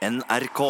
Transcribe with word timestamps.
NRK. 0.00 0.60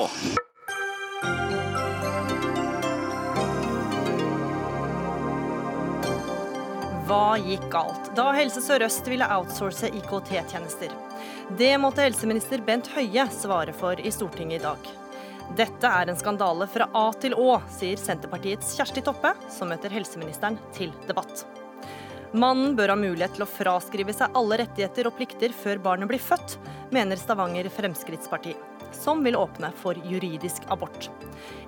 Hva 7.07 7.37
gikk 7.39 7.69
galt 7.71 8.11
da 8.17 8.25
Helse 8.35 8.59
Sør-Øst 8.65 9.07
ville 9.07 9.29
outsource 9.31 9.87
IKT-tjenester? 9.87 10.91
Det 11.59 11.71
måtte 11.79 12.03
helseminister 12.03 12.59
Bent 12.67 12.91
Høie 12.97 13.29
svare 13.31 13.71
for 13.71 14.03
i 14.03 14.11
Stortinget 14.11 14.59
i 14.59 14.65
dag. 14.65 14.91
Dette 15.63 15.95
er 16.01 16.11
en 16.11 16.19
skandale 16.19 16.67
fra 16.67 16.91
A 16.91 17.07
til 17.23 17.39
Å, 17.39 17.61
sier 17.79 18.03
Senterpartiets 18.03 18.75
Kjersti 18.75 19.07
Toppe, 19.07 19.37
som 19.47 19.71
møter 19.71 19.95
helseministeren 19.95 20.59
til 20.75 20.91
debatt. 21.07 21.47
Mannen 22.35 22.75
bør 22.75 22.97
ha 22.97 22.99
mulighet 22.99 23.39
til 23.39 23.47
å 23.47 23.53
fraskrive 23.55 24.15
seg 24.15 24.35
alle 24.39 24.59
rettigheter 24.65 25.07
og 25.07 25.15
plikter 25.23 25.55
før 25.55 25.79
barnet 25.87 26.11
blir 26.11 26.23
født, 26.23 26.59
mener 26.91 27.19
Stavanger 27.19 27.71
Fremskrittsparti, 27.79 28.59
som 28.97 29.23
vil 29.25 29.39
åpne 29.39 29.73
for 29.81 29.99
juridisk 30.09 30.67
abort. 30.69 31.11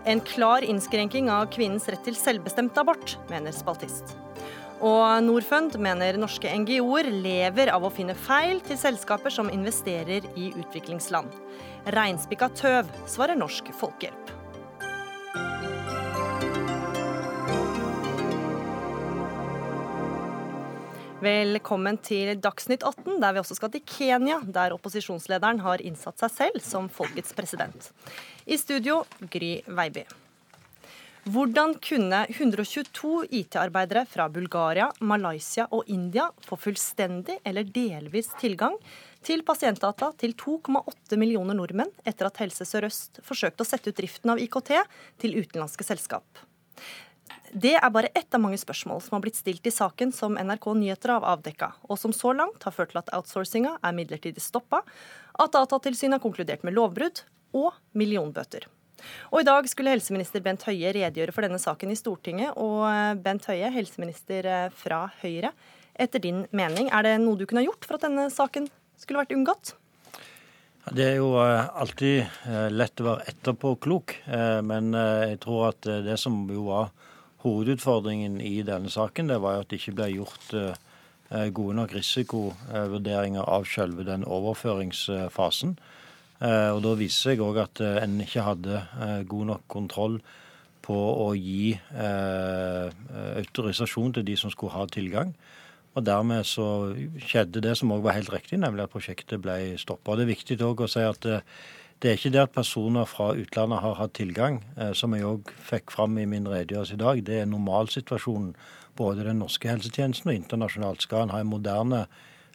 En 0.04 0.20
klar 0.20 0.64
innskrenking 0.66 1.30
av 1.30 1.48
kvinnens 1.54 1.88
rett 1.92 2.02
til 2.06 2.18
selvbestemt 2.18 2.78
abort, 2.80 3.16
mener 3.30 3.54
spaltist. 3.54 4.16
Og 4.82 5.22
Norfund 5.22 5.77
mener 5.78 6.18
norske 6.18 6.50
NGO-er 6.58 7.06
lever 7.14 7.70
av 7.70 7.86
å 7.86 7.92
finne 7.94 8.18
feil 8.18 8.58
til 8.66 8.80
selskaper 8.80 9.30
som 9.30 9.50
investerer 9.52 10.27
i 10.34 10.50
utviklingsland. 10.58 11.30
Reinspikka 11.94 12.50
tøv, 12.58 12.90
svarer 13.06 13.38
Norsk 13.38 13.70
Folkehjelp. 13.78 14.31
Velkommen 21.22 22.00
til 22.02 22.32
Dagsnytt 22.42 22.82
18, 22.82 23.20
der 23.22 23.34
vi 23.36 23.38
også 23.38 23.54
skal 23.54 23.70
til 23.70 23.84
Kenya, 23.86 24.40
der 24.42 24.72
opposisjonslederen 24.74 25.60
har 25.62 25.78
innsatt 25.86 26.18
seg 26.18 26.32
selv 26.34 26.64
som 26.66 26.88
folkets 26.90 27.30
president. 27.38 27.92
I 28.42 28.58
studio 28.58 29.04
Gry 29.30 29.52
Veiby. 29.70 30.02
Hvordan 31.30 31.77
kunne 31.78 32.24
122 32.27 33.28
IT-arbeidere 33.38 34.02
fra 34.10 34.27
Bulgaria, 34.34 34.88
Malaysia 34.98 35.69
og 35.70 35.86
India 35.86 36.27
få 36.42 36.58
fullstendig 36.58 37.38
eller 37.47 37.70
delvis 37.70 38.32
tilgang 38.42 38.75
til 39.22 39.47
pasientdata 39.47 40.10
til 40.19 40.34
2,8 40.34 41.20
millioner 41.22 41.54
nordmenn 41.54 41.94
etter 42.02 42.32
at 42.32 42.42
Helse 42.42 42.66
Sør-Øst 42.66 43.22
forsøkte 43.22 43.62
å 43.62 43.70
sette 43.70 43.94
ut 43.94 44.02
driften 44.02 44.34
av 44.34 44.42
IKT 44.42 44.75
til 45.22 45.38
utenlandske 45.38 45.86
selskap? 45.86 46.27
Det 47.53 47.75
er 47.77 47.91
bare 47.92 48.08
ett 48.17 48.33
av 48.33 48.41
mange 48.41 48.56
spørsmål 48.56 49.03
som 49.05 49.19
har 49.19 49.22
blitt 49.27 49.36
stilt 49.36 49.67
i 49.69 49.70
saken 49.75 50.12
som 50.17 50.39
NRK 50.41 50.70
Nyheter 50.72 51.12
har 51.12 51.27
avdekka, 51.34 51.75
og 51.84 51.98
som 52.00 52.14
så 52.17 52.33
langt 52.33 52.64
har 52.64 52.72
ført 52.72 52.94
til 52.94 53.03
at 53.03 53.12
outsourcinga 53.12 53.75
er 53.84 53.97
midlertidig 53.97 54.41
stoppa, 54.41 54.81
at 55.36 55.53
Datatilsynet 55.53 56.17
har 56.17 56.22
konkludert 56.25 56.64
med 56.64 56.72
lovbrudd 56.78 57.20
og 57.53 57.75
millionbøter. 57.92 58.64
Og 59.33 59.42
I 59.42 59.47
dag 59.50 59.69
skulle 59.69 59.92
helseminister 59.92 60.41
Bent 60.41 60.64
Høie 60.64 60.94
redegjøre 60.97 61.34
for 61.34 61.44
denne 61.44 61.61
saken 61.61 61.92
i 61.92 61.98
Stortinget. 61.98 62.56
Og 62.56 62.86
eh, 62.89 63.12
Bent 63.20 63.47
Høie, 63.50 63.69
helseminister 63.75 64.48
eh, 64.48 64.66
fra 64.72 65.05
Høyre. 65.20 65.53
Etter 65.92 66.22
din 66.25 66.47
mening, 66.56 66.89
er 66.89 67.05
det 67.05 67.16
noe 67.20 67.37
du 67.37 67.44
kunne 67.44 67.61
ha 67.61 67.69
gjort 67.69 67.84
for 67.84 67.98
at 67.98 68.06
denne 68.06 68.28
saken 68.33 68.70
skulle 68.97 69.25
vært 69.25 69.37
unngått? 69.37 69.75
Det 70.97 71.05
er 71.05 71.16
jo 71.20 71.34
eh, 71.42 71.69
alltid 71.84 72.72
lett 72.72 73.03
å 73.03 73.11
være 73.11 73.28
etterpåklok, 73.34 74.16
men 74.64 74.94
jeg 74.97 75.39
tror 75.42 75.69
at 75.72 75.92
det 76.06 76.16
som 76.20 76.47
jo 76.50 76.70
var 76.70 76.92
Hovedutfordringen 77.42 78.40
i 78.40 78.62
denne 78.62 78.90
saken 78.92 79.30
det 79.30 79.40
var 79.42 79.62
at 79.62 79.70
det 79.70 79.80
ikke 79.80 79.96
ble 79.98 80.08
gjort 80.12 80.52
eh, 80.54 81.48
gode 81.54 81.74
nok 81.74 81.94
risikovurderinger 81.96 83.42
av 83.42 83.66
selve 83.66 84.06
den 84.06 84.22
overføringsfasen. 84.22 85.74
Eh, 86.38 86.70
og 86.70 86.82
Da 86.86 86.94
viser 87.00 87.32
seg 87.32 87.42
òg 87.42 87.58
at 87.64 87.82
eh, 87.82 87.98
en 88.04 88.20
ikke 88.22 88.46
hadde 88.46 88.84
god 89.26 89.50
nok 89.50 89.66
kontroll 89.66 90.20
på 90.82 90.98
å 90.98 91.28
gi 91.38 91.78
autorisasjon 93.38 94.16
til 94.16 94.24
de 94.26 94.34
som 94.38 94.50
skulle 94.50 94.74
ha 94.74 94.86
tilgang. 94.90 95.30
Og 95.94 96.02
Dermed 96.02 96.42
så 96.48 96.91
skjedde 97.22 97.62
det 97.62 97.76
som 97.78 97.92
òg 97.94 98.02
var 98.02 98.16
helt 98.16 98.32
riktig, 98.34 98.58
nemlig 98.58 98.82
at 98.86 98.91
prosjektet 98.91 99.38
ble 99.44 99.78
stoppa. 99.78 100.16
Det 100.19 100.26
er 100.26 100.34
viktig 100.34 100.58
òg 100.66 100.82
å 100.82 100.91
si 100.91 101.04
at 101.06 101.22
det 102.02 102.10
er 102.10 102.18
ikke 102.18 102.32
det 102.34 102.40
at 102.42 102.54
personer 102.54 103.06
fra 103.06 103.28
utlandet 103.38 103.78
har 103.78 103.94
hatt 103.94 104.14
tilgang, 104.18 104.64
eh, 104.76 104.92
som 104.92 105.14
jeg 105.14 105.22
òg 105.22 105.52
fikk 105.62 105.92
fram 105.94 106.18
i 106.18 106.26
min 106.26 106.48
redegjørelse 106.50 106.94
i 106.94 107.02
dag. 107.02 107.24
Det 107.26 107.40
er 107.40 107.46
normalsituasjonen 107.46 108.56
både 108.98 109.24
den 109.24 109.38
norske 109.38 109.70
helsetjenesten 109.70 110.32
og 110.32 110.34
internasjonalt. 110.34 111.02
Skal 111.02 111.22
en 111.22 111.30
ha 111.30 111.40
en 111.40 111.52
moderne 111.52 112.06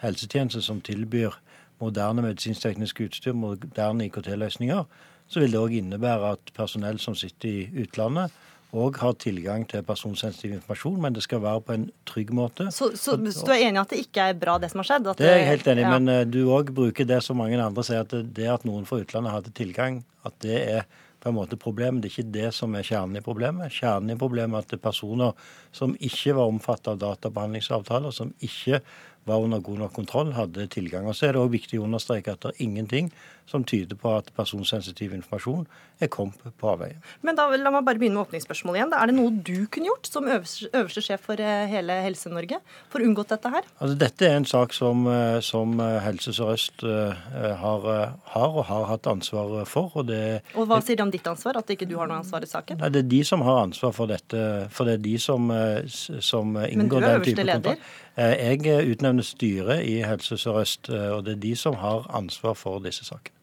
helsetjeneste 0.03 0.61
som 0.61 0.81
tilbyr 0.81 1.39
moderne 1.79 2.25
medisinsk-teknisk 2.25 3.01
utstyr, 3.05 3.37
moderne 3.37 4.05
IKT-løsninger, 4.07 4.83
så 5.27 5.39
vil 5.39 5.53
det 5.53 5.61
òg 5.61 5.75
innebære 5.77 6.31
at 6.37 6.53
personell 6.55 6.99
som 6.99 7.15
sitter 7.15 7.49
i 7.49 7.83
utlandet, 7.83 8.33
òg 8.77 8.99
har 9.01 9.15
tilgang 9.21 9.65
til 9.69 9.83
personsensitiv 9.87 10.57
informasjon, 10.57 10.99
men 11.03 11.15
det 11.15 11.23
skal 11.25 11.41
være 11.43 11.63
på 11.65 11.75
en 11.75 11.87
trygg 12.09 12.33
måte. 12.35 12.69
Så, 12.75 12.91
så, 12.99 13.17
så 13.33 13.47
du 13.47 13.53
er 13.55 13.65
enig 13.67 13.79
i 13.79 13.83
at 13.83 13.95
det 13.95 14.03
ikke 14.05 14.29
er 14.31 14.37
bra, 14.39 14.57
det 14.61 14.71
som 14.73 14.83
har 14.83 14.91
skjedd? 14.91 15.09
det 15.19 15.27
er 15.27 15.41
jeg 15.41 15.49
helt 15.51 15.71
enig 15.73 15.83
i, 15.83 15.87
ja. 15.87 15.97
men 15.97 16.13
uh, 16.13 16.21
du 16.27 16.39
òg 16.53 16.71
bruker 16.77 17.09
det 17.09 17.19
som 17.25 17.39
mange 17.41 17.59
andre 17.61 17.85
sier, 17.85 18.05
at 18.05 18.13
det, 18.13 18.23
det 18.37 18.47
at 18.53 18.65
noen 18.67 18.87
fra 18.89 19.01
utlandet 19.03 19.35
hadde 19.35 19.53
tilgang, 19.57 20.01
at 20.27 20.37
det 20.45 20.61
er 20.77 20.87
på 21.23 21.31
en 21.31 21.37
måte 21.37 21.57
problemet. 21.59 22.03
Det 22.03 22.11
er 22.11 22.15
ikke 22.15 22.35
det 22.35 22.49
som 22.55 22.75
er 22.77 22.85
kjernen 22.85 23.19
i 23.19 23.25
problemet. 23.25 23.73
Kjernen 23.73 24.13
i 24.13 24.19
problemet 24.19 24.59
er 24.59 24.65
at 24.65 24.71
det 24.71 24.77
er 24.79 24.85
personer 24.85 25.51
som 25.75 25.95
ikke 25.97 26.35
var 26.37 26.51
omfattet 26.51 26.93
av 26.93 27.01
databehandlingsavtaler, 27.01 28.13
som 28.13 28.33
ikke 28.45 28.81
var 29.27 29.43
under 29.43 29.59
god 29.63 29.83
nok 29.83 29.93
kontroll, 29.93 30.33
hadde 30.37 30.67
tilgang. 30.73 31.07
Og 31.07 31.15
Så 31.15 31.27
er 31.27 31.35
det 31.35 31.41
òg 31.41 31.51
viktig 31.53 31.79
å 31.79 31.87
understreke 31.87 32.33
at 32.33 32.41
det 32.45 32.53
er 32.55 32.63
ingenting 32.63 33.11
som 33.47 33.63
tyder 33.63 33.95
på 33.95 34.11
at 34.17 34.29
personsensitiv 34.35 35.13
informasjon 35.15 35.65
er 36.03 36.09
kommet 36.11 36.41
på 36.59 36.69
avveie. 36.69 36.97
Men 37.25 37.37
da 37.37 37.47
La 37.57 37.71
meg 37.73 37.85
bare 37.87 37.97
begynne 37.97 38.19
med 38.19 38.27
åpningsspørsmålet 38.27 38.81
igjen. 38.81 38.93
Er 38.93 39.09
det 39.09 39.15
noe 39.17 39.31
du 39.31 39.67
kunne 39.71 39.89
gjort 39.89 40.09
som 40.09 40.27
øverste, 40.27 40.67
øverste 40.75 41.03
sjef 41.05 41.23
for 41.25 41.41
eh, 41.41 41.63
hele 41.71 41.95
Helse-Norge 42.03 42.59
for 42.91 43.01
å 43.01 43.07
unngått 43.07 43.31
dette 43.33 43.51
her? 43.53 43.65
Altså, 43.79 43.95
dette 44.03 44.27
er 44.27 44.35
en 44.37 44.47
sak 44.47 44.75
som, 44.77 45.07
eh, 45.09 45.39
som 45.45 45.73
eh, 45.81 45.97
Helse 46.03 46.35
Sør-Øst 46.37 46.83
har, 46.83 47.87
har, 48.33 48.51
og 48.51 48.67
har 48.67 48.85
hatt 48.91 49.09
ansvar 49.09 49.55
for. 49.69 49.95
Og, 49.97 50.07
det, 50.11 50.43
og 50.53 50.67
Hva 50.69 50.81
sier 50.83 50.99
det 50.99 51.07
om 51.07 51.13
ditt 51.13 51.27
ansvar, 51.27 51.61
at 51.63 51.71
ikke 51.73 51.87
du 51.89 51.95
har 51.97 52.11
noe 52.11 52.19
ansvar 52.21 52.45
i 52.45 52.51
saken? 52.51 52.83
Nei, 52.83 52.91
Det 52.93 53.05
er 53.05 53.09
de 53.15 53.23
som 53.31 53.45
har 53.47 53.63
ansvar 53.63 53.95
for 53.95 54.11
dette. 54.11 54.43
For 54.75 54.87
det 54.87 54.99
er 54.99 55.05
de 55.07 55.15
som, 55.23 55.49
som 55.87 56.59
inngår 56.67 57.07
den 57.07 57.25
type 57.31 57.47
kontrakt. 57.47 57.95
Jeg 58.17 58.65
utnevner 58.91 59.25
styret 59.25 59.83
i 59.85 59.99
Helse 60.01 60.39
Sør-Øst, 60.41 60.89
og 60.89 61.25
det 61.27 61.35
er 61.35 61.43
de 61.43 61.55
som 61.55 61.77
har 61.77 62.07
ansvar 62.17 62.57
for 62.57 62.81
disse 62.81 63.05
sakene. 63.05 63.37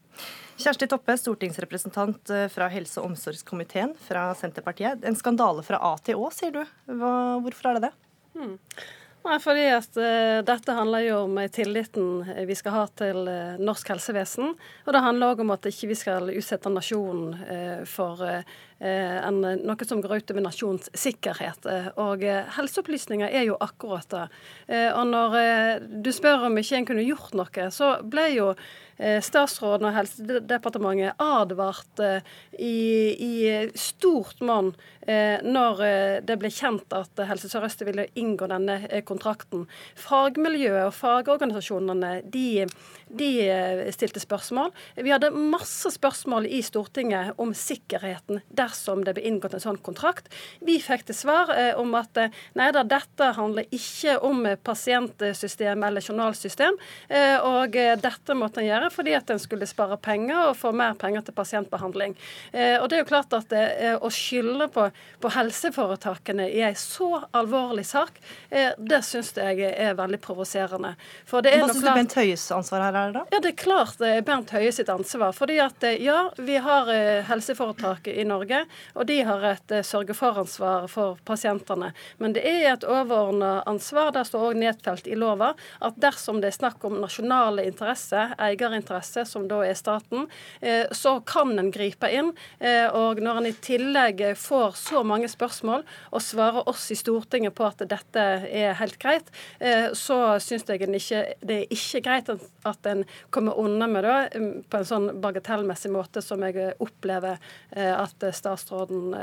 Kjersti 0.55 0.87
Toppe, 0.87 1.17
stortingsrepresentant 1.19 2.31
eh, 2.31 2.45
fra 2.51 2.69
helse- 2.71 3.01
og 3.01 3.09
omsorgskomiteen 3.09 3.91
fra 3.99 4.29
Senterpartiet. 4.39 5.03
En 5.03 5.17
skandale 5.19 5.65
fra 5.67 5.81
A 5.83 5.95
til 5.99 6.21
Å, 6.21 6.29
sier 6.31 6.53
du. 6.55 6.61
Hva, 6.87 7.15
hvorfor 7.43 7.69
er 7.69 7.75
det 7.75 7.89
det? 7.89 7.91
Hmm. 8.37 8.53
Nei, 9.25 9.35
fordi 9.41 9.65
at 9.73 9.97
uh, 9.97 10.39
Dette 10.45 10.75
handler 10.77 11.01
jo 11.01 11.17
om 11.25 11.39
tilliten 11.51 12.45
vi 12.45 12.55
skal 12.55 12.75
ha 12.75 12.83
til 13.01 13.25
uh, 13.25 13.57
norsk 13.57 13.89
helsevesen. 13.95 14.53
Og 14.85 14.95
det 14.95 15.01
handler 15.01 15.33
òg 15.33 15.41
om 15.43 15.51
at 15.55 15.65
ikke 15.67 15.89
vi 15.91 15.97
skal 15.97 16.29
utsette 16.31 16.71
nasjonen 16.71 17.33
uh, 17.33 17.81
for 17.89 18.21
en, 18.79 19.37
noe 19.39 19.85
som 19.87 20.01
går 20.03 20.17
ut 20.19 20.31
over 20.33 20.43
nasjonens 20.43 20.89
sikkerhet. 20.99 21.67
Og 22.01 22.25
helseopplysninger 22.57 23.31
er 23.31 23.45
jo 23.47 23.55
akkurat 23.63 24.09
det. 24.11 24.25
Og 24.91 25.05
når 25.07 25.37
du 26.03 26.11
spør 26.13 26.49
om 26.49 26.59
ikke 26.59 26.81
en 26.81 26.89
kunne 26.89 27.05
gjort 27.07 27.37
noe, 27.39 27.69
så 27.71 27.93
ble 28.03 28.27
jo 28.35 28.49
Eh, 28.95 29.19
statsråden 29.19 29.89
og 29.89 29.95
Helsedepartementet 29.97 31.19
advart 31.19 31.99
i, 32.55 33.11
i 33.19 33.33
stort 33.75 34.39
monn 34.39 34.69
eh, 35.01 35.41
når 35.43 35.81
eh, 35.83 36.19
det 36.23 36.37
ble 36.39 36.51
kjent 36.53 36.95
at 36.95 37.19
Helse 37.27 37.49
Sør-Øst 37.51 37.83
ville 37.83 38.07
inngå 38.15 38.47
denne 38.47 38.77
kontrakten. 39.07 39.65
Fagmiljøet 39.99 40.85
og 40.85 40.95
fagorganisasjonene 40.95 42.21
de, 42.31 42.63
de, 43.11 43.31
stilte 43.91 44.23
spørsmål. 44.23 44.71
Vi 44.95 45.11
hadde 45.11 45.33
masse 45.35 45.91
spørsmål 45.91 46.47
i 46.47 46.61
Stortinget 46.63 47.35
om 47.35 47.51
sikkerheten 47.51 48.45
dersom 48.65 49.05
det 49.05 49.15
ble 49.17 49.25
inngått 49.29 49.55
en 49.57 49.63
sånn 49.63 49.81
kontrakt. 49.85 50.27
Vi 50.65 50.79
fikk 50.83 51.05
til 51.07 51.17
svar 51.17 51.53
om 51.79 51.93
at 51.97 52.17
nei 52.57 52.69
da, 52.75 52.83
dette 52.87 53.31
handler 53.37 53.69
ikke 53.73 54.17
om 54.25 54.43
pasientsystem 54.65 55.83
eller 55.85 56.03
journalsystem, 56.03 56.77
og 57.45 57.77
dette 58.01 58.37
måtte 58.37 58.61
en 58.61 58.69
gjøre 58.69 58.89
fordi 58.93 59.15
at 59.17 59.29
en 59.29 59.41
skulle 59.41 59.67
spare 59.69 59.97
penger 60.01 60.49
og 60.49 60.57
få 60.59 60.71
mer 60.75 60.95
penger 60.99 61.25
til 61.25 61.35
pasientbehandling. 61.37 62.15
Eh, 62.51 62.77
og 62.81 62.89
det 62.89 62.97
er 62.97 63.03
jo 63.03 63.09
klart 63.09 63.33
at 63.35 63.53
eh, 63.55 63.95
Å 63.95 64.09
skylde 64.13 64.67
på, 64.73 64.87
på, 65.21 65.31
helseforetakene 65.35 66.47
i 66.51 66.61
en 66.65 66.77
så 66.79 67.09
alvorlig 67.35 67.85
sak, 67.87 68.19
eh, 68.49 68.73
det 68.77 69.01
syns 69.07 69.33
jeg 69.37 69.71
er 69.71 69.95
veldig 69.97 70.19
provoserende. 70.23 70.95
For 71.27 71.45
det 71.45 71.55
er 71.55 71.63
Hva 71.63 71.71
syns 71.73 71.85
du 71.85 71.91
Bent 71.91 72.17
Høies 72.19 72.45
ansvar 72.55 72.87
her 72.87 72.99
er, 73.01 73.15
da? 73.15 73.25
Ja, 73.33 73.41
Det 73.43 73.53
er 73.53 73.59
klart 73.59 73.99
det 74.01 74.11
er 74.11 74.25
Bernt 74.25 74.53
Høie 74.55 74.71
sitt 74.75 74.91
ansvar. 74.91 75.33
fordi 75.35 75.59
at 75.63 75.83
ja, 76.01 76.29
vi 76.37 76.57
har 76.61 76.89
helseforetak 77.29 78.07
i 78.11 78.23
Norge, 78.27 78.54
og 78.95 79.07
de 79.09 79.19
har 79.27 79.43
et 79.51 79.75
sørge-for-ansvar 79.85 80.87
for 80.91 81.19
pasientene. 81.27 81.91
Men 82.21 82.35
det 82.35 82.43
er 82.47 82.71
et 82.73 82.87
overordna 82.87 83.59
ansvar, 83.69 84.11
der 84.15 84.27
står 84.27 84.49
òg 84.49 84.59
nedfelt 84.61 85.07
i 85.09 85.17
lova, 85.19 85.53
at 85.85 85.97
dersom 86.01 86.41
det 86.41 86.51
er 86.51 86.57
snakk 86.59 86.83
om 86.87 86.99
nasjonale 87.01 87.65
interesser, 87.67 88.35
eierinteresser, 88.41 89.27
som 89.27 89.47
da 89.49 89.61
er 89.65 89.77
staten, 89.77 90.27
så 90.91 91.17
kan 91.27 91.53
en 91.59 91.71
gripe 91.73 92.09
inn. 92.13 92.31
Og 92.95 93.21
når 93.23 93.41
en 93.41 93.49
i 93.49 93.55
tillegg 93.65 94.23
får 94.39 94.77
så 94.79 95.03
mange 95.07 95.29
spørsmål 95.31 95.85
og 96.11 96.23
svarer 96.23 96.69
oss 96.69 96.87
i 96.93 96.99
Stortinget 96.99 97.55
på 97.57 97.67
at 97.67 97.83
dette 97.89 98.25
er 98.45 98.75
helt 98.79 98.99
greit, 99.01 99.31
så 99.97 100.19
syns 100.43 100.67
jeg 100.69 100.85
ikke, 100.85 101.23
det 101.45 101.59
er 101.61 101.75
ikke 101.75 102.03
greit 102.05 102.31
at 102.31 102.89
en 102.89 103.03
kommer 103.33 103.59
unna 103.61 103.87
med 103.89 104.05
det 104.05 104.43
på 104.69 104.79
en 104.79 104.87
sånn 104.87 105.09
bagatellmessig 105.23 105.91
måte 105.93 106.23
som 106.23 106.43
jeg 106.45 106.75
opplever 106.83 107.41
at 107.75 108.27
statsråden 108.45 109.15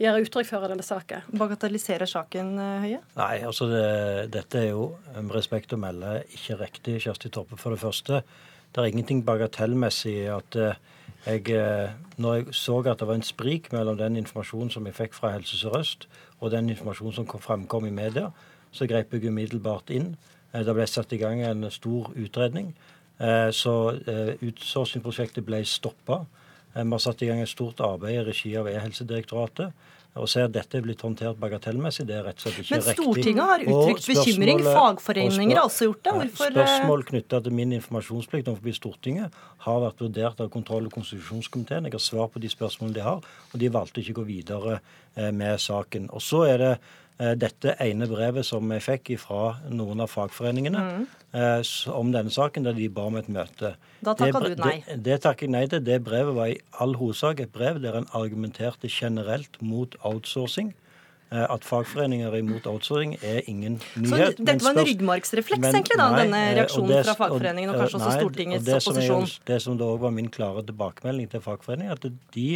gir 0.00 0.18
uttrykk 0.20 0.50
for 0.50 0.66
i 0.66 0.72
denne 0.74 0.84
saken. 0.84 1.30
Bagatelliserer 1.40 2.10
saken, 2.10 2.56
Høie? 2.84 3.00
Nei, 3.16 3.36
altså 3.46 3.70
det, 3.70 3.86
dette 4.34 4.60
er 4.60 4.72
jo 4.74 4.90
med 5.14 5.32
respekt 5.38 5.72
å 5.72 5.80
melde 5.80 6.18
ikke 6.34 6.58
riktig, 6.60 6.98
Kjersti 7.06 7.30
Toppe. 7.32 7.56
For 7.60 7.72
det 7.72 7.80
første, 7.80 8.24
det 8.74 8.82
er 8.82 8.90
ingenting 8.90 9.20
bagatellmessig 9.22 10.12
i 10.24 10.30
at 10.34 10.56
eh, 10.58 10.78
jeg, 11.28 11.44
eh, 11.54 11.92
når 12.18 12.34
jeg 12.34 12.54
så 12.58 12.80
at 12.82 12.98
det 12.98 13.06
var 13.06 13.20
en 13.20 13.22
sprik 13.22 13.70
mellom 13.72 14.00
den 14.00 14.18
informasjonen 14.18 14.72
som 14.74 14.88
jeg 14.88 14.96
fikk 14.96 15.14
fra 15.14 15.30
Helse 15.36 15.60
Sør-Øst, 15.60 16.08
og 16.40 16.50
den 16.50 16.72
informasjonen 16.74 17.14
som 17.14 17.28
fremkom 17.28 17.86
i 17.86 17.94
media, 17.94 18.32
så 18.74 18.88
grep 18.90 19.14
jeg 19.14 19.30
umiddelbart 19.30 19.94
inn. 19.94 20.16
Eh, 20.52 20.64
det 20.66 20.74
ble 20.74 20.88
satt 20.90 21.14
i 21.14 21.20
gang 21.22 21.44
en 21.46 21.70
stor 21.70 22.10
utredning. 22.18 22.74
Så 23.54 23.72
utsourcingprosjektet 24.42 25.44
ble 25.46 25.60
stoppa. 25.70 26.24
Vi 26.74 26.90
har 26.90 27.02
satt 27.02 27.22
i 27.22 27.30
gang 27.30 27.42
et 27.42 27.50
stort 27.50 27.80
arbeid 27.84 28.18
i 28.18 28.24
regi 28.28 28.54
av 28.58 28.70
E-helsedirektoratet 28.70 29.92
å 30.14 30.26
si 30.30 30.38
at 30.38 30.52
dette 30.54 30.78
er 30.78 30.84
blitt 30.84 31.00
håndtert 31.02 31.38
bagatellmessig, 31.40 32.04
det 32.06 32.14
er 32.20 32.26
rett 32.28 32.38
og 32.38 32.44
slett 32.44 32.60
ikke 32.62 32.78
riktig. 32.78 32.86
Men 32.86 32.98
Stortinget 32.98 33.48
har 33.50 33.64
uttrykt 33.64 34.08
bekymring. 34.12 34.60
Fagforeninger 34.62 35.58
har 35.58 35.66
også 35.66 35.88
gjort 35.88 36.02
det. 36.04 36.12
Hvorfor 36.20 36.46
eh, 36.46 36.52
Spørsmål 36.54 37.06
knytta 37.08 37.40
til 37.42 37.56
min 37.58 37.74
informasjonsplikt 37.80 38.50
overfor 38.52 38.76
Stortinget 38.78 39.40
har 39.66 39.80
vært 39.82 40.04
vurdert 40.04 40.42
av 40.44 40.52
kontroll- 40.54 40.86
og 40.86 40.94
konstitusjonskomiteen. 40.94 41.88
Jeg 41.88 41.96
har 41.96 42.04
svar 42.04 42.30
på 42.30 42.42
de 42.44 42.52
spørsmålene 42.52 42.98
de 43.00 43.06
har, 43.08 43.26
og 43.50 43.64
de 43.64 43.72
valgte 43.74 44.04
ikke 44.04 44.14
å 44.14 44.20
gå 44.20 44.28
videre 44.28 44.76
eh, 44.78 45.32
med 45.34 45.58
saken. 45.66 46.06
Og 46.14 46.22
så 46.22 46.44
er 46.46 46.62
det 46.62 46.72
dette 47.14 47.76
ene 47.78 48.08
brevet 48.10 48.42
som 48.42 48.72
jeg 48.74 48.82
fikk 48.82 49.12
fra 49.22 49.60
noen 49.70 50.02
av 50.02 50.10
fagforeningene 50.10 50.80
mm. 50.82 51.04
om 51.94 52.08
denne 52.10 52.32
saken, 52.34 52.66
der 52.66 52.74
de 52.74 52.88
ba 52.90 53.04
om 53.06 53.14
et 53.20 53.28
møte. 53.30 53.76
Da 54.02 54.16
takka 54.18 54.40
du 54.42 54.56
nei? 54.58 54.80
Det, 54.88 54.96
det 55.06 55.20
takker 55.22 55.46
jeg 55.46 55.52
nei 55.54 55.62
til. 55.70 55.84
Det 55.86 56.00
brevet 56.02 56.34
var 56.34 56.50
i 56.50 56.58
all 56.82 56.96
hovedsak 56.98 57.44
et 57.44 57.52
brev 57.54 57.78
der 57.84 58.00
en 58.00 58.08
argumenterte 58.18 58.90
generelt 58.90 59.60
mot 59.62 59.94
outsourcing. 60.02 60.74
Eh, 61.34 61.46
at 61.54 61.64
fagforeninger 61.64 62.28
er 62.28 62.42
imot 62.42 62.66
outsourcing 62.66 63.14
er 63.22 63.40
ingen 63.46 63.80
nyhet. 63.96 64.36
Så 64.36 64.44
dette 64.44 64.64
var 64.64 64.76
en 64.76 64.86
ryggmargsrefleks, 64.86 65.60
men, 65.62 65.74
egentlig, 65.74 65.96
da, 65.98 66.08
nei, 66.12 66.20
denne 66.20 66.42
eh, 66.42 66.54
reaksjonen 66.60 66.92
det, 66.92 67.00
fra 67.08 67.14
fagforeningen, 67.18 67.72
og 67.72 67.80
kanskje 67.80 67.98
nei, 67.98 68.06
også 68.06 68.20
Stortingets 68.20 68.66
det 68.66 68.76
opposisjon? 68.78 69.26
Er, 69.26 69.46
det 69.50 69.58
som 69.64 69.78
da 69.80 69.88
òg 69.88 70.02
var 70.04 70.14
min 70.14 70.28
klare 70.30 70.62
tilbakemelding 70.68 71.30
til 71.32 71.42
fagforeningen, 71.42 71.96
at 71.96 72.36
de 72.36 72.48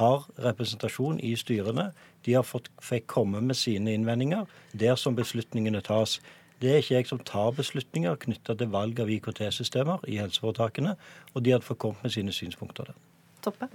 har 0.00 0.26
representasjon 0.42 1.22
i 1.24 1.32
styrene. 1.38 1.90
De 2.26 2.36
har 2.36 2.44
fått, 2.46 2.68
fikk 2.84 3.06
komme 3.10 3.40
med 3.40 3.56
sine 3.56 3.94
innvendinger 3.96 4.46
der 4.72 4.98
som 5.00 5.16
beslutningene 5.16 5.80
tas. 5.84 6.18
Det 6.60 6.70
er 6.70 6.82
ikke 6.82 6.94
jeg 6.98 7.08
som 7.08 7.22
tar 7.24 7.54
beslutninger 7.56 8.18
knytta 8.20 8.54
til 8.60 8.68
valg 8.72 9.00
av 9.00 9.08
IKT-systemer 9.08 10.04
i 10.08 10.18
helseforetakene, 10.20 10.96
og 11.32 11.44
de 11.44 11.54
hadde 11.54 11.64
fått 11.64 11.80
kommet 11.80 12.04
med 12.04 12.12
sine 12.16 12.34
synspunkter 12.36 12.90
der. 12.90 12.98
Toppe. 13.40 13.70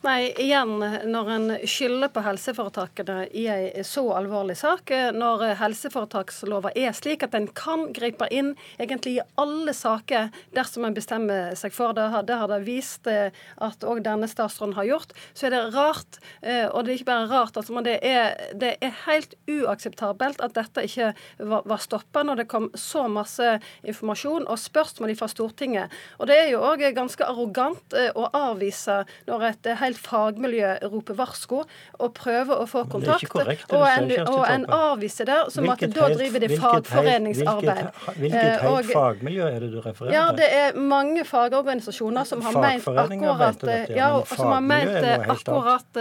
Nei, 0.00 0.30
igjen, 0.40 0.78
når 1.12 1.26
en 1.28 1.50
skylder 1.68 2.08
på 2.08 2.22
helseforetakene 2.24 3.26
i 3.36 3.42
en 3.52 3.84
så 3.84 4.00
alvorlig 4.16 4.54
sak, 4.56 4.88
når 5.12 5.42
helseforetakslova 5.60 6.70
er 6.72 6.94
slik 6.96 7.26
at 7.26 7.34
en 7.36 7.44
kan 7.52 7.82
gripe 7.92 8.24
inn 8.32 8.54
egentlig 8.80 9.18
i 9.18 9.26
alle 9.36 9.74
saker 9.76 10.30
dersom 10.56 10.86
en 10.88 10.96
bestemmer 10.96 11.52
seg 11.60 11.74
for 11.76 11.92
det, 11.92 12.06
det 12.30 12.38
har 12.40 12.48
det 12.48 12.62
vist 12.64 13.10
eh, 13.12 13.28
at 13.60 13.84
òg 13.84 14.00
denne 14.06 14.24
statsråden 14.30 14.72
har 14.78 14.88
gjort, 14.88 15.12
så 15.36 15.50
er 15.50 15.52
det 15.52 15.60
rart, 15.76 16.16
eh, 16.40 16.64
og 16.64 16.86
det 16.86 16.94
er 16.94 17.02
ikke 17.02 17.10
bare 17.10 17.28
rart, 17.34 17.60
altså, 17.60 17.76
men 17.76 17.84
det 17.84 17.98
er, 18.00 18.40
det 18.56 18.72
er 18.80 18.96
helt 19.04 19.36
uakseptabelt 19.52 20.40
at 20.40 20.56
dette 20.56 20.86
ikke 20.88 21.10
var, 21.44 21.68
var 21.68 21.84
stoppa 21.84 22.24
når 22.24 22.40
det 22.40 22.48
kom 22.48 22.70
så 22.72 23.04
masse 23.04 23.58
informasjon 23.84 24.48
og 24.48 24.64
spørsmål 24.64 25.12
fra 25.20 25.28
Stortinget. 25.28 25.92
Og 26.16 26.32
det 26.32 26.40
er 26.40 26.50
jo 26.54 26.64
òg 26.72 26.88
ganske 26.96 27.28
arrogant 27.28 28.00
eh, 28.00 28.08
å 28.16 28.30
avvise 28.32 29.02
når 29.28 29.48
et 29.52 29.72
helt 29.76 29.89
helt 29.90 30.00
fagmiljø 30.00 30.72
roper 30.92 31.18
varsko 31.18 31.62
og 32.00 32.14
prøver 32.16 32.62
å 32.62 32.66
få 32.70 32.84
kontakt. 32.90 33.28
Korrekt, 33.30 33.72
og, 33.74 33.84
en, 33.86 34.10
og 34.24 34.44
en 34.48 34.66
avviser 34.74 35.28
det 35.28 35.38
som 35.54 35.66
hvilket 35.66 35.90
at 35.90 35.98
da 35.98 36.08
driver 36.14 36.44
de 36.44 36.50
fagforeningsarbeid. 36.56 37.82
Hvilket, 37.90 38.20
hvilket 38.22 38.64
høyt 38.64 38.70
og, 38.70 38.92
fagmiljø 38.94 39.48
er 39.50 39.58
det 39.64 39.70
du 39.74 39.78
refererer 39.80 40.10
til? 40.10 40.16
Ja, 40.16 40.26
Det 40.36 40.48
er 40.60 40.78
mange 40.80 41.24
fagorganisasjoner 41.28 42.28
som 42.28 42.42
har 42.46 42.56
ment 42.56 42.88
akkurat 42.88 43.60
dette, 43.60 43.98
ja, 43.98 44.10
som 44.30 44.54
har 44.54 44.64
ment 44.64 44.96
akkurat 45.36 46.00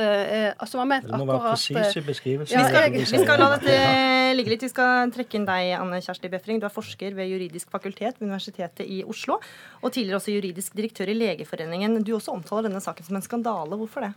som 0.70 0.84
har 0.84 0.90
ment 0.90 1.10
akkurat 1.10 1.58
vi 1.60 2.14
skal, 2.14 2.94
vi 2.94 3.06
skal 3.24 3.40
la 3.40 3.50
dette 3.56 3.78
ligge 4.38 4.54
litt. 4.54 4.64
Vi 4.66 4.72
skal 4.72 5.12
trekke 5.14 5.40
inn 5.40 5.48
deg, 5.48 5.72
Anne 5.80 6.02
Kjersti 6.04 6.32
Befring. 6.32 6.60
Du 6.62 6.68
er 6.68 6.74
forsker 6.74 7.16
ved 7.18 7.30
juridisk 7.32 7.72
fakultet 7.74 8.20
ved 8.20 8.28
Universitetet 8.28 8.86
i 8.86 9.02
Oslo, 9.08 9.40
og 9.82 9.94
tidligere 9.96 10.20
også 10.20 10.36
juridisk 10.36 10.76
direktør 10.78 11.12
i 11.12 11.18
Legeforeningen. 11.18 12.00
Du 12.06 12.14
også 12.18 12.36
omtaler 12.36 12.70
denne 12.70 12.82
saken 12.84 13.08
som 13.08 13.20
en 13.20 13.26
skandale. 13.26 13.79
Hvorfor 13.80 14.04
det? 14.08 14.16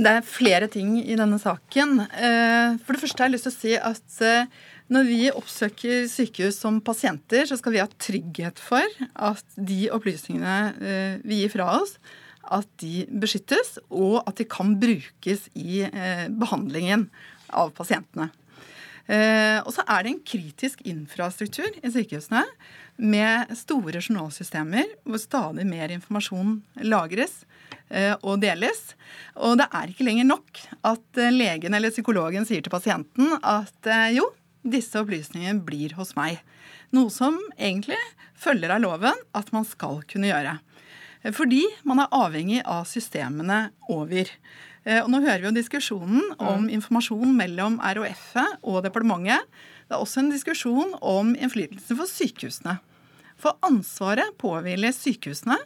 Det 0.00 0.06
er 0.08 0.24
flere 0.26 0.68
ting 0.70 0.94
i 1.02 1.16
denne 1.18 1.36
saken. 1.40 1.98
Eh, 2.08 2.78
for 2.84 2.94
det 2.94 3.02
første 3.02 3.20
har 3.20 3.28
jeg 3.28 3.34
lyst 3.34 3.48
til 3.48 3.52
å 3.52 3.58
si 3.58 3.72
at 3.90 4.20
eh, 4.24 4.60
når 4.90 5.06
vi 5.08 5.18
oppsøker 5.32 6.06
sykehus 6.10 6.60
som 6.62 6.78
pasienter, 6.84 7.44
så 7.48 7.58
skal 7.58 7.74
vi 7.74 7.82
ha 7.82 7.88
trygghet 8.00 8.62
for 8.62 8.86
at 9.14 9.58
de 9.58 9.90
opplysningene 9.92 10.56
eh, 10.78 11.14
vi 11.26 11.42
gir 11.42 11.52
fra 11.52 11.68
oss, 11.80 11.96
at 12.50 12.70
de 12.82 13.04
beskyttes, 13.22 13.76
og 13.90 14.22
at 14.24 14.40
de 14.40 14.46
kan 14.48 14.72
brukes 14.80 15.44
i 15.54 15.84
behandlingen 16.40 17.04
av 17.52 17.70
pasientene. 17.76 18.30
Og 19.10 19.70
så 19.74 19.84
er 19.84 20.02
det 20.02 20.10
en 20.10 20.22
kritisk 20.26 20.80
infrastruktur 20.88 21.68
i 21.78 21.92
sykehusene 21.92 22.42
med 23.00 23.50
store 23.56 24.00
journalsystemer 24.00 24.88
hvor 25.08 25.20
stadig 25.20 25.64
mer 25.68 25.92
informasjon 25.92 26.58
lagres 26.84 27.42
eh, 27.88 28.14
og 28.20 28.40
deles. 28.44 28.94
Og 29.40 29.58
det 29.60 29.68
er 29.72 29.90
ikke 29.90 30.06
lenger 30.06 30.28
nok 30.28 30.62
at 30.86 31.20
eh, 31.20 31.32
legen 31.34 31.76
eller 31.76 31.94
psykologen 31.94 32.46
sier 32.48 32.64
til 32.64 32.72
pasienten 32.72 33.36
at 33.40 33.90
eh, 33.90 34.16
jo, 34.18 34.28
disse 34.60 35.00
opplysningene 35.00 35.64
blir 35.64 35.96
hos 35.96 36.12
meg. 36.18 36.42
Noe 36.92 37.12
som 37.14 37.38
egentlig 37.56 37.98
følger 38.38 38.74
av 38.74 38.84
loven 38.84 39.24
at 39.36 39.52
man 39.56 39.64
skal 39.68 40.02
kunne 40.10 40.28
gjøre. 40.28 40.58
Fordi 41.36 41.62
man 41.84 42.00
er 42.00 42.12
avhengig 42.16 42.60
av 42.64 42.86
systemene 42.88 43.70
over. 43.92 44.28
Og 45.04 45.10
nå 45.12 45.18
hører 45.20 45.42
vi 45.42 45.48
jo 45.50 45.52
diskusjonen 45.52 46.30
om 46.40 46.64
informasjon 46.72 47.34
mellom 47.36 47.76
RHF-et 47.84 48.64
og 48.64 48.80
departementet. 48.86 49.44
Det 49.84 49.98
er 49.98 50.00
også 50.00 50.22
en 50.22 50.32
diskusjon 50.32 50.94
om 51.04 51.34
innflytelse 51.36 51.98
for 51.98 52.08
sykehusene. 52.08 52.78
For 53.40 53.56
ansvaret 53.66 54.34
påhviler 54.40 54.94
sykehusene 54.94 55.58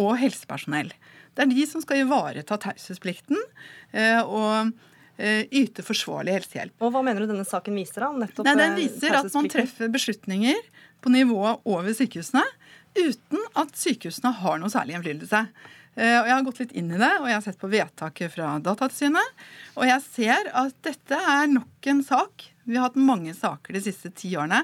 og 0.00 0.14
helsepersonell. 0.20 0.92
Det 1.32 1.44
er 1.44 1.52
de 1.52 1.66
som 1.68 1.82
skal 1.84 2.02
ivareta 2.02 2.58
taushetsplikten 2.60 3.38
eh, 3.96 4.20
og 4.20 4.72
eh, 5.16 5.46
yte 5.48 5.84
forsvarlig 5.84 6.36
helsehjelp. 6.36 6.74
Og 6.82 6.92
Hva 6.92 7.04
mener 7.06 7.24
du 7.24 7.30
denne 7.30 7.46
saken 7.48 7.76
viser? 7.78 8.04
da? 8.04 8.10
Nettopp 8.24 8.48
Nei, 8.48 8.56
Den 8.60 8.74
eh, 8.74 8.80
viser 8.84 9.18
at 9.20 9.30
man 9.36 9.48
treffer 9.52 9.92
beslutninger 9.92 10.60
på 11.02 11.12
nivået 11.12 11.64
over 11.68 11.96
sykehusene 11.96 12.44
uten 12.98 13.46
at 13.56 13.72
sykehusene 13.78 14.34
har 14.42 14.58
noe 14.60 14.72
særlig 14.72 14.98
innflytelse. 14.98 15.46
Og 15.92 16.26
Jeg 16.28 16.32
har 16.32 16.44
gått 16.44 16.60
litt 16.62 16.70
inn 16.76 16.86
i 16.88 16.98
det, 17.00 17.08
og 17.20 17.26
jeg 17.28 17.36
har 17.36 17.42
sett 17.44 17.58
på 17.60 17.68
vedtaket 17.68 18.32
fra 18.32 18.54
Datatilsynet. 18.64 19.42
Og 19.76 19.84
jeg 19.84 20.00
ser 20.06 20.48
at 20.56 20.76
dette 20.84 21.16
er 21.16 21.50
nok 21.52 21.88
en 21.92 22.00
sak. 22.04 22.46
Vi 22.64 22.78
har 22.78 22.86
hatt 22.86 22.96
mange 22.96 23.34
saker 23.36 23.76
de 23.76 23.82
siste 23.84 24.08
ti 24.16 24.30
årene 24.40 24.62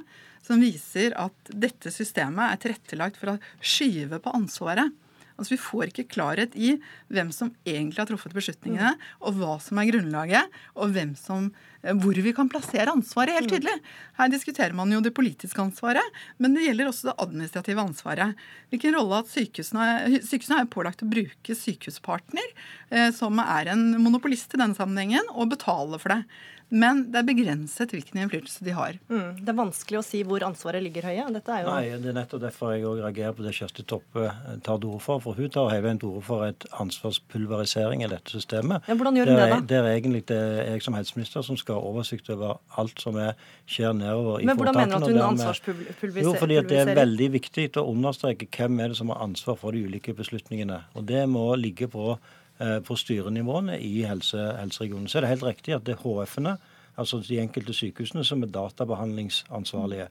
som 0.49 0.63
viser 0.65 1.13
at 1.21 1.53
dette 1.53 1.93
systemet 1.93 2.49
er 2.49 2.63
tilrettelagt 2.63 3.21
for 3.21 3.35
å 3.35 3.41
skyve 3.61 4.21
på 4.25 4.33
ansvaret. 4.37 4.97
Altså 5.39 5.55
Vi 5.55 5.61
får 5.63 5.91
ikke 5.93 6.09
klarhet 6.11 6.55
i 6.59 6.73
hvem 7.15 7.31
som 7.35 7.53
egentlig 7.63 8.01
har 8.03 8.09
truffet 8.11 8.35
beslutningene, 8.35 8.97
og 9.23 9.39
hva 9.39 9.55
som 9.63 9.79
er 9.79 9.87
grunnlaget, 9.93 10.57
og 10.75 10.97
som, 11.15 11.53
eh, 11.85 11.95
hvor 11.95 12.19
vi 12.19 12.33
kan 12.35 12.49
plassere 12.51 12.91
ansvaret. 12.91 13.39
helt 13.39 13.51
tydelig. 13.51 13.81
Her 14.19 14.29
diskuterer 14.29 14.75
man 14.75 14.91
jo 14.91 15.01
det 15.01 15.15
politiske 15.15 15.63
ansvaret, 15.63 16.03
men 16.39 16.55
det 16.55 16.67
gjelder 16.67 16.89
også 16.89 17.13
det 17.13 17.19
administrative 17.23 17.79
ansvaret. 17.79 18.35
Hvilken 18.73 18.95
rolle 18.99 19.21
at 19.21 19.27
Sykehusene, 19.27 20.21
sykehusene 20.27 20.61
er 20.61 20.67
pålagt 20.67 21.05
å 21.07 21.11
bruke 21.11 21.55
Sykehuspartner, 21.55 22.49
eh, 22.91 23.11
som 23.13 23.39
er 23.39 23.69
en 23.69 23.95
monopolist 24.03 24.55
i 24.55 24.59
denne 24.59 24.75
sammenhengen, 24.75 25.23
og 25.31 25.51
betale 25.51 26.01
for 26.01 26.09
det. 26.09 26.25
Men 26.71 27.07
det 27.13 27.23
er 27.23 27.27
begrenset 27.29 27.93
hvilken 27.95 28.19
innflytelse 28.21 28.65
de 28.67 28.75
har. 28.77 28.99
Mm. 29.09 29.39
Det 29.41 29.49
er 29.49 29.57
vanskelig 29.57 29.99
å 30.01 30.05
si 30.05 30.21
hvor 30.29 30.45
ansvaret 30.45 30.83
ligger 30.85 31.07
høye. 31.09 31.25
Dette 31.33 31.55
er 31.55 31.63
jo 31.65 31.71
Nei, 31.73 31.97
det 32.03 32.11
er 32.11 32.17
nettopp 32.19 32.43
derfor 32.43 32.75
jeg 32.75 32.85
òg 32.85 33.01
reagerer 33.07 33.37
på 33.39 33.47
det 33.47 33.55
Kjersti 33.57 33.85
Toppe 33.89 34.27
tar 34.67 34.81
til 34.83 34.91
orde 34.91 35.01
for. 35.01 35.23
For 35.25 35.39
hun 35.39 35.49
tar 35.55 35.71
hele 35.73 35.87
veien 35.87 36.01
til 36.03 36.11
orde 36.13 36.25
for 36.29 36.45
et 36.45 36.67
ansvarspulverisering 36.83 38.05
i 38.05 38.11
dette 38.13 38.35
systemet. 38.37 38.85
Ja, 38.89 38.97
hvordan 39.01 39.17
gjør 39.17 39.33
hun 39.33 39.41
det, 39.41 39.49
da? 39.55 39.61
Det 39.73 39.79
er 39.81 39.89
egentlig 39.95 40.23
det 40.29 40.39
er 40.39 40.73
jeg 40.75 40.85
som 40.85 40.99
helseminister 40.99 41.47
som 41.47 41.57
skal 41.61 41.79
ha 41.81 41.93
oversikt 41.93 42.29
over 42.35 42.59
alt 42.81 43.01
som 43.01 43.17
er, 43.23 43.33
skjer 43.69 43.97
nedover 43.97 44.43
i 44.43 44.49
Men 44.49 44.61
hvordan 44.61 44.77
mener 44.77 44.93
du 44.93 44.97
at 44.99 45.09
hun 45.09 45.17
dermed- 45.17 45.29
ansvarspulveriserer? 45.39 46.25
Jo, 46.29 46.35
fordi 46.39 46.59
at 46.61 46.69
det 46.69 46.83
er 46.85 46.95
veldig 46.99 47.31
viktig 47.39 47.69
å 47.81 47.87
understreke 47.89 48.49
hvem 48.59 48.81
er 48.85 48.93
det 48.93 49.01
som 49.01 49.09
har 49.15 49.25
ansvar 49.25 49.57
for 49.57 49.73
de 49.73 49.85
ulike 49.89 50.13
beslutningene. 50.17 50.83
Og 50.95 51.07
det 51.09 51.25
må 51.29 51.49
ligge 51.57 51.89
på, 51.89 52.19
på 52.59 52.97
styrenivåene 52.99 53.77
i 53.81 54.03
helse, 54.09 54.39
helseregionen. 54.59 55.09
Så 55.09 55.19
er 55.19 55.27
det 55.27 55.31
helt 55.37 55.47
riktig 55.47 55.75
at 55.77 55.85
det 55.87 55.95
er 55.95 56.03
HF-ene 56.03 56.57
altså 56.99 57.21
de 57.23 57.39
enkelte 57.39 57.73
sykehusene, 57.77 58.25
som 58.27 58.43
er 58.43 58.51
databehandlingsansvarlige. 58.51 60.09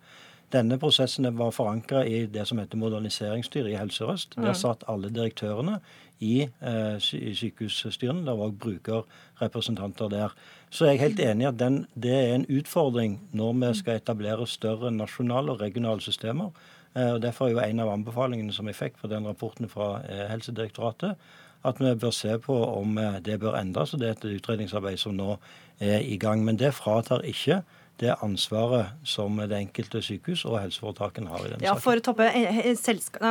Denne 0.54 0.78
prosessen 0.80 1.28
var 1.36 1.52
forankra 1.52 2.06
i 2.08 2.22
det 2.32 2.46
som 2.48 2.62
heter 2.62 2.80
moderniseringsstyret 2.80 3.74
i 3.74 3.76
Helse 3.76 3.98
Sør-Øst. 4.00 4.38
Der 4.40 4.54
satt 4.56 4.86
alle 4.88 5.10
direktørene 5.12 5.82
i 6.24 6.46
eh, 6.48 6.96
sy- 7.04 7.34
sykehusstyrene. 7.36 8.24
Der 8.26 8.38
var 8.40 8.48
òg 8.54 8.56
brukerrepresentanter 8.64 10.08
der. 10.10 10.36
Så 10.70 10.86
jeg 10.88 10.96
er 10.96 11.04
helt 11.10 11.20
enig 11.20 11.44
i 11.44 11.50
at 11.50 11.60
den, 11.60 11.82
det 11.96 12.14
er 12.16 12.36
en 12.36 12.46
utfordring 12.48 13.20
når 13.36 13.54
vi 13.60 13.74
skal 13.82 14.00
etablere 14.00 14.48
større 14.48 14.92
nasjonale 14.92 15.52
og 15.52 15.62
regionale 15.62 16.02
systemer. 16.02 16.52
Eh, 16.96 17.12
og 17.14 17.22
Derfor 17.22 17.48
er 17.48 17.52
jo 17.52 17.60
en 17.68 17.80
av 17.84 17.92
anbefalingene 17.98 18.54
som 18.56 18.68
jeg 18.72 18.76
fikk 18.80 19.02
på 19.02 19.12
den 19.12 19.28
rapporten 19.28 19.68
fra 19.70 19.98
eh, 20.08 20.30
Helsedirektoratet, 20.32 21.18
at 21.66 21.80
vi 21.80 21.96
bør 21.96 22.12
se 22.14 22.38
på 22.40 22.56
om 22.78 22.98
eh, 22.98 23.20
det 23.20 23.40
bør 23.40 23.58
endres. 23.60 23.94
og 23.94 24.00
Det 24.00 24.08
er 24.10 24.12
et 24.18 24.42
utredningsarbeid 24.42 25.00
som 25.00 25.16
nå 25.18 25.38
er 25.80 26.00
i 26.02 26.18
gang. 26.18 26.44
Men 26.46 26.58
det 26.58 26.74
fratar 26.74 27.22
ikke 27.26 27.64
det 28.00 28.14
ansvaret 28.22 28.92
som 29.04 29.38
det 29.38 29.58
enkelte 29.58 30.02
sykehus 30.06 30.46
og 30.46 30.60
helseforetakene 30.62 31.30
har 31.30 31.40
i 31.40 31.50
denne 31.50 31.64
Ja, 31.66 31.74
saken. 31.74 31.82
for 31.82 32.00
Toppe, 32.00 32.28
eh, 32.30 32.60
eh, 32.60 32.76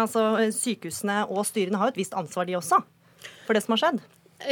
altså, 0.03 0.25
eh, 0.43 0.51
Sykehusene 0.51 1.25
og 1.31 1.47
styrene 1.47 1.79
har 1.79 1.87
jo 1.87 1.95
et 1.95 2.03
visst 2.03 2.15
ansvar, 2.15 2.47
de 2.47 2.57
også, 2.59 2.83
for 3.47 3.55
det 3.55 3.63
som 3.63 3.77
har 3.77 3.83
skjedd. 3.85 4.01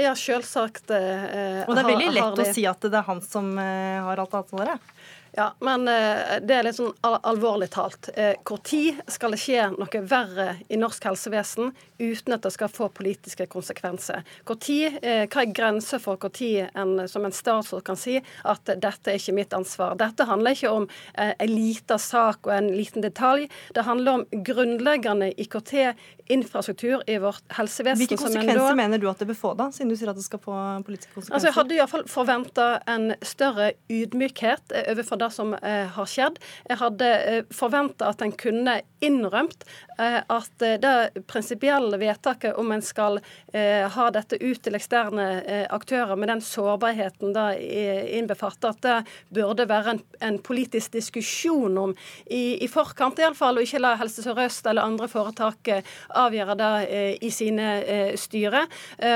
Ja, 0.01 0.15
selvsagt. 0.15 0.89
eh, 0.91 1.65
Og 1.69 1.75
det 1.77 1.85
er 1.85 1.91
veldig 1.91 2.07
har 2.07 2.13
lett 2.15 2.37
de- 2.37 2.43
å 2.51 2.55
si 2.55 2.65
at 2.65 2.81
det 2.81 2.95
er 2.95 3.03
han 3.03 3.21
som 3.21 3.59
eh, 3.59 4.01
har 4.01 4.17
alt 4.19 4.31
ansvaret. 4.33 4.81
Ja, 5.37 5.49
men 5.65 5.89
eh, 5.91 6.39
det 6.47 6.55
er 6.55 6.67
litt 6.69 6.77
sånn 6.79 6.93
alvorlig 7.03 7.71
talt. 7.75 8.11
Når 8.15 8.61
tid 8.67 9.01
skal 9.11 9.35
det 9.35 9.41
skje 9.43 9.65
noe 9.75 10.03
verre 10.07 10.53
i 10.71 10.79
norsk 10.79 11.09
helsevesen 11.09 11.73
uten 11.99 12.35
at 12.37 12.43
det 12.47 12.53
skal 12.55 12.71
få 12.71 12.89
politiske 12.95 13.47
konsekvenser? 13.51 14.23
Tid, 14.65 15.01
eh, 15.03 15.25
hva 15.27 15.43
er 15.43 15.51
grenser 15.55 15.99
for 16.03 16.23
tid 16.35 16.69
en, 16.79 16.95
som 17.11 17.27
en 17.27 17.35
statsråd 17.35 17.83
kan 17.87 17.99
si 17.99 18.21
at 18.47 18.63
dette 18.79 19.11
er 19.11 19.19
ikke 19.19 19.35
mitt 19.37 19.57
ansvar? 19.57 19.97
Dette 19.99 20.27
handler 20.29 20.55
ikke 20.55 20.71
om 20.71 20.87
eh, 21.19 21.33
en 21.35 21.51
liten 21.51 21.99
sak 22.01 22.47
og 22.47 22.55
en 22.55 22.71
liten 22.75 23.03
detalj. 23.05 23.49
Det 23.75 23.85
handler 23.89 24.21
om 24.21 24.25
grunnleggende 24.47 25.33
IKT-infrastruktur 25.45 27.03
i 27.11 27.19
vårt 27.19 27.43
helsevesen. 27.59 28.05
Hvilke 28.05 28.21
konsekvenser 28.23 28.63
da- 28.69 28.75
mener 28.79 28.99
du 29.03 29.09
at 29.11 29.19
det 29.19 29.29
bør 29.33 29.41
få, 29.41 29.55
da, 29.59 29.71
siden 29.75 29.91
du 29.91 29.97
sier 29.99 30.11
at 30.15 30.19
det 30.19 30.27
skal 30.27 30.43
få 30.43 30.55
politiske 30.87 31.13
konsekvenser? 31.15 31.35
Altså, 31.35 31.51
jeg 31.51 31.59
hadde 31.59 31.79
iallfall 31.79 32.07
forventa 32.11 32.69
en 32.91 33.11
større 33.23 33.73
ydmykhet 33.91 34.75
eh, 34.75 34.91
overfor 34.95 35.21
det 35.21 35.24
som 35.31 35.55
eh, 35.55 35.87
har 35.95 36.09
skjedd. 36.11 36.39
Jeg 36.69 36.81
hadde 36.81 37.09
eh, 37.09 37.41
forventa 37.55 38.11
at 38.13 38.23
en 38.25 38.33
kunne 38.37 38.81
innrømt 39.05 39.67
eh, 39.99 40.21
at 40.21 40.65
det 40.81 41.25
prinsipielle 41.31 41.99
vedtaket 42.01 42.59
om 42.61 42.73
en 42.73 42.83
skal 42.85 43.21
ha 43.55 44.05
dette 44.11 44.35
ut 44.41 44.59
til 44.65 44.75
eksterne 44.75 45.25
aktører 45.73 46.19
med 46.19 46.27
den 46.33 46.41
sårbarheten 46.43 47.31
det 47.37 47.45
innbefatter, 48.17 48.73
at 48.75 48.81
det 48.83 48.97
burde 49.37 49.69
være 49.71 49.93
en, 49.95 50.01
en 50.27 50.39
politisk 50.43 50.97
diskusjon 50.97 51.79
om 51.79 51.93
i, 52.27 52.59
i 52.65 52.69
forkant, 52.71 53.21
iallfall, 53.23 53.61
og 53.61 53.69
ikke 53.69 53.83
la 53.85 53.93
Helse 54.01 54.25
Sør-Øst 54.25 54.67
eller 54.71 54.89
andre 54.89 55.07
foretak 55.13 55.71
avgjøre 56.25 56.57
det 56.59 56.73
i 57.23 57.31
sine 57.35 57.69
styre. 58.19 58.65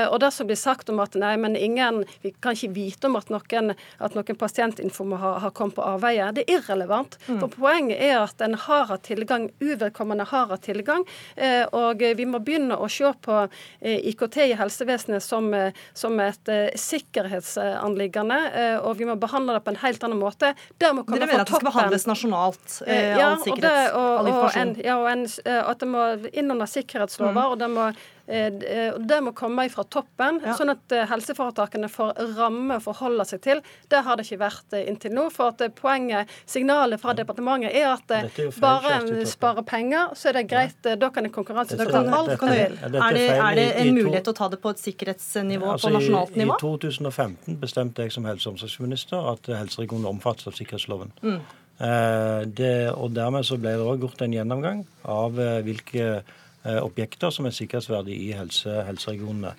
Og 0.07 0.17
det 0.23 0.31
som 0.35 0.47
blir 0.47 0.59
sagt 0.59 0.93
om 0.93 1.03
at 1.03 1.19
nei, 1.19 1.35
men 1.41 1.59
ingen, 1.59 2.05
vi 2.23 2.31
kan 2.39 2.55
ikke 2.55 2.71
vite 2.77 3.09
om 3.11 3.19
at 3.19 3.31
noen, 3.33 3.73
at 3.75 4.15
noen 4.15 4.39
pasientinfo 4.39 5.09
har, 5.19 5.39
har 5.43 5.51
kommet 5.55 5.75
på 5.75 5.85
avveie, 5.85 5.98
det 5.99 6.43
er 6.47 6.53
irrelevant. 6.57 7.17
For 7.27 7.47
poenget 7.53 7.99
er 8.01 8.17
at 8.23 8.41
en 8.41 8.53
har 8.55 8.85
hatt 8.89 9.03
tilgang, 9.03 9.49
uvedkommende 9.61 10.25
har 10.29 10.47
hatt 10.47 10.61
tilgang, 10.65 11.05
eh, 11.35 11.65
og 11.73 11.99
vi 11.99 12.25
må 12.25 12.39
begynne 12.43 12.77
å 12.77 12.87
se 12.89 13.11
på 13.21 13.37
eh, 13.81 13.99
IKT 14.11 14.37
i 14.49 14.55
helsevesenet 14.59 15.21
som, 15.23 15.53
eh, 15.53 15.71
som 15.93 16.19
et 16.19 16.49
sikkerhetsanliggende, 16.79 18.39
eh, 18.53 18.77
og 18.79 18.97
vi 18.99 19.07
må 19.09 19.15
behandle 19.19 19.57
det 19.57 19.63
på 19.65 19.73
en 19.73 19.81
helt 19.83 20.03
annen 20.03 20.19
måte. 20.21 20.53
Det 20.79 20.91
må 20.95 21.03
komme 21.05 21.19
Dere 21.19 21.31
mener 21.31 21.43
at 21.45 21.47
det 21.51 21.55
skal 21.59 21.69
behandles 21.71 22.07
nasjonalt, 22.09 22.81
eh, 22.87 23.17
ja, 23.17 23.31
all 23.33 23.43
og 23.53 23.61
det, 23.63 23.75
og, 23.93 24.11
all 24.19 24.31
og 24.33 24.57
en, 24.59 24.75
ja, 24.83 24.97
og 24.99 25.09
en, 25.11 25.25
at 25.45 25.79
det 25.83 25.89
må 25.89 26.05
inn 26.33 26.51
under 26.51 26.69
sikkerhetslover, 26.69 27.29
Mm. 27.39 27.51
og 27.51 27.59
det 27.59 27.69
må, 27.69 27.83
det 28.29 29.17
må 29.25 29.31
komme 29.33 29.65
fra 29.73 29.83
toppen, 29.83 30.39
Ja. 30.45 30.53
sånn 30.57 30.69
at 30.69 30.91
eh, 30.93 31.05
helseforetakene 31.09 31.89
får 31.89 32.13
ramme 32.37 32.77
å 32.77 32.83
forholde 32.83 33.25
seg 33.25 33.41
til. 33.41 33.61
Det 33.89 34.03
har 34.05 34.17
det 34.19 34.25
ikke 34.27 34.39
vært 34.43 34.73
eh, 34.77 34.87
inntil 34.91 35.13
nå. 35.15 35.29
For 35.33 35.49
at 35.53 35.61
eh, 35.65 35.71
poenget, 35.73 36.29
signalet 36.45 37.01
fra 37.01 37.15
departementet 37.17 37.73
er 37.73 37.87
at 37.95 38.11
eh, 38.11 38.27
er 38.45 38.59
bare 38.61 38.93
en 38.99 39.25
sparer 39.25 39.65
penger, 39.65 40.13
så 40.13 40.29
er 40.29 40.39
det 40.39 40.45
greit. 40.51 40.77
Ja. 40.85 40.95
Da 41.01 41.09
kan 41.09 41.25
en 41.25 41.33
konkurranseutsette 41.33 42.03
alt 42.05 42.35
dette-. 42.35 42.49
Er 42.49 42.75
Er 42.85 43.13
det, 43.17 43.25
er 43.29 43.55
det 43.55 43.67
en 43.81 43.93
mulighet 43.95 44.27
til 44.27 44.33
å 44.35 44.37
ta 44.37 44.49
det 44.53 44.61
på 44.61 44.69
et 44.75 44.83
sikkerhetsnivå 44.83 45.71
Altså, 45.73 45.87
på 45.89 45.95
nasjonalt 45.97 46.35
nivå? 46.37 46.57
I 46.59 46.61
2015 46.61 47.57
bestemte 47.61 48.05
jeg 48.05 48.13
som 48.13 48.25
helse- 48.29 48.47
og 48.49 48.57
omsorgsminister 48.57 49.31
at 49.33 49.49
helseregionen 49.49 50.05
omfattes 50.05 50.47
av 50.47 50.53
sikkerhetsloven. 50.59 51.11
Mm. 51.23 51.39
Eh, 51.79 52.41
det, 52.59 52.91
og 52.91 53.13
Dermed 53.15 53.45
så 53.47 53.55
ble 53.57 53.71
det 53.77 53.85
også 53.85 54.01
gjort 54.03 54.21
en 54.25 54.33
gjennomgang 54.35 54.81
av 55.07 55.39
eh, 55.39 55.61
hvilke 55.63 56.07
eh, 56.19 56.37
objekter 56.63 57.31
som 57.31 57.47
er 57.47 57.55
sikkerhetsverdige 57.55 58.29
i 58.29 58.31
helse, 58.35 58.81
helseregionene. 58.87 59.53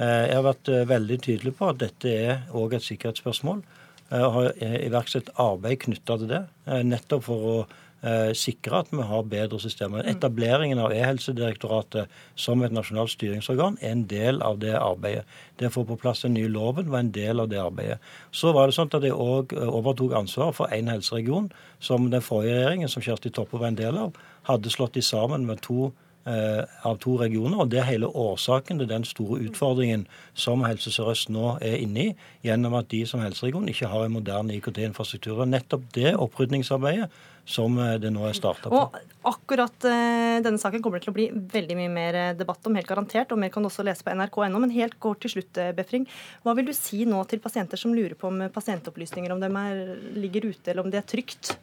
Eh, 0.00 0.24
jeg 0.30 0.38
har 0.38 0.46
vært 0.46 0.70
eh, 0.72 0.88
veldig 0.88 1.20
tydelig 1.26 1.54
på 1.58 1.68
at 1.70 1.82
dette 1.82 2.16
er 2.30 2.56
òg 2.56 2.78
et 2.78 2.86
sikkerhetsspørsmål. 2.86 3.62
Jeg 4.10 4.32
har 4.34 4.50
eh, 4.58 4.80
iverksatt 4.88 5.30
arbeid 5.38 5.84
knytta 5.84 6.18
til 6.18 6.30
det, 6.30 6.42
eh, 6.66 6.82
nettopp 6.86 7.26
for 7.26 7.46
å 7.50 7.54
eh, 7.60 8.32
sikre 8.38 8.80
at 8.80 8.90
vi 8.94 9.04
har 9.06 9.28
bedre 9.30 9.60
systemer. 9.62 10.08
Etableringen 10.08 10.80
av 10.82 10.94
E-helsedirektoratet 10.96 12.10
som 12.34 12.64
et 12.64 12.74
nasjonalt 12.74 13.12
styringsorgan 13.12 13.78
er 13.82 13.92
en 13.92 14.06
del 14.10 14.42
av 14.46 14.58
det 14.64 14.74
arbeidet. 14.78 15.26
Det 15.60 15.68
å 15.68 15.76
få 15.76 15.84
på 15.86 16.00
plass 16.00 16.24
den 16.24 16.38
nye 16.38 16.50
loven 16.50 16.90
var 16.90 17.04
en 17.04 17.14
del 17.14 17.44
av 17.44 17.50
det 17.52 17.60
arbeidet. 17.62 18.00
Så 18.32 18.54
var 18.56 18.70
det 18.70 18.78
sånn 18.78 18.90
at 18.96 19.04
jeg 19.06 19.14
òg 19.14 19.52
overtok 19.68 20.16
ansvaret 20.18 20.58
for 20.58 20.72
én 20.74 20.90
helseregion, 20.90 21.52
som 21.78 22.08
den 22.10 22.24
forrige 22.24 22.56
regjeringen, 22.56 22.90
som 22.90 23.04
Kjersti 23.04 23.34
Toppe 23.36 23.60
var 23.60 23.74
en 23.74 23.82
del 23.82 24.00
av, 24.08 24.16
hadde 24.48 24.72
slått 24.72 24.96
i 24.96 25.04
sammen 25.04 25.44
med 25.46 25.60
to 25.66 25.90
eh, 25.90 26.06
av 26.26 26.98
to 27.00 27.14
regioner, 27.16 27.62
og 27.62 27.70
Det 27.72 27.78
er 27.80 27.86
hele 27.88 28.06
årsaken 28.06 28.78
til 28.78 28.88
den 28.90 29.06
store 29.08 29.40
utfordringen 29.46 30.06
som 30.34 30.62
Helse 30.66 30.92
Sør-Øst 30.92 31.30
nå 31.32 31.56
er 31.64 31.80
inne 31.80 32.02
i, 32.02 32.14
gjennom 32.44 32.76
at 32.76 32.90
de 32.92 33.00
som 33.08 33.22
helseregion 33.24 33.68
ikke 33.72 33.88
har 33.88 34.04
en 34.04 34.12
moderne 34.12 34.54
IKT-infrastruktur. 34.58 35.40
Og 35.40 35.48
Nettopp 35.48 35.88
det 35.96 36.12
opprydningsarbeidet 36.14 37.08
som 37.50 37.78
eh, 37.78 37.96
det 38.00 38.12
nå 38.14 38.24
er 38.28 38.36
starta 38.36 38.70
på. 38.70 38.80
Og 38.80 39.30
akkurat 39.30 39.86
eh, 39.88 40.38
denne 40.44 40.60
saken 40.60 40.82
kommer 40.82 41.00
det 41.00 41.08
til 41.08 41.14
å 41.14 41.16
bli 41.16 41.28
veldig 41.54 41.78
mye 41.78 41.92
mer 41.92 42.18
eh, 42.18 42.34
debatt 42.38 42.66
om, 42.68 42.76
helt 42.78 42.90
garantert. 42.90 43.32
Og 43.34 43.40
mer 43.40 43.52
kan 43.52 43.64
du 43.64 43.70
også 43.70 43.86
lese 43.86 44.06
på 44.06 44.14
nrk.no. 44.14 44.62
Men 44.62 44.74
helt 44.74 44.98
kort 45.02 45.22
til 45.24 45.34
slutt, 45.34 45.60
eh, 45.60 45.72
Befring. 45.76 46.06
Hva 46.44 46.54
vil 46.58 46.70
du 46.70 46.74
si 46.76 47.04
nå 47.08 47.22
til 47.30 47.42
pasienter 47.42 47.80
som 47.80 47.94
lurer 47.96 48.16
på 48.18 48.30
om 48.30 48.46
pasientopplysninger, 48.52 49.34
om 49.34 49.42
dem 49.42 49.58
er, 49.60 49.96
ligger 50.18 50.50
ute, 50.50 50.70
eller 50.70 50.86
om 50.86 50.92
det 50.92 51.02
er 51.02 51.10
trygt? 51.16 51.56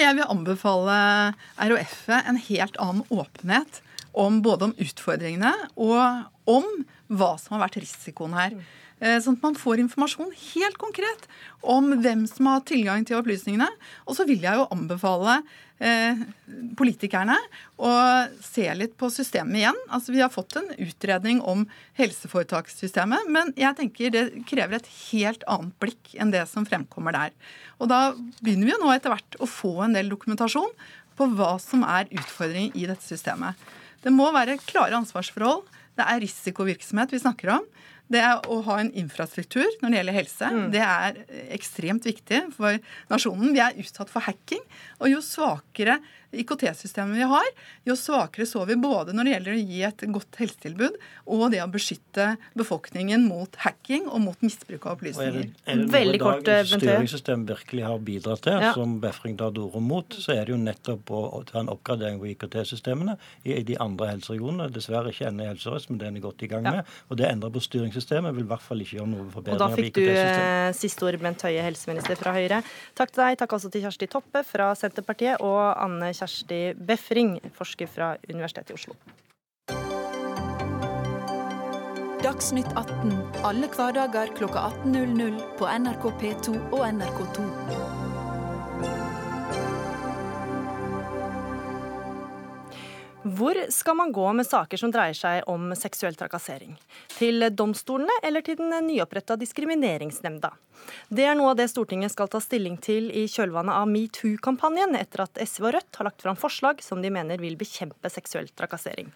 Jeg 0.00 0.16
vil 0.16 0.28
anbefale 0.32 0.94
RHF-et 1.60 2.28
en 2.30 2.38
helt 2.48 2.78
annen 2.80 3.02
åpenhet 3.12 3.82
om 4.16 4.38
både 4.44 4.70
om 4.70 4.76
utfordringene 4.80 5.52
og 5.76 6.48
om 6.48 6.68
hva 7.12 7.34
som 7.40 7.56
har 7.56 7.66
vært 7.66 7.80
risikoen 7.82 8.32
her. 8.36 8.56
Eh, 9.02 9.18
Sånn 9.20 9.36
at 9.36 9.44
man 9.44 9.58
får 9.58 9.82
informasjon 9.82 10.32
helt 10.54 10.78
konkret 10.80 11.26
om 11.60 11.90
hvem 12.04 12.24
som 12.30 12.48
har 12.48 12.64
tilgang 12.68 13.04
til 13.04 13.18
opplysningene. 13.20 13.68
Og 14.06 14.16
så 14.16 14.24
vil 14.28 14.40
jeg 14.44 14.60
jo 14.60 14.68
anbefale 14.72 15.40
politikerne 16.78 17.34
å 17.82 17.92
se 18.44 18.68
litt 18.76 18.94
på 19.00 19.08
systemet 19.10 19.62
igjen. 19.62 19.78
Altså 19.90 20.14
Vi 20.14 20.22
har 20.22 20.30
fått 20.32 20.56
en 20.60 20.68
utredning 20.76 21.40
om 21.42 21.64
helseforetakssystemet, 21.98 23.26
men 23.32 23.50
jeg 23.58 23.78
tenker 23.78 24.14
det 24.14 24.24
krever 24.48 24.78
et 24.78 24.90
helt 25.10 25.42
annet 25.50 25.74
blikk 25.82 26.14
enn 26.14 26.30
det 26.34 26.44
som 26.50 26.66
fremkommer 26.68 27.16
der. 27.16 27.34
Og 27.82 27.90
da 27.90 28.12
begynner 28.40 28.68
vi 28.68 28.74
jo 28.76 28.82
nå 28.84 28.92
etter 28.94 29.14
hvert 29.14 29.40
å 29.42 29.50
få 29.50 29.74
en 29.86 29.96
del 29.96 30.12
dokumentasjon 30.12 30.70
på 31.18 31.28
hva 31.36 31.56
som 31.62 31.82
er 31.84 32.10
utfordringen 32.14 32.76
i 32.78 32.86
dette 32.88 33.04
systemet. 33.04 33.58
Det 34.02 34.14
må 34.14 34.30
være 34.34 34.60
klare 34.62 34.98
ansvarsforhold. 34.98 35.66
Det 35.98 36.06
er 36.08 36.22
risikovirksomhet 36.22 37.12
vi 37.12 37.20
snakker 37.22 37.56
om. 37.58 37.66
Det 38.12 38.22
er 38.22 38.48
å 38.52 38.60
ha 38.66 38.78
en 38.82 38.92
infrastruktur 38.98 39.68
når 39.80 39.88
det 39.88 39.98
gjelder 40.00 40.18
helse. 40.18 40.50
Mm. 40.52 40.64
Det 40.74 40.82
er 40.86 41.20
ekstremt 41.56 42.08
viktig 42.08 42.42
for 42.56 42.78
nasjonen. 43.12 43.54
Vi 43.54 43.62
er 43.64 43.78
utsatt 43.82 44.12
for 44.12 44.24
hacking. 44.26 44.62
Og 45.00 45.12
jo 45.12 45.22
svakere 45.24 45.98
IKT-systemet 46.32 47.18
vi 47.18 47.26
har, 47.28 47.48
jo 47.84 47.96
svakere 47.98 48.46
så 48.48 48.64
vi 48.68 48.76
både 48.80 49.12
når 49.12 49.28
det 49.28 49.34
gjelder 49.34 49.52
å 49.52 49.62
gi 49.62 49.80
et 49.86 50.04
godt 50.14 50.38
helsetilbud, 50.40 50.96
og 51.36 51.44
det 51.52 51.60
å 51.60 51.68
beskytte 51.72 52.28
befolkningen 52.58 53.26
mot 53.28 53.56
hacking 53.64 54.08
og 54.08 54.22
mot 54.24 54.44
misbruk 54.44 54.86
av 54.86 54.96
opplysninger. 54.96 55.36
Og 55.36 55.42
er 55.42 55.50
det, 55.50 55.64
er 55.66 55.82
det 55.82 55.88
Veldig 55.92 56.20
kort, 56.22 56.44
dag 56.46 56.70
styringssystemet 56.70 57.52
virkelig 57.52 57.84
har 57.84 58.00
bidratt 58.06 58.44
til, 58.46 58.64
ja. 58.64 58.72
som 58.76 58.96
Befring 59.02 59.36
tar 59.40 59.52
til 59.52 59.66
orde 59.66 59.82
mot, 59.84 60.16
så 60.24 60.34
er 60.36 60.48
det 60.48 60.54
jo 60.54 60.60
nettopp 60.62 61.12
å 61.12 61.42
ta 61.48 61.60
en 61.60 61.70
oppgradering 61.72 62.20
på 62.22 62.30
IKT-systemene 62.32 63.18
i 63.44 63.58
de 63.68 63.76
andre 63.82 64.12
helseregionene. 64.14 64.70
Dessverre 64.72 65.12
ikke 65.12 65.28
ennå 65.28 65.44
i 65.44 65.50
Helse 65.50 65.68
Sør-Øst, 65.68 65.92
men 65.92 66.00
det 66.00 66.08
er 66.08 66.14
en 66.14 66.24
godt 66.24 66.46
i 66.46 66.50
gang 66.50 66.64
med. 66.64 66.96
Og 67.12 67.20
det 67.20 67.28
endrer 67.28 67.52
på 67.52 67.62
styringssystemet 67.68 68.36
vil 68.38 68.46
i 68.46 68.50
hvert 68.54 68.64
fall 68.64 68.82
ikke 68.84 68.98
gjøre 68.98 69.12
noe 69.12 69.28
forbedring 69.34 69.60
av 69.60 69.76
IKT-systemet. 69.76 70.00
Og 70.00 70.08
da 70.08 70.16
fikk 70.16 70.40
du 70.40 70.72
eh, 70.72 70.72
siste 70.80 71.08
ord, 71.08 71.20
Bent 71.22 71.46
Høie, 71.46 71.60
helseminister 71.68 72.18
fra 72.18 72.34
Høyre. 72.38 72.62
Takk 72.98 73.12
til 73.12 73.24
deg. 73.26 73.38
Takk 73.42 73.56
også 73.58 73.72
til 73.74 73.84
Kjersti 73.84 74.08
Toppe 74.16 74.44
fra 74.48 74.72
Senterpartiet 74.78 75.44
og 75.44 75.60
Anne 75.76 76.10
Kjersti 76.10 76.21
Kjersti 76.22 76.74
Befring, 76.78 77.40
forsker 77.56 77.90
fra 77.90 78.14
Universitetet 78.30 78.70
i 78.70 78.74
Oslo. 78.78 78.94
Dagsnytt 82.22 82.70
18 82.78 83.42
alle 83.42 83.66
hverdager 83.74 84.30
kl 84.38 84.46
18.00 84.46 85.42
på 85.58 85.66
NRK 85.66 86.06
P2 86.22 86.54
og 86.70 86.86
NRK2. 86.86 88.01
Hvor 93.22 93.54
skal 93.70 93.94
man 93.94 94.10
gå 94.12 94.24
med 94.34 94.46
saker 94.46 94.80
som 94.80 94.90
dreier 94.90 95.14
seg 95.14 95.44
om 95.46 95.68
seksuell 95.78 96.16
trakassering? 96.18 96.72
Til 97.14 97.46
domstolene 97.54 98.16
eller 98.26 98.42
til 98.42 98.58
den 98.58 98.74
nyoppretta 98.88 99.36
diskrimineringsnemnda? 99.38 100.50
Det 101.06 101.28
er 101.30 101.38
noe 101.38 101.52
av 101.52 101.60
det 101.60 101.68
Stortinget 101.70 102.10
skal 102.10 102.26
ta 102.32 102.40
stilling 102.42 102.80
til 102.82 103.12
i 103.14 103.28
kjølvannet 103.30 103.78
av 103.78 103.86
metoo-kampanjen, 103.86 104.98
etter 104.98 105.22
at 105.28 105.38
SV 105.38 105.68
og 105.68 105.76
Rødt 105.78 106.00
har 106.00 106.10
lagt 106.10 106.26
fram 106.26 106.40
forslag 106.40 106.82
som 106.82 106.98
de 106.98 107.14
mener 107.14 107.38
vil 107.38 107.54
bekjempe 107.60 108.10
seksuell 108.10 108.50
trakassering. 108.58 109.14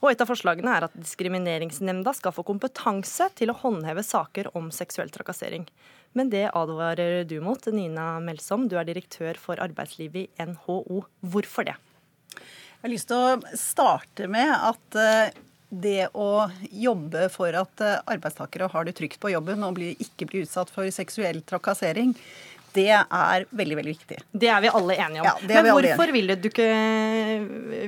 Og 0.00 0.10
Et 0.14 0.20
av 0.24 0.28
forslagene 0.28 0.72
er 0.72 0.88
at 0.88 0.96
Diskrimineringsnemnda 0.96 2.16
skal 2.16 2.32
få 2.32 2.48
kompetanse 2.48 3.28
til 3.36 3.52
å 3.52 3.60
håndheve 3.60 4.04
saker 4.04 4.54
om 4.56 4.72
seksuell 4.72 5.12
trakassering. 5.12 5.68
Men 6.16 6.32
det 6.32 6.48
advarer 6.48 7.24
du 7.28 7.42
mot, 7.44 7.60
Nina 7.72 8.14
Melsom. 8.24 8.70
Du 8.72 8.78
er 8.80 8.88
direktør 8.88 9.36
for 9.36 9.60
arbeidslivet 9.60 10.30
i 10.32 10.46
NHO. 10.48 11.04
Hvorfor 11.20 11.68
det? 11.68 11.76
Jeg 12.84 12.90
har 12.90 12.92
lyst 12.98 13.08
til 13.08 13.16
å 13.16 13.56
starte 13.56 14.26
med 14.28 14.50
at 14.52 14.96
eh, 15.00 15.36
det 15.72 16.10
å 16.20 16.50
jobbe 16.68 17.30
for 17.32 17.56
at 17.56 17.80
eh, 17.80 18.02
arbeidstakere 18.12 18.66
har 18.68 18.84
det 18.84 18.92
trygt 18.98 19.16
på 19.22 19.30
jobben 19.32 19.64
og 19.64 19.80
ikke 19.80 20.26
blir 20.28 20.44
utsatt 20.44 20.68
for 20.68 20.90
seksuell 20.92 21.40
trakassering, 21.48 22.12
det 22.76 22.90
er 22.92 23.46
veldig 23.56 23.78
veldig 23.78 23.94
viktig. 23.94 24.18
Det 24.36 24.50
er 24.52 24.60
vi 24.60 24.72
alle 24.76 24.98
enige 24.98 25.22
om. 25.22 25.30
Ja, 25.30 25.62
Men 25.62 25.70
hvorfor 25.70 26.12
vil 26.12 26.28
du, 26.34 26.50
ikke, 26.50 26.68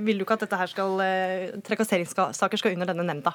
vil 0.07 0.17
du 0.17 0.25
ikke 0.25 0.39
at 0.39 0.47
dette 0.47 0.63
her 0.63 0.73
skal, 0.73 0.97
eh, 1.05 1.45
trakasseringssaker 1.69 2.63
skal 2.65 2.79
under 2.79 2.89
denne 2.95 3.05
nemnda? 3.11 3.35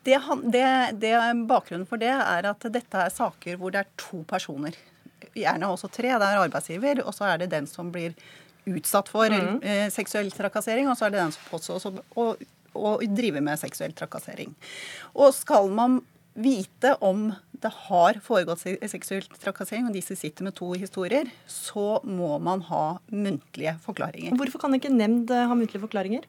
Det, 0.00 0.16
det, 0.48 0.64
det, 1.04 1.12
bakgrunnen 1.44 1.84
for 1.84 2.00
det 2.00 2.14
er 2.16 2.48
at 2.54 2.64
dette 2.72 3.04
er 3.04 3.12
saker 3.12 3.60
hvor 3.60 3.76
det 3.76 3.84
er 3.84 3.92
to 4.00 4.24
personer. 4.24 4.80
Gjerne 5.36 5.68
også 5.68 5.92
tre. 5.92 6.16
Det 6.16 6.32
er 6.32 6.40
arbeidsgiver, 6.46 7.04
og 7.04 7.12
så 7.12 7.28
er 7.34 7.44
det 7.44 7.52
den 7.52 7.68
som 7.68 7.92
blir 7.92 8.16
utsatt 8.66 9.10
for 9.12 9.30
mm. 9.32 9.62
eh, 9.62 9.86
seksuell 9.94 10.30
trakassering, 10.34 10.90
og 10.90 10.98
så 10.98 11.06
er 11.06 11.14
det 11.14 11.22
den 11.22 11.34
som 11.36 11.48
påstås 11.50 11.88
å, 11.88 12.28
å 12.74 12.92
drive 13.06 13.42
med 13.44 13.60
seksuell 13.60 13.94
trakassering. 13.96 14.52
Og 15.14 15.34
skal 15.36 15.70
man 15.72 16.00
vite 16.36 16.92
om 17.04 17.30
det 17.56 17.70
har 17.88 18.18
foregått 18.20 18.66
seksuell 18.90 19.24
trakassering, 19.40 19.86
og 19.88 19.94
disse 19.96 20.16
sitter 20.18 20.44
med 20.44 20.56
to 20.58 20.74
historier, 20.76 21.30
så 21.48 22.02
må 22.04 22.34
man 22.42 22.64
ha 22.68 22.98
muntlige 23.08 23.78
forklaringer. 23.86 24.36
Hvorfor 24.36 24.66
kan 24.66 24.76
ikke 24.76 24.92
nemnd 24.92 25.32
ha 25.32 25.56
muntlige 25.56 25.80
forklaringer? 25.86 26.26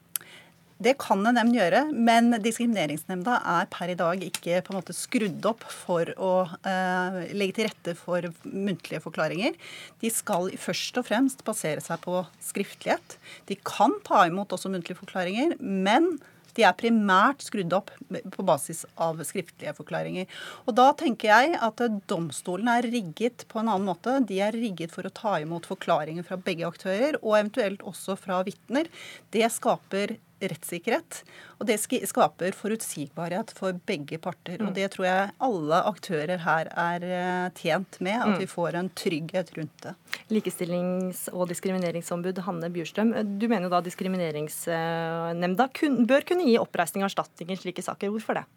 Det 0.78 0.94
kan 1.02 1.26
en 1.26 1.34
nemnd 1.34 1.56
gjøre, 1.58 1.80
men 1.90 2.36
Diskrimineringsnemnda 2.44 3.40
er 3.56 3.70
per 3.74 3.90
i 3.90 3.98
dag 3.98 4.22
ikke 4.22 4.60
på 4.62 4.74
en 4.74 4.78
måte 4.78 4.94
skrudd 4.94 5.46
opp 5.50 5.66
for 5.74 6.12
å 6.22 6.32
eh, 6.70 7.18
legge 7.34 7.58
til 7.58 7.70
rette 7.72 7.96
for 7.98 8.28
muntlige 8.46 9.02
forklaringer. 9.02 9.58
De 10.04 10.12
skal 10.14 10.52
først 10.62 11.02
og 11.02 11.08
fremst 11.10 11.42
basere 11.48 11.82
seg 11.82 12.04
på 12.06 12.22
skriftlighet. 12.46 13.18
De 13.50 13.58
kan 13.66 13.98
ta 14.06 14.28
imot 14.30 14.54
også 14.54 14.70
muntlige 14.70 15.00
forklaringer, 15.02 15.58
men 15.58 16.20
de 16.58 16.66
er 16.66 16.78
primært 16.78 17.44
skrudd 17.46 17.74
opp 17.78 17.92
på 18.34 18.46
basis 18.46 18.84
av 19.02 19.20
skriftlige 19.26 19.74
forklaringer. 19.78 20.30
Og 20.66 20.78
Da 20.78 20.92
tenker 20.98 21.30
jeg 21.30 21.58
at 21.62 21.82
domstolen 22.10 22.70
er 22.72 22.86
rigget 22.86 23.46
på 23.50 23.62
en 23.62 23.70
annen 23.70 23.90
måte. 23.90 24.18
De 24.26 24.40
er 24.42 24.58
rigget 24.58 24.94
for 24.94 25.06
å 25.06 25.14
ta 25.14 25.38
imot 25.42 25.70
forklaringer 25.70 26.26
fra 26.26 26.38
begge 26.38 26.66
aktører, 26.70 27.20
og 27.22 27.38
eventuelt 27.38 27.86
også 27.86 28.18
fra 28.18 28.42
vitner. 28.48 28.90
Det 29.34 29.46
skaper 29.54 30.18
rettssikkerhet. 30.42 31.22
Og 31.58 31.68
det 31.70 31.78
skaper 31.82 32.56
forutsigbarhet 32.56 33.54
for 33.58 33.78
begge 33.90 34.20
parter. 34.22 34.60
Og 34.62 34.72
mm. 34.72 34.76
det 34.78 34.90
tror 34.94 35.08
jeg 35.08 35.34
alle 35.48 35.82
aktører 35.92 36.44
her 36.44 36.72
er 36.74 37.08
eh, 37.08 37.48
tjent 37.58 38.00
med, 38.04 38.20
at 38.20 38.36
mm. 38.36 38.40
vi 38.44 38.50
får 38.52 38.78
en 38.80 38.92
trygghet 39.04 39.54
rundt 39.58 39.88
det. 39.88 39.96
Likestillings- 40.34 41.28
og 41.34 41.48
diskrimineringsombud 41.52 42.44
Hanne 42.46 42.72
Bjurstrøm, 42.74 43.16
du 43.40 43.48
mener 43.48 43.68
jo 43.68 43.74
da 43.74 43.84
Diskrimineringsnemnda 43.86 45.70
bør 46.08 46.28
kunne 46.28 46.48
gi 46.48 46.58
oppreisning 46.62 47.06
og 47.06 47.12
erstatning 47.12 47.54
i 47.54 47.60
slike 47.60 47.86
saker. 47.86 48.14
Hvorfor 48.14 48.42
det? 48.42 48.48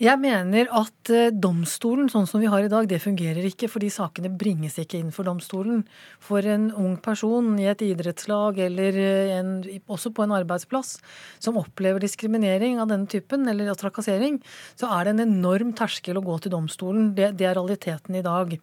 Jeg 0.00 0.16
mener 0.22 0.70
at 0.72 1.10
eh, 1.12 1.28
domstolen, 1.34 2.08
sånn 2.08 2.24
som 2.28 2.40
vi 2.40 2.48
har 2.50 2.64
i 2.64 2.70
dag, 2.72 2.86
det 2.88 3.02
fungerer 3.02 3.44
ikke. 3.44 3.68
Fordi 3.70 3.90
sakene 3.92 4.30
bringes 4.32 4.78
ikke 4.80 5.00
inn 5.00 5.12
for 5.12 5.28
domstolen. 5.28 5.82
For 6.22 6.44
en 6.48 6.70
ung 6.78 6.96
person 7.02 7.52
i 7.60 7.68
et 7.70 7.84
idrettslag 7.84 8.60
eller 8.64 8.96
eh, 8.98 9.34
en, 9.36 9.52
også 9.92 10.14
på 10.16 10.24
en 10.24 10.34
arbeidsplass 10.38 10.94
som 11.42 11.58
opplever 11.60 12.02
diskriminering 12.02 12.80
av 12.80 12.88
denne 12.92 13.10
typen, 13.10 13.44
eller 13.48 13.72
trakassering, 13.78 14.38
så 14.78 14.88
er 14.96 15.04
det 15.04 15.14
en 15.16 15.26
enorm 15.26 15.74
terskel 15.76 16.18
å 16.18 16.24
gå 16.24 16.38
til 16.42 16.54
domstolen. 16.54 17.12
Det, 17.16 17.32
det 17.40 17.50
er 17.50 17.58
realiteten 17.58 18.16
i 18.16 18.24
dag. 18.24 18.56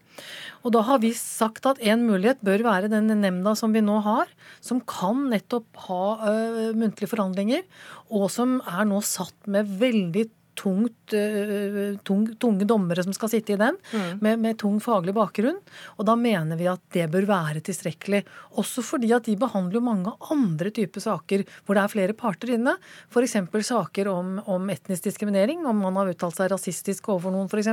Og 0.63 0.73
da 0.75 0.83
har 0.87 1.03
vi 1.03 1.13
sagt 1.17 1.67
at 1.69 1.81
en 1.81 2.07
mulighet 2.07 2.41
bør 2.45 2.65
være 2.65 2.91
den 2.91 3.11
nemnda 3.21 3.55
som 3.57 3.73
vi 3.75 3.83
nå 3.85 3.99
har, 4.05 4.31
som 4.63 4.81
kan 4.81 5.27
nettopp 5.31 5.85
ha 5.87 6.03
uh, 6.23 6.75
muntlige 6.77 7.11
forhandlinger, 7.11 7.63
og 8.09 8.27
som 8.33 8.59
er 8.67 8.87
nå 8.89 9.01
satt 9.05 9.49
med 9.51 9.69
veldig 9.79 10.27
tungt, 10.59 11.13
uh, 11.15 11.95
tung, 12.03 12.25
tunge 12.41 12.67
dommere 12.67 13.05
som 13.05 13.15
skal 13.15 13.31
sitte 13.31 13.55
i 13.55 13.59
den, 13.59 13.77
mm. 13.93 14.19
med, 14.19 14.41
med, 14.43 14.57
tung 14.59 14.79
faglig 14.83 15.15
bakgrunn. 15.15 15.59
Og 15.97 16.07
da 16.07 16.15
mener 16.19 16.59
vi 16.59 16.67
at 16.71 16.81
det 16.95 17.07
bør 17.13 17.27
være 17.29 17.63
tilstrekkelig. 17.65 18.23
Også 18.59 18.83
fordi 18.85 19.13
at 19.15 19.29
de 19.29 19.37
behandler 19.39 19.79
jo 19.79 19.85
mange 19.85 20.13
andre 20.33 20.73
typer 20.75 21.03
saker 21.03 21.45
hvor 21.63 21.77
det 21.77 21.83
er 21.83 21.93
flere 21.93 22.17
parter 22.17 22.53
inne. 22.57 22.75
F.eks. 23.09 23.37
saker 23.69 24.11
om, 24.11 24.37
om, 24.49 24.69
etnisk 24.73 25.07
diskriminering, 25.07 25.65
om 25.69 25.83
man 25.85 25.99
har 26.01 26.11
uttalt 26.11 26.37
seg 26.37 26.51
rasistisk 26.53 27.11
overfor 27.13 27.35
noen 27.35 27.49
f.eks. 27.49 27.71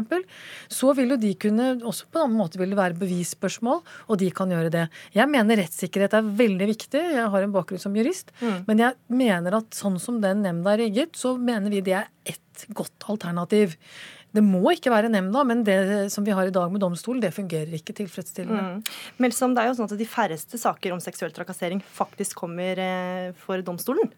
Så 0.73 0.93
vil 0.97 1.15
jo 1.15 1.21
de 1.21 1.33
kunne, 1.41 1.73
også 1.83 2.09
på 2.11 2.21
en 2.21 2.29
annen 2.29 2.41
måte 2.41 2.61
vil 2.61 2.73
det 2.73 2.81
være 2.81 2.99
bevisspørsmål, 3.01 3.83
og 4.07 4.21
de 4.21 4.31
kan 4.35 4.53
gjøre 4.53 4.73
det. 4.73 4.87
Jeg 5.17 5.31
mener 5.33 5.61
rettssikkerhet 5.63 6.17
er 6.17 6.35
veldig 6.43 6.71
viktig. 6.73 7.03
Jeg 7.17 7.31
har 7.33 7.47
en 7.47 7.55
bakgrunn 7.55 7.83
som 7.83 7.97
jurist. 7.97 8.33
Mm. 8.41 8.59
Men 8.69 8.85
jeg 8.85 9.19
mener 9.23 9.61
at 9.61 9.77
sånn 9.77 9.99
som 10.03 10.21
den 10.23 10.45
nemnda 10.47 10.75
er 10.75 10.85
rigget, 10.87 11.17
så 11.19 11.37
mener 11.41 11.73
vi 11.73 11.85
det 11.87 11.97
er 12.01 12.11
ett 12.27 12.43
godt 12.77 13.09
alternativ. 13.13 13.77
Det 14.37 14.43
må 14.45 14.63
ikke 14.75 14.93
være 14.93 15.11
nemnda, 15.13 15.45
men 15.49 15.63
det 15.65 15.79
som 16.13 16.27
vi 16.27 16.35
har 16.37 16.49
i 16.49 16.55
dag 16.55 16.73
med 16.73 16.83
domstolen, 16.83 17.23
det 17.23 17.33
fungerer 17.37 17.73
ikke 17.79 17.95
tilfredsstillende. 17.97 18.79
Mm. 18.79 19.01
Melsom, 19.23 19.55
det 19.57 19.63
er 19.63 19.71
jo 19.71 19.79
sånn 19.79 19.89
at 19.89 19.97
De 20.01 20.09
færreste 20.09 20.61
saker 20.61 20.93
om 20.93 21.01
seksuell 21.01 21.33
trakassering 21.37 21.81
faktisk 21.81 22.43
kommer 22.43 22.83
eh, 22.83 23.31
for 23.47 23.65
domstolen. 23.65 24.13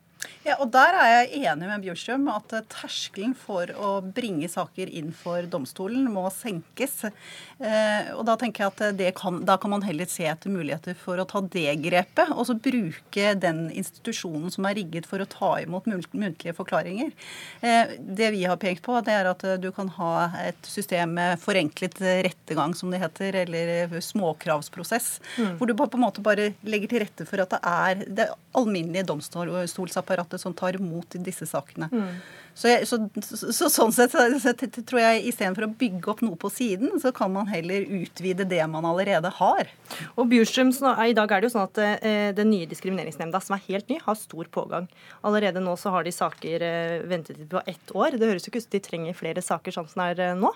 Ja, 0.46 0.56
og 0.62 0.70
Der 0.74 0.96
er 0.98 1.10
jeg 1.12 1.42
enig 1.44 1.68
med 1.68 1.84
Bjørstrøm 1.84 2.26
at 2.32 2.52
terskelen 2.72 3.34
for 3.38 3.70
å 3.78 3.90
bringe 4.02 4.48
saker 4.50 4.90
inn 4.90 5.12
for 5.14 5.46
domstolen 5.50 6.08
må 6.10 6.24
senkes. 6.34 7.04
Eh, 7.06 8.10
og 8.14 8.24
Da 8.26 8.36
tenker 8.40 8.64
jeg 8.64 8.72
at 8.72 9.14
kan, 9.18 9.42
da 9.46 9.58
kan 9.60 9.70
man 9.70 9.84
heller 9.86 10.08
se 10.10 10.26
etter 10.26 10.50
muligheter 10.50 10.96
for 10.98 11.20
å 11.20 11.26
ta 11.28 11.42
det 11.42 11.76
grepet, 11.84 12.32
og 12.34 12.46
så 12.48 12.56
bruke 12.58 13.34
den 13.38 13.68
institusjonen 13.70 14.50
som 14.54 14.66
er 14.66 14.78
rigget 14.80 15.06
for 15.06 15.22
å 15.22 15.28
ta 15.28 15.52
imot 15.62 15.86
muntlige 15.86 16.56
forklaringer. 16.56 17.12
Eh, 17.60 17.94
det 17.98 18.32
vi 18.34 18.44
har 18.44 18.58
pekt 18.58 18.82
på, 18.86 18.98
det 19.06 19.14
er 19.14 19.30
at 19.30 19.44
du 19.62 19.70
kan 19.74 19.90
ha 19.98 20.12
et 20.42 20.66
system 20.66 21.14
med 21.18 21.38
forenklet 21.42 22.00
rettegang, 22.26 22.74
som 22.74 22.90
det 22.90 23.02
heter, 23.04 23.42
eller 23.44 23.94
småkravsprosess, 24.02 25.20
mm. 25.38 25.54
hvor 25.58 25.70
du 25.70 25.76
på 25.78 25.88
en 25.92 26.06
måte 26.08 26.24
bare 26.24 26.52
legger 26.66 26.90
til 26.90 27.04
rette 27.04 27.28
for 27.28 27.42
at 27.42 27.54
det 27.54 27.62
er 27.62 28.04
det 28.18 28.30
alminnelige 28.58 29.06
domstolsapparatet 29.08 30.07
som 30.38 30.54
tar 30.54 30.76
imot 30.76 31.16
disse 31.24 31.46
sakene. 31.46 31.88
Mm. 31.92 32.20
Så, 32.58 32.68
jeg, 32.68 32.86
så, 32.90 32.96
så, 33.22 33.52
så, 33.54 33.68
sånn 33.70 33.92
sett 33.94 34.14
så, 34.14 34.52
tror 34.56 34.98
jeg 34.98 35.28
istedenfor 35.30 35.68
å 35.68 35.70
bygge 35.78 36.10
opp 36.10 36.22
noe 36.26 36.38
på 36.40 36.50
siden, 36.50 36.96
så 36.98 37.12
kan 37.14 37.30
man 37.30 37.46
heller 37.46 37.84
utvide 38.00 38.46
det 38.48 38.64
man 38.66 38.88
allerede 38.88 39.30
har. 39.36 39.70
Og 40.18 40.26
Bjurstrøm, 40.32 40.72
I 41.06 41.14
dag 41.14 41.30
er 41.30 41.44
det 41.44 41.50
jo 41.50 41.54
sånn 41.54 41.68
at 41.68 41.82
eh, 41.84 42.30
den 42.34 42.50
nye 42.50 42.66
diskrimineringsnemnda, 42.70 43.38
som 43.44 43.54
er 43.54 43.66
helt 43.68 43.92
ny, 43.92 44.00
har 44.02 44.18
stor 44.18 44.50
pågang. 44.50 44.88
Allerede 45.22 45.62
nå 45.62 45.76
så 45.78 45.94
har 45.94 46.06
de 46.06 46.14
saker 46.14 46.64
eh, 46.66 46.96
ventetid 47.06 47.46
på 47.52 47.62
ett 47.62 47.94
år. 47.94 48.18
Det 48.18 48.32
høres 48.32 48.48
jo 48.48 48.50
ikke 48.50 48.64
ut 48.64 48.66
som 48.66 48.74
de 48.74 48.84
trenger 48.88 49.20
flere 49.20 49.44
saker 49.44 49.78
sånn 49.78 49.86
som 49.92 50.02
det 50.02 50.10
er 50.16 50.32
eh, 50.32 50.38
nå. 50.38 50.50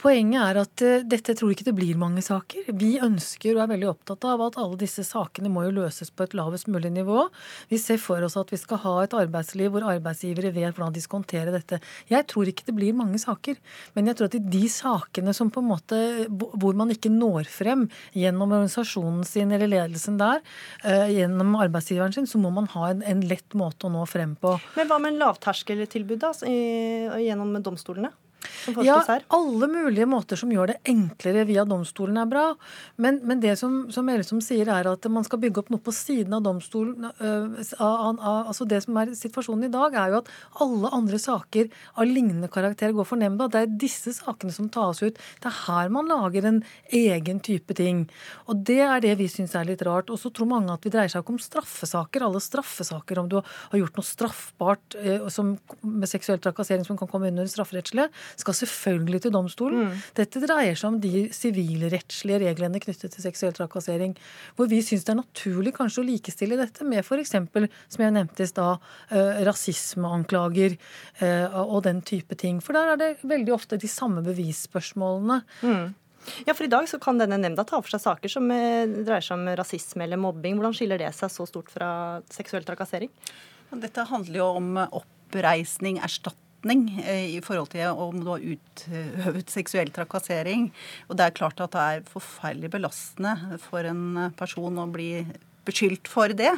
Poenget 0.00 0.40
er 0.40 0.58
at 0.62 0.82
uh, 0.86 1.02
dette 1.04 1.34
tror 1.36 1.52
ikke 1.52 1.66
det 1.66 1.74
blir 1.76 1.98
mange 2.00 2.22
saker. 2.24 2.70
Vi 2.80 2.94
ønsker 3.04 3.52
og 3.52 3.64
er 3.64 3.72
veldig 3.74 3.88
opptatt 3.90 4.24
av 4.24 4.40
at 4.46 4.56
alle 4.60 4.78
disse 4.80 5.04
sakene 5.04 5.50
må 5.52 5.66
jo 5.66 5.74
løses 5.76 6.08
på 6.08 6.24
et 6.24 6.36
lavest 6.38 6.70
mulig 6.72 6.92
nivå. 6.94 7.26
Vi 7.68 7.76
ser 7.80 8.00
for 8.00 8.24
oss 8.24 8.38
at 8.40 8.52
vi 8.52 8.58
skal 8.60 8.80
ha 8.86 8.94
et 9.04 9.16
arbeidsliv 9.16 9.74
hvor 9.74 9.84
arbeidsgivere 9.92 10.54
vet 10.56 10.72
hvordan 10.72 10.94
de 10.94 11.02
skal 11.04 11.20
håndtere 11.20 11.52
dette. 11.52 11.80
Jeg 12.08 12.24
tror 12.32 12.48
ikke 12.48 12.64
det 12.70 12.76
blir 12.78 12.96
mange 12.96 13.20
saker, 13.20 13.58
men 13.96 14.08
jeg 14.08 14.16
tror 14.16 14.30
at 14.30 14.38
i 14.38 14.42
de 14.56 14.62
sakene 14.72 15.36
som 15.36 15.52
på 15.52 15.60
en 15.60 15.68
måte, 15.68 16.00
hvor 16.30 16.78
man 16.78 16.94
ikke 16.94 17.12
når 17.12 17.50
frem 17.52 17.84
gjennom 18.16 18.56
organisasjonen 18.56 19.28
sin 19.28 19.52
eller 19.52 19.68
ledelsen 19.68 20.16
der, 20.22 20.40
uh, 20.86 21.06
gjennom 21.12 21.58
arbeidsgiveren 21.60 22.16
sin, 22.16 22.30
så 22.30 22.40
må 22.40 22.54
man 22.56 22.70
ha 22.72 22.88
en, 22.94 23.04
en, 23.04 23.20
lett 23.30 23.52
måte 23.58 23.84
å 23.84 23.92
nå 23.92 24.08
frem 24.08 24.32
på. 24.40 24.56
Men 24.80 24.88
hva 24.88 24.96
med 25.02 25.20
lavterskeltilbud 25.20 26.24
da, 26.24 26.32
gjennom 27.20 27.52
domstolene? 27.60 28.14
Ja, 28.84 29.00
alle 29.32 29.68
mulige 29.70 30.06
måter 30.08 30.38
som 30.38 30.50
gjør 30.52 30.72
det 30.72 30.78
enklere 30.88 31.44
via 31.48 31.64
domstolen 31.68 32.18
er 32.20 32.28
bra. 32.30 32.44
Men, 33.00 33.20
men 33.26 33.40
det 33.42 33.56
som, 33.60 33.82
som 33.92 34.08
Elsom 34.12 34.40
sier, 34.44 34.68
er 34.72 34.88
at 34.90 35.08
man 35.12 35.26
skal 35.26 35.40
bygge 35.42 35.62
opp 35.62 35.72
noe 35.72 35.82
på 35.84 35.94
siden 35.94 36.34
av 36.36 36.44
domstolen. 36.44 37.10
altså 37.80 38.66
Det 38.68 38.82
som 38.84 39.00
er 39.00 39.14
situasjonen 39.18 39.68
i 39.68 39.72
dag, 39.72 39.96
er 39.96 40.14
jo 40.14 40.20
at 40.22 40.30
alle 40.64 40.92
andre 40.96 41.20
saker 41.20 41.70
av 41.94 42.08
lignende 42.08 42.50
karakter 42.52 42.94
går 42.96 43.08
for 43.08 43.20
nemnda. 43.20 43.48
Det 43.50 43.64
er 43.64 43.78
disse 43.86 44.14
sakene 44.16 44.54
som 44.54 44.70
tas 44.72 45.02
ut. 45.02 45.18
Det 45.40 45.50
er 45.50 45.58
her 45.66 45.92
man 45.92 46.10
lager 46.10 46.48
en 46.48 46.62
egen 46.96 47.40
type 47.44 47.76
ting. 47.76 48.06
Og 48.48 48.64
det 48.68 48.80
er 48.86 49.04
det 49.04 49.16
vi 49.20 49.28
syns 49.30 49.56
er 49.58 49.68
litt 49.68 49.84
rart. 49.86 50.12
Og 50.12 50.20
så 50.20 50.32
tror 50.34 50.50
mange 50.50 50.74
at 50.74 50.84
vi 50.86 50.92
dreier 50.94 51.12
seg 51.12 51.24
ikke 51.24 51.36
om 51.36 51.42
straffesaker. 51.42 52.26
Alle 52.26 52.42
straffesaker, 52.44 53.20
om 53.20 53.30
du 53.30 53.38
har 53.40 53.80
gjort 53.80 54.00
noe 54.00 54.06
straffbart 54.06 54.98
som, 55.32 55.54
med 55.84 56.10
seksuell 56.10 56.40
trakassering 56.42 56.86
som 56.86 56.98
kan 57.00 57.10
komme 57.10 57.30
under 57.30 57.48
strafferettslige, 57.50 58.10
skal 58.38 58.56
selvfølgelig 58.56 59.22
til 59.24 59.34
domstolen. 59.34 59.90
Mm. 59.90 60.02
Dette 60.18 60.42
dreier 60.44 60.78
seg 60.78 60.92
om 60.92 60.98
de 61.02 61.26
sivilrettslige 61.34 62.40
reglene 62.44 62.80
knyttet 62.82 63.14
til 63.14 63.24
seksuell 63.24 63.54
trakassering. 63.56 64.16
Hvor 64.58 64.70
vi 64.70 64.80
syns 64.84 65.06
det 65.06 65.14
er 65.14 65.20
naturlig 65.20 65.74
kanskje 65.76 66.02
å 66.02 66.08
likestille 66.08 66.58
dette 66.60 66.86
med 66.86 67.02
f.eks., 67.04 67.34
som 67.34 68.04
jeg 68.04 68.14
nevnte 68.16 68.44
i 68.44 68.50
stad, 68.50 68.84
eh, 69.14 69.40
rasismeanklager 69.46 70.76
eh, 70.76 71.58
og 71.60 71.84
den 71.86 72.02
type 72.06 72.36
ting. 72.38 72.60
For 72.64 72.76
der 72.76 72.94
er 72.94 73.00
det 73.00 73.10
veldig 73.26 73.56
ofte 73.56 73.80
de 73.80 73.90
samme 73.90 74.24
bevisspørsmålene. 74.26 75.40
Mm. 75.62 75.94
Ja, 76.44 76.52
for 76.52 76.66
I 76.66 76.72
dag 76.72 76.88
så 76.88 77.00
kan 77.00 77.20
denne 77.20 77.38
nemnda 77.40 77.64
ta 77.64 77.80
for 77.80 77.92
seg 77.92 78.02
saker 78.04 78.32
som 78.32 78.50
eh, 78.52 78.84
dreier 78.88 79.24
seg 79.24 79.38
om 79.38 79.48
rasisme 79.60 80.04
eller 80.04 80.20
mobbing. 80.20 80.58
Hvordan 80.58 80.76
skiller 80.76 81.00
det 81.00 81.14
seg 81.16 81.32
så 81.32 81.48
stort 81.48 81.72
fra 81.72 82.20
seksuell 82.32 82.66
trakassering? 82.68 83.12
Dette 83.80 84.04
handler 84.10 84.40
jo 84.40 84.46
om 84.58 84.78
oppreisning, 84.82 86.00
erstatning 86.02 86.49
erstatning 86.60 87.02
eh, 87.06 87.36
i 87.36 87.40
forhold 87.40 87.70
til 87.70 87.88
om 87.88 88.20
du 88.20 88.30
har 88.30 88.40
utøvet 88.40 89.50
seksuell 89.50 89.90
trakassering. 89.90 90.72
Og 91.08 91.16
det 91.16 91.24
er 91.24 91.36
klart 91.36 91.60
at 91.60 91.72
det 91.72 91.80
er 91.80 92.02
forferdelig 92.10 92.70
belastende 92.70 93.58
for 93.58 93.80
en 93.84 94.32
person 94.36 94.78
å 94.78 94.90
bli 94.90 95.24
beskyldt 95.66 96.08
for 96.10 96.32
det. 96.36 96.52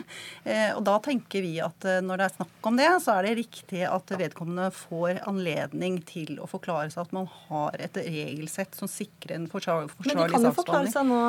Eh, 0.45 0.71
og 0.77 0.83
da 0.87 0.97
tenker 1.03 1.43
vi 1.45 1.57
at 1.63 1.87
eh, 1.89 2.01
når 2.05 2.21
det 2.21 2.27
er 2.27 2.35
snakk 2.37 2.69
om 2.69 2.79
det, 2.79 2.89
så 3.05 3.17
er 3.17 3.27
det 3.27 3.35
riktig 3.41 3.83
at 3.89 4.13
vedkommende 4.19 4.69
får 4.75 5.23
anledning 5.29 5.99
til 6.09 6.39
å 6.43 6.49
forklare 6.51 6.91
seg 6.93 7.05
at 7.05 7.15
man 7.17 7.29
har 7.49 7.79
et 7.83 7.99
regelsett 7.99 8.79
som 8.79 8.91
sikrer 8.91 9.37
en 9.39 9.49
forsvarlig 9.51 9.91
saksbehandling. 9.91 10.19
Men 10.19 10.31
de 10.31 10.37
kan 10.37 10.47
jo 10.49 10.55
forklare 10.57 10.93
seg 10.93 11.09
nå? 11.09 11.21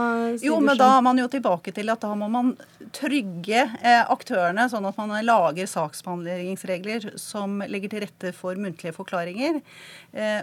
Jo, 0.46 0.60
men 0.64 0.80
da 0.80 0.90
er 0.98 1.06
man 1.06 1.22
jo 1.22 1.30
tilbake 1.32 1.74
til 1.76 1.94
at 1.94 2.04
da 2.04 2.14
må 2.20 2.30
man 2.34 2.54
trygge 2.96 3.66
eh, 3.82 4.04
aktørene, 4.04 4.68
sånn 4.72 4.88
at 4.90 5.00
man 5.02 5.16
lager 5.26 5.70
saksbehandlingsregler 5.70 7.14
som 7.22 7.62
legger 7.68 7.96
til 7.96 8.06
rette 8.06 8.34
for 8.38 8.60
muntlige 8.60 8.96
forklaringer. 8.96 9.62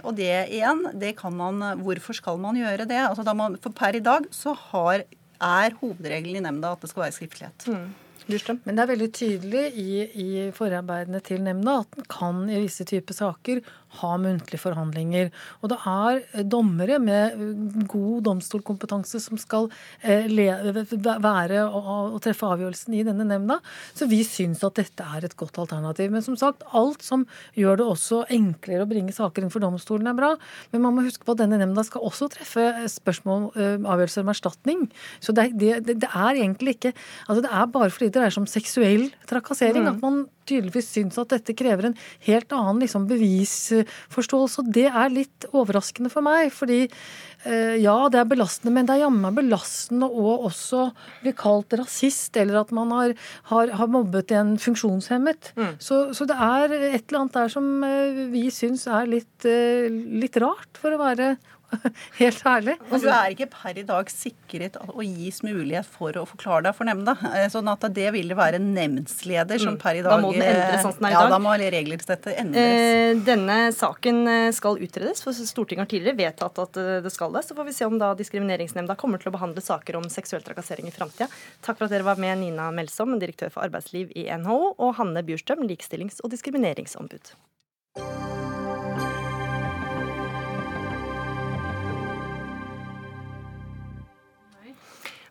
Og 0.02 0.16
det 0.18 0.32
igjen, 0.50 0.80
det 0.98 1.12
kan 1.20 1.34
man 1.36 1.60
Hvorfor 1.80 2.16
skal 2.16 2.40
man 2.42 2.56
gjøre 2.58 2.86
det? 2.88 2.98
Altså 3.04 3.22
man, 3.36 3.54
for 3.62 3.74
per 3.76 3.94
i 3.94 4.02
dag 4.02 4.26
så 4.34 4.54
har 4.70 5.04
er 5.40 5.76
hovedregelen 5.80 6.40
i 6.40 6.44
nemnda 6.44 6.74
at 6.74 6.84
det 6.84 6.92
skal 6.92 7.06
være 7.06 7.16
skriftlighet. 7.16 7.66
Mm. 7.70 7.90
Men 8.30 8.76
det 8.76 8.82
er 8.82 8.90
veldig 8.92 9.08
tydelig 9.16 9.62
i, 9.80 9.88
i 10.22 10.28
forarbeidene 10.54 11.18
til 11.24 11.40
nemnda 11.42 11.80
at 11.82 11.96
den 11.96 12.06
kan 12.12 12.44
i 12.46 12.60
visse 12.62 12.86
typer 12.86 13.16
saker 13.16 13.62
ha 13.98 14.10
muntlige 14.20 14.62
forhandlinger. 14.62 15.30
Og 15.60 15.72
det 15.72 15.78
er 15.88 16.20
eh, 16.20 16.44
dommere 16.46 16.98
med 17.02 17.34
eh, 17.34 17.84
god 17.90 18.22
domstolkompetanse 18.28 19.20
som 19.22 19.40
skal 19.40 19.68
eh, 20.02 20.28
være 20.30 21.64
og, 21.66 22.18
treffe 22.22 22.46
avgjørelsen 22.46 22.96
i 22.98 23.04
denne 23.06 23.26
nemnda. 23.26 23.58
Så 23.96 24.08
vi 24.10 24.22
syns 24.26 24.62
at 24.66 24.78
dette 24.78 25.04
er 25.04 25.26
et 25.26 25.36
godt 25.40 25.58
alternativ. 25.62 26.12
Men 26.14 26.24
som 26.26 26.38
sagt, 26.38 26.64
alt 26.76 27.04
som 27.06 27.26
gjør 27.58 27.80
det 27.80 27.88
også 27.90 28.22
enklere 28.30 28.86
å 28.86 28.90
bringe 28.90 29.14
saker 29.16 29.44
inn 29.44 29.52
for 29.52 29.64
domstolen, 29.64 30.10
er 30.10 30.18
bra. 30.18 30.34
Men 30.74 30.86
man 30.86 30.96
må 30.96 31.06
huske 31.06 31.26
på 31.26 31.34
at 31.34 31.42
denne 31.42 31.60
nemnda 31.60 31.84
skal 31.86 32.06
også 32.06 32.30
treffe 32.36 32.68
spørsmål, 32.90 33.50
avgjørelser 33.56 34.24
om 34.24 34.32
erstatning. 34.32 34.84
Så 35.22 35.34
det, 35.36 35.50
det, 35.60 35.80
det 35.90 36.10
er 36.10 36.36
egentlig 36.36 36.76
ikke 36.76 36.92
altså 37.26 37.42
Det 37.44 37.50
er 37.52 37.70
bare 37.72 37.90
fordi 37.92 38.08
det 38.08 38.14
dreier 38.16 38.34
seg 38.34 38.42
om 38.42 38.50
seksuell 38.50 39.08
trakassering 39.28 39.84
mm. 39.84 39.90
at 39.90 40.04
man 40.04 40.20
tydeligvis 40.50 40.90
syns 40.94 41.18
at 41.20 41.32
dette 41.34 41.54
krever 41.58 41.90
en 41.90 41.96
helt 42.26 42.52
annen 42.56 42.82
liksom, 42.84 43.06
bevisforståelse. 43.84 44.62
Og 44.62 44.72
det 44.74 44.86
er 44.88 45.12
litt 45.12 45.46
overraskende 45.52 46.10
for 46.12 46.24
meg. 46.26 46.52
fordi 46.52 46.82
eh, 47.44 47.76
ja, 47.80 47.96
det 48.12 48.20
er 48.20 48.28
belastende, 48.28 48.72
men 48.74 48.86
det 48.86 48.96
er 48.96 49.04
jammen 49.06 49.36
belastende 49.36 50.06
å 50.06 50.36
også 50.48 50.90
bli 51.22 51.32
kalt 51.36 51.72
rasist, 51.78 52.36
eller 52.36 52.60
at 52.62 52.72
man 52.76 52.90
har, 52.90 53.14
har, 53.52 53.74
har 53.80 53.92
mobbet 53.92 54.32
en 54.32 54.56
funksjonshemmet. 54.60 55.52
Mm. 55.56 55.72
Så, 55.78 56.02
så, 56.14 56.26
det 56.28 56.36
er 56.36 56.74
et 56.74 57.06
eller 57.08 57.22
annet 57.22 57.38
der 57.38 57.48
som 57.52 57.70
eh, 57.86 58.26
vi 58.32 58.48
syns 58.54 58.86
er 58.90 59.08
litt, 59.10 59.48
eh, 59.48 59.88
litt 59.90 60.36
rart, 60.40 60.70
for 60.80 60.94
å 60.94 61.00
være 61.00 61.36
Helt 62.20 62.40
ærlig. 62.46 62.76
Og 62.90 63.02
du 63.02 63.08
er 63.10 63.34
ikke 63.34 63.48
per 63.52 63.78
i 63.78 63.84
dag 63.86 64.10
sikret 64.12 64.76
å 64.80 65.04
gis 65.04 65.40
mulighet 65.46 65.88
for 65.88 66.16
å 66.18 66.24
forklare 66.28 66.66
deg 66.68 66.76
for 66.76 66.88
nemnda. 66.88 67.14
Eh, 67.30 67.46
sånn 67.52 67.70
at 67.70 67.86
det 67.94 68.08
ville 68.14 68.36
være 68.38 68.60
nemndsleder 68.62 69.60
som 69.62 69.76
mm. 69.76 69.80
per 69.82 70.00
i 70.00 70.04
dag 70.04 70.14
Da 70.14 70.20
må 70.22 70.32
den 70.34 70.46
endres 70.46 70.84
sånn 70.84 70.96
som 70.96 71.04
den 71.04 71.10
er 71.10 71.14
i 71.14 71.18
dag. 71.18 71.26
Ja, 71.28 71.34
da 71.34 71.40
må 71.42 71.56
regelsettet 71.60 72.30
endres. 72.42 72.80
Eh, 72.80 73.12
denne 73.26 73.58
saken 73.76 74.22
eh, 74.30 74.48
skal 74.56 74.80
utredes, 74.82 75.22
for 75.24 75.36
Stortinget 75.36 75.86
har 75.86 75.92
tidligere 75.92 76.20
vedtatt 76.20 76.62
at 76.64 76.80
det 77.04 77.14
skal 77.14 77.34
det. 77.36 77.44
Så 77.46 77.56
får 77.58 77.70
vi 77.70 77.76
se 77.76 77.88
om 77.88 77.98
da 78.00 78.12
Diskrimineringsnemnda 78.18 78.96
kommer 79.00 79.22
til 79.22 79.32
å 79.32 79.36
behandle 79.36 79.64
saker 79.64 80.00
om 80.00 80.08
seksuell 80.12 80.44
trakassering 80.46 80.90
i 80.90 80.94
framtida. 80.94 81.30
Takk 81.64 81.78
for 81.78 81.88
at 81.88 81.94
dere 81.94 82.06
var 82.06 82.20
med, 82.20 82.42
Nina 82.42 82.70
Melsom, 82.74 83.16
direktør 83.22 83.52
for 83.54 83.66
arbeidsliv 83.66 84.12
i 84.18 84.26
NHO, 84.42 84.74
og 84.78 84.98
Hanne 85.00 85.24
Bjurstrøm, 85.26 85.64
likestillings- 85.68 86.22
og 86.24 86.34
diskrimineringsombud. 86.34 87.34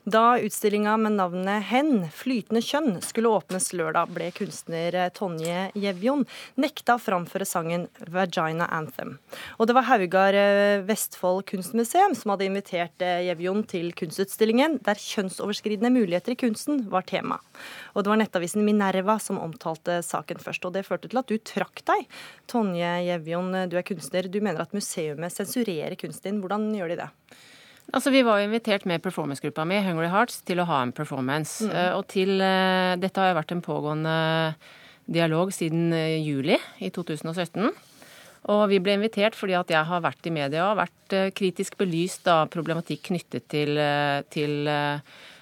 Da 0.10 0.40
utstillinga 0.40 0.98
med 0.98 1.12
navnet 1.20 1.64
Hen, 1.70 2.08
flytende 2.16 2.62
kjønn, 2.66 2.96
skulle 3.06 3.30
åpnes 3.36 3.68
lørdag, 3.76 4.10
ble 4.16 4.30
kunstner 4.34 4.96
Tonje 5.14 5.68
Jevjon 5.78 6.24
nekta 6.58 6.96
å 6.96 7.02
framføre 7.04 7.46
sangen 7.46 7.84
Vagina 8.10 8.66
Anthem. 8.74 9.18
Og 9.60 9.68
det 9.70 9.76
var 9.78 9.86
Haugar 9.90 10.38
eh, 10.40 10.80
Vestfold 10.88 11.44
kunstmuseum 11.52 12.16
som 12.18 12.34
hadde 12.34 12.48
invitert 12.48 13.06
eh, 13.06 13.28
Jevjon 13.28 13.62
til 13.70 13.92
kunstutstillingen, 14.00 14.80
der 14.88 15.04
kjønnsoverskridende 15.04 15.94
muligheter 15.94 16.34
i 16.34 16.40
kunsten 16.48 16.88
var 16.90 17.06
tema. 17.06 17.38
Og 17.94 18.02
det 18.02 18.14
var 18.14 18.22
nettavisen 18.24 18.66
Minerva 18.66 19.20
som 19.22 19.38
omtalte 19.44 20.00
saken 20.08 20.42
først, 20.42 20.66
og 20.66 20.74
det 20.80 20.88
førte 20.90 21.12
til 21.12 21.22
at 21.22 21.30
du 21.30 21.38
trakk 21.38 21.86
deg. 21.92 22.10
Tonje 22.50 22.96
Jevjon, 23.12 23.52
du 23.70 23.78
er 23.78 23.86
kunstner. 23.86 24.32
Du 24.32 24.42
mener 24.42 24.66
at 24.66 24.74
museet 24.74 25.22
sensurerer 25.36 26.00
kunsten 26.00 26.32
din. 26.32 26.42
Hvordan 26.42 26.72
gjør 26.80 26.96
de 26.96 27.02
det? 27.04 27.10
Altså, 27.90 28.12
Vi 28.14 28.22
var 28.26 28.44
invitert 28.44 28.86
med 28.86 29.02
performancegruppa 29.02 29.66
mi, 29.66 29.80
Hungry 29.82 30.10
Hearts, 30.12 30.44
til 30.46 30.62
å 30.62 30.68
ha 30.70 30.84
en 30.84 30.94
performance. 30.94 31.66
Mm. 31.66 31.74
Uh, 31.74 31.94
og 31.98 32.06
til 32.12 32.36
uh, 32.38 32.98
Dette 33.02 33.22
har 33.22 33.32
jo 33.32 33.40
vært 33.40 33.54
en 33.56 33.66
pågående 33.66 34.18
dialog 35.10 35.54
siden 35.56 35.90
uh, 35.96 36.20
juli 36.22 36.60
i 36.86 36.92
2017. 36.94 37.72
Og 38.50 38.62
vi 38.72 38.80
ble 38.82 38.96
invitert 38.96 39.36
fordi 39.36 39.58
at 39.58 39.72
jeg 39.74 39.84
har 39.90 40.06
vært 40.06 40.30
i 40.30 40.34
media 40.34 40.70
og 40.70 40.80
vært 40.80 41.16
kritisk 41.36 41.76
belyst 41.82 42.30
av 42.32 42.48
problematikk 42.54 43.10
knyttet 43.10 43.50
til, 43.52 43.76
til 44.32 44.70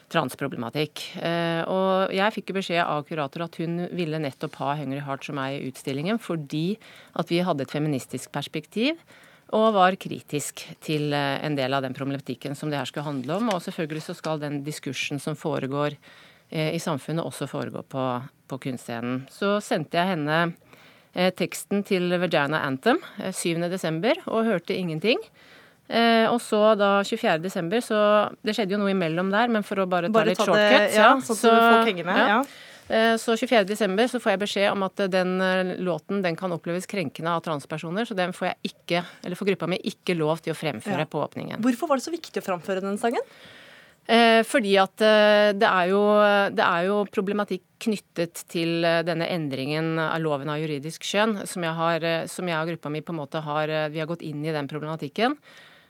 transproblematikk. 0.10 1.04
Og 1.70 2.16
jeg 2.18 2.34
fikk 2.34 2.50
jo 2.50 2.56
beskjed 2.58 2.82
av 2.82 3.06
kurator 3.06 3.46
at 3.46 3.60
hun 3.62 3.84
ville 3.94 4.18
nettopp 4.24 4.58
ha 4.64 4.74
Hungry 4.82 5.04
Heart 5.06 5.30
som 5.30 5.38
er 5.44 5.60
i 5.60 5.70
utstillingen 5.70 6.18
fordi 6.18 6.66
at 7.22 7.30
vi 7.30 7.44
hadde 7.46 7.68
et 7.68 7.78
feministisk 7.78 8.34
perspektiv 8.34 8.98
og 9.56 9.74
var 9.78 9.96
kritisk 9.96 10.66
til 10.84 11.14
eh, 11.16 11.40
en 11.46 11.56
del 11.56 11.74
av 11.74 11.86
den 11.86 11.96
problematikken 11.96 12.56
som 12.58 12.72
det 12.72 12.80
her 12.82 12.90
skulle 12.90 13.08
handle 13.08 13.40
om. 13.40 13.52
Og 13.54 13.64
selvfølgelig 13.64 14.04
så 14.10 14.16
skal 14.18 14.42
den 14.42 14.62
diskursen 14.66 15.22
som 15.24 15.38
foregår 15.40 15.96
eh, 15.96 16.74
i 16.76 16.82
samfunnet 16.84 17.24
også 17.24 17.48
foregå 17.48 17.84
på, 17.88 18.06
på 18.48 18.60
kunstscenen. 18.68 19.24
Så 19.32 19.58
sendte 19.64 20.00
jeg 20.00 20.16
henne 20.16 20.40
eh, 21.14 21.32
teksten 21.32 21.86
til 21.88 22.12
Vagina 22.20 22.66
Anthem 22.68 23.00
7.12. 23.20 24.28
og 24.28 24.50
hørte 24.52 24.76
ingenting. 24.76 25.22
og 25.88 26.42
så 26.44 26.76
da 26.76 27.00
24.12. 27.08 27.80
så 27.80 28.00
Det 28.44 28.52
skjedde 28.56 28.74
jo 28.76 28.80
noe 28.82 28.92
imellom 28.92 29.30
der, 29.32 29.48
men 29.48 29.64
for 29.64 29.80
å 29.80 29.86
bare 29.88 30.10
ta 30.10 30.18
Bare 30.18 30.34
litt 30.34 30.38
ta 30.38 30.52
det, 30.52 30.66
shortcut 30.68 30.98
ja, 30.98 31.12
så, 31.24 31.36
så, 31.40 31.52
med, 32.04 32.28
ja. 32.28 32.42
Eh, 32.90 33.18
Så 33.20 33.36
24.12. 33.36 34.08
så 34.08 34.20
får 34.24 34.32
jeg 34.32 34.40
beskjed 34.46 34.72
om 34.72 34.84
at 34.88 34.96
den 35.12 35.42
eh, 35.44 35.76
låten 35.84 36.22
den 36.24 36.36
kan 36.40 36.52
oppleves 36.56 36.88
krenkende 36.88 37.34
av 37.36 37.42
transpersoner, 37.44 38.08
så 38.08 38.16
den 38.16 38.32
får 38.34 38.48
jeg 38.54 38.72
ikke, 38.74 39.04
eller 39.26 39.36
får 39.36 39.50
gruppa 39.52 39.68
mi 39.68 39.80
ikke 39.84 40.16
lov 40.16 40.40
til 40.42 40.54
å 40.54 40.58
fremføre 40.58 41.04
Ja. 41.04 41.10
på 41.12 41.20
åpningen. 41.26 41.60
Hvorfor 41.62 41.88
var 41.92 41.98
det 42.00 42.06
så 42.08 42.14
viktig 42.16 42.40
å 42.42 42.48
framføre 42.48 42.82
den 42.82 42.98
sangen? 42.98 43.22
Eh, 44.08 44.40
fordi 44.48 44.78
at 44.80 45.02
eh, 45.04 45.52
det 45.52 45.68
er, 45.68 45.90
jo, 45.92 46.00
det 46.56 46.64
er 46.64 46.86
jo 46.88 47.02
problematikk 47.12 47.66
knyttet 47.84 48.46
til 48.48 48.86
eh, 48.88 49.02
denne 49.04 49.28
endringen 49.28 50.00
av 50.00 50.22
loven 50.24 50.48
av 50.48 50.62
juridisk 50.62 51.04
kjønn, 51.04 51.42
som 51.46 51.62
jeg, 51.68 51.74
har, 51.76 52.00
eh, 52.08 52.26
som 52.32 52.48
jeg 52.48 52.56
og 52.56 52.70
gruppa 52.72 52.90
mi 52.90 53.02
på 53.04 53.12
en 53.12 53.20
måte 53.20 53.42
har 53.44 53.68
eh, 53.68 53.90
Vi 53.92 54.00
har 54.00 54.08
gått 54.08 54.24
inn 54.24 54.46
i 54.48 54.54
den 54.56 54.70
problematikken. 54.72 55.36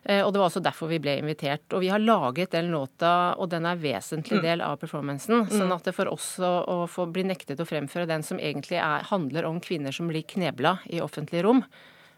Eh, 0.08 0.24
Og 0.24 0.32
det 0.34 0.40
var 0.40 0.48
også 0.48 0.64
derfor 0.64 0.88
vi 0.88 1.00
ble 1.04 1.18
invitert. 1.20 1.66
Og 1.76 1.82
vi 1.84 1.90
har 1.92 2.00
laget 2.00 2.52
den 2.56 2.72
låta, 2.72 3.36
og 3.36 3.50
den 3.52 3.66
er 3.68 3.76
en 3.76 3.82
vesentlig 3.84 4.40
del 4.42 4.62
av 4.64 4.78
performancen. 4.80 5.50
Sånn 5.52 5.74
at 5.76 5.84
det 5.84 5.94
for 5.98 6.08
oss 6.08 6.38
å, 6.40 6.86
få 6.88 7.06
bli 7.12 7.26
nektet 7.28 7.60
å 7.60 7.68
fremføre 7.68 8.08
den 8.08 8.24
som 8.24 8.40
egentlig 8.40 8.80
er, 8.80 9.04
handler 9.12 9.46
om 9.46 9.60
kvinner 9.60 9.92
som 9.92 10.08
blir 10.08 10.24
knebla 10.24 10.78
i 10.88 11.02
offentlige 11.04 11.44
rom, 11.44 11.64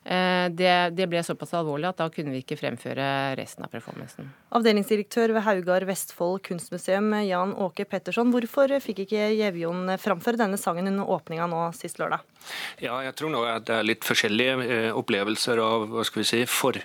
det, 0.10 0.74
det 0.98 1.06
ble 1.12 1.22
såpass 1.22 1.52
alvorlig 1.54 1.86
at 1.92 2.00
da 2.02 2.08
kunne 2.10 2.34
vi 2.34 2.40
ikke 2.42 2.58
fremføre 2.58 3.36
resten 3.38 3.66
av 3.66 3.70
performancen. 3.70 4.32
Avdelingsdirektør 4.58 5.36
ved 5.36 5.46
Haugar 5.46 5.86
Vestfold 5.86 6.42
kunstmuseum, 6.48 7.12
Jan 7.28 7.54
Åke 7.54 7.86
Petterson. 7.86 8.32
Hvorfor 8.34 8.74
fikk 8.82 9.04
ikke 9.06 9.30
Gjevjon 9.38 9.94
framføre 10.02 10.42
denne 10.42 10.58
sangen 10.58 10.90
under 10.90 11.12
åpninga 11.14 11.46
nå 11.52 11.62
sist 11.78 12.02
lørdag? 12.02 12.26
Ja, 12.82 12.96
jeg 13.04 13.16
tror 13.20 13.34
nå 13.34 13.44
at 13.46 13.68
det 13.68 13.76
er 13.76 13.88
litt 13.88 14.06
forskjellige 14.08 14.54
eh, 14.64 14.90
opplevelser 14.96 15.60
av 15.62 15.86
hva 15.92 16.06
skal 16.08 16.24
vi 16.24 16.28
si, 16.30 16.40
for, 16.50 16.80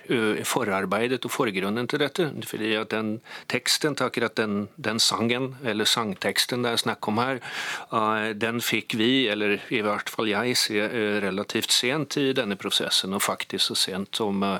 forarbeidet 0.45 1.21
og 1.25 1.33
forgrunnen 1.33 1.87
til 1.89 2.01
dette. 2.03 2.27
Fordi 2.45 2.73
at 2.77 2.91
den 2.93 3.15
teksten, 3.51 3.95
til 3.95 4.09
akkurat 4.09 4.35
den, 4.37 4.67
den 4.75 4.99
sangen, 5.01 5.53
eller 5.65 5.87
sangteksten 5.89 6.65
det 6.65 6.75
er 6.75 6.83
snakk 6.83 7.09
om 7.09 7.21
her, 7.23 7.41
eh, 7.89 8.29
den 8.37 8.61
fikk 8.63 8.97
vi, 8.99 9.27
eller 9.31 9.57
i 9.73 9.81
hvert 9.85 10.11
fall 10.11 10.29
jeg, 10.31 10.57
se 10.59 10.81
eh, 10.85 11.17
relativt 11.23 11.73
sent 11.73 12.19
i 12.21 12.29
denne 12.35 12.59
prosessen. 12.59 13.14
Og 13.15 13.23
faktisk 13.23 13.71
så 13.71 13.77
sent 13.79 14.21
som, 14.21 14.43
eh, 14.43 14.59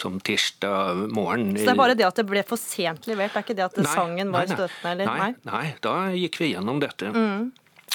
som 0.00 0.20
tirsdag 0.20 1.08
morgen. 1.14 1.52
Så 1.56 1.64
det 1.64 1.74
er 1.74 1.82
bare 1.82 1.98
det 1.98 2.06
at 2.06 2.20
det 2.20 2.28
ble 2.28 2.44
for 2.46 2.60
sent 2.60 3.08
levert, 3.10 3.34
det 3.34 3.42
er 3.42 3.48
ikke 3.48 3.58
det 3.58 3.68
at 3.70 3.82
Nei, 3.82 3.90
sangen 3.92 4.32
var 4.34 4.48
nei, 4.48 4.56
støtende? 4.56 4.94
eller? 4.94 5.12
Nei, 5.24 5.34
nei, 5.50 5.66
da 5.84 5.98
gikk 6.14 6.40
vi 6.42 6.54
gjennom 6.54 6.80
dette. 6.82 7.12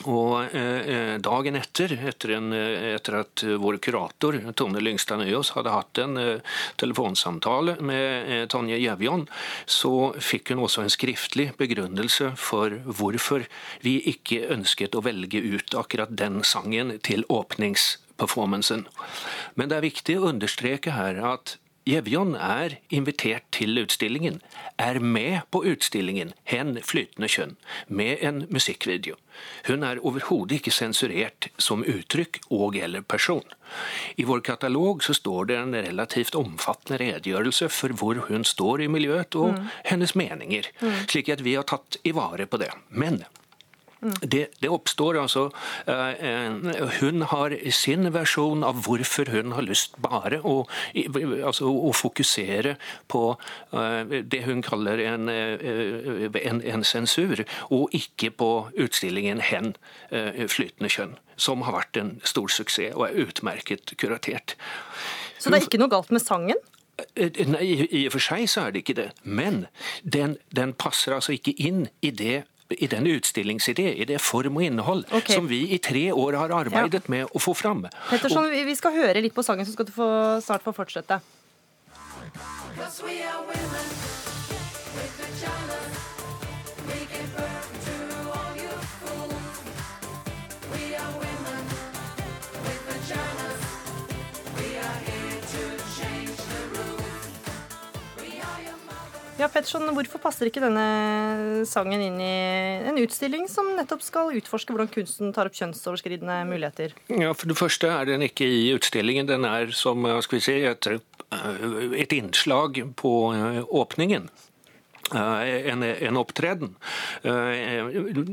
Og 0.08 0.56
eh, 0.56 0.80
eh, 0.88 1.16
dagen 1.20 1.58
etter, 1.60 1.92
etter, 2.08 2.36
en, 2.38 2.54
eh, 2.56 2.94
etter 2.96 3.18
at 3.20 3.44
vår 3.60 3.80
kurator 3.84 4.38
Tone 4.56 4.80
Lyngstad 4.80 5.20
Nøyås 5.20 5.52
hadde 5.58 5.74
hatt 5.74 6.00
en 6.00 6.16
eh, 6.22 6.60
telefonsamtale 6.80 7.76
med 7.84 8.32
eh, 8.32 8.46
Tonje 8.52 8.80
Gjevjon, 8.80 9.26
så 9.68 10.14
fikk 10.24 10.54
hun 10.54 10.64
også 10.64 10.86
en 10.86 10.94
skriftlig 10.94 11.50
begrunnelse 11.60 12.32
for 12.40 12.78
hvorfor 12.86 13.44
vi 13.84 13.98
ikke 14.14 14.46
ønsket 14.56 14.96
å 14.96 15.04
velge 15.04 15.42
ut 15.44 15.76
akkurat 15.76 16.16
den 16.16 16.46
sangen 16.48 16.96
til 17.04 17.28
åpningsperformancen. 17.28 18.88
Men 19.60 19.68
det 19.68 19.80
er 19.80 19.90
viktig 19.90 20.16
å 20.20 20.30
understreke 20.32 20.96
her 20.96 21.20
at 21.36 21.58
Jevjon 21.90 22.36
er 22.36 22.76
invitert 22.94 23.48
til 23.56 23.80
utstillingen, 23.82 24.38
er 24.78 25.00
med 25.02 25.48
på 25.50 25.64
utstillingen 25.72 26.34
Hen 26.52 26.78
flytende 26.86 27.30
kjønn, 27.32 27.56
med 27.88 28.22
en 28.26 28.44
musikkvideo. 28.54 29.16
Hun 29.66 29.86
er 29.88 30.02
overhodet 30.06 30.60
ikke 30.60 30.76
sensurert 30.76 31.50
som 31.58 31.82
uttrykk 31.88 32.42
og 32.54 32.78
eller 32.78 33.02
person. 33.02 33.46
I 34.22 34.28
vår 34.30 34.44
katalog 34.46 35.02
så 35.06 35.16
står 35.18 35.50
det 35.50 35.58
en 35.58 35.76
relativt 35.88 36.38
omfattende 36.38 37.00
redegjørelse 37.02 37.72
for 37.74 37.96
hvor 37.98 38.22
hun 38.30 38.46
står 38.46 38.86
i 38.86 38.92
miljøet 38.92 39.40
og 39.40 39.58
hennes 39.88 40.16
meninger, 40.20 40.70
slik 41.08 41.32
at 41.34 41.46
vi 41.46 41.58
har 41.58 41.68
tatt 41.70 41.98
i 42.04 42.14
vare 42.14 42.46
på 42.46 42.62
det. 42.62 42.74
Men 42.90 43.24
det, 44.22 44.46
det 44.62 44.70
oppstår 44.72 45.18
altså 45.20 45.50
eh, 45.88 46.54
Hun 47.02 47.22
har 47.32 47.56
sin 47.76 48.08
versjon 48.16 48.64
av 48.64 48.80
hvorfor 48.86 49.28
hun 49.34 49.52
har 49.58 49.66
lyst 49.68 49.98
bare 50.02 50.40
å, 50.48 50.54
altså, 50.96 51.68
å 51.68 51.92
fokusere 51.96 52.78
på 53.12 53.24
eh, 53.74 54.16
det 54.24 54.44
hun 54.46 54.62
kaller 54.64 55.02
en, 55.04 55.28
eh, 55.30 56.30
en, 56.46 56.62
en 56.64 56.84
sensur, 56.88 57.44
og 57.70 57.90
ikke 57.96 58.32
på 58.32 58.50
utstillingen 58.80 59.42
'Hen 59.42 59.74
flytende 60.48 60.90
kjønn', 60.90 61.18
som 61.38 61.62
har 61.68 61.74
vært 61.76 61.98
en 62.00 62.12
stor 62.24 62.48
suksess 62.48 62.96
og 62.96 63.06
er 63.10 63.20
utmerket 63.26 63.94
kuratert. 64.00 64.56
Så 65.40 65.50
det 65.52 65.60
er 65.62 65.68
ikke 65.68 65.80
noe 65.82 65.92
galt 65.92 66.12
med 66.12 66.22
sangen? 66.24 66.58
Nei, 67.16 67.64
i- 67.64 67.88
i 68.02 68.06
og 68.08 68.12
for 68.12 68.20
seg 68.20 68.48
så 68.52 68.66
er 68.68 68.72
det 68.72 68.82
ikke 68.84 68.96
det. 68.96 69.12
Men 69.24 69.68
den, 70.04 70.38
den 70.52 70.74
passer 70.74 71.14
altså 71.16 71.32
ikke 71.36 71.54
inn 71.58 71.88
i 72.04 72.12
det 72.12 72.44
i 72.70 72.88
den 72.88 73.08
utstillingsidé, 73.10 73.94
i 73.98 74.06
det 74.06 74.20
form 74.22 74.60
og 74.60 74.64
innhold, 74.64 75.06
okay. 75.12 75.36
som 75.36 75.50
vi 75.50 75.64
i 75.74 75.80
tre 75.82 76.12
år 76.14 76.38
har 76.38 76.54
arbeidet 76.54 77.10
med 77.10 77.32
å 77.34 77.42
få 77.42 77.56
fram. 77.58 77.88
Petterson, 78.12 78.46
og, 78.46 78.66
vi 78.70 78.76
skal 78.78 78.94
høre 78.94 79.24
litt 79.26 79.34
på 79.34 79.46
sangen, 79.46 79.66
så 79.66 79.74
skal 79.74 79.90
du 79.90 79.94
få, 79.96 80.10
snart 80.46 80.66
få 80.66 80.76
fortsette. 80.78 81.22
Ja, 99.40 99.48
Petterson, 99.48 99.88
Hvorfor 99.96 100.20
passer 100.20 100.50
ikke 100.50 100.60
denne 100.60 101.64
sangen 101.70 102.02
inn 102.04 102.18
i 102.20 102.32
en 102.90 102.98
utstilling 103.00 103.46
som 103.48 103.70
nettopp 103.78 104.04
skal 104.04 104.34
utforske 104.36 104.76
hvordan 104.76 104.90
kunsten 104.92 105.32
tar 105.36 105.48
opp 105.48 105.56
kjønnsoverskridende 105.56 106.42
muligheter? 106.50 106.92
Ja, 107.08 107.32
For 107.32 107.48
det 107.48 107.56
første 107.56 107.88
er 107.88 108.10
den 108.10 108.26
ikke 108.28 108.44
i 108.44 108.74
utstillingen. 108.76 109.30
Den 109.30 109.48
er 109.48 109.72
som 109.72 110.04
skal 110.26 110.42
vi 110.42 110.44
si, 110.44 110.58
et, 110.68 110.90
et 112.04 112.18
innslag 112.18 112.82
på 113.00 113.14
eh, 113.32 113.62
åpningen. 113.64 114.28
Eh, 115.14 115.70
En, 115.70 115.84
en 115.84 116.18
opptreden. 116.18 116.76
Eh, 117.22 117.84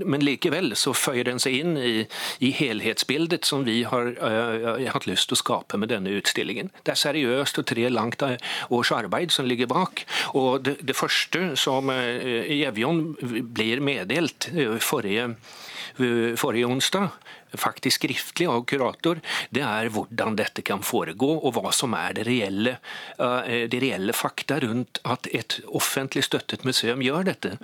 Men 0.05 0.25
likevel 0.25 0.75
så 0.77 0.93
føyer 0.97 1.25
den 1.25 1.41
seg 1.43 1.57
inn 1.61 1.77
i, 1.77 2.07
i 2.41 2.51
helhetsbildet 2.57 3.47
som 3.49 3.65
vi 3.67 3.83
har 3.89 4.12
uh, 4.21 4.77
hatt 4.93 5.07
lyst 5.09 5.29
til 5.29 5.37
å 5.37 5.41
skape 5.41 5.79
med 5.81 5.91
denne 5.91 6.12
utstillingen. 6.19 6.71
Det 6.85 6.95
er 6.95 7.01
seriøst 7.01 7.61
og 7.61 7.67
tre 7.69 7.89
langt 7.93 8.23
års 8.23 8.93
arbeid 8.95 9.33
som 9.35 9.49
ligger 9.49 9.71
bak. 9.71 10.05
Og 10.39 10.65
det, 10.67 10.77
det 10.87 10.97
første 10.97 11.55
som 11.61 11.91
Gjevjon 11.91 13.03
blir 13.57 13.83
meddelt 13.85 14.51
uh, 14.55 14.77
forrige, 14.83 15.33
forrige 16.40 16.66
onsdag, 16.66 17.11
faktisk 17.57 18.01
skriftlig 18.01 18.49
av 18.51 18.64
kurator, 18.68 19.20
det 19.55 19.62
er 19.64 19.90
hvordan 19.92 20.37
dette 20.38 20.64
kan 20.66 20.83
foregå, 20.85 21.29
og 21.38 21.55
hva 21.57 21.72
som 21.75 21.94
er 21.96 22.16
det 22.18 22.27
reelle, 22.29 22.77
eh, 23.18 23.66
de 23.70 23.81
reelle 23.83 24.16
fakta 24.16 24.61
rundt 24.64 25.01
at 25.05 25.29
et 25.33 25.61
offentlig 25.66 26.27
støttet 26.27 26.66
museum 26.68 27.03
gjør 27.05 27.31
dette. 27.31 27.57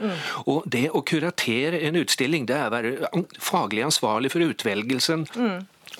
Og 0.46 0.64
det 0.66 0.88
å 0.90 1.02
kuratere 1.04 1.82
en 1.86 1.98
utstilling, 2.00 2.46
det 2.46 2.56
er 2.56 2.70
å 2.70 2.76
være 2.76 3.26
faglig 3.38 3.86
ansvarlig 3.86 4.32
for 4.32 4.44
utvelgelsen 4.46 5.26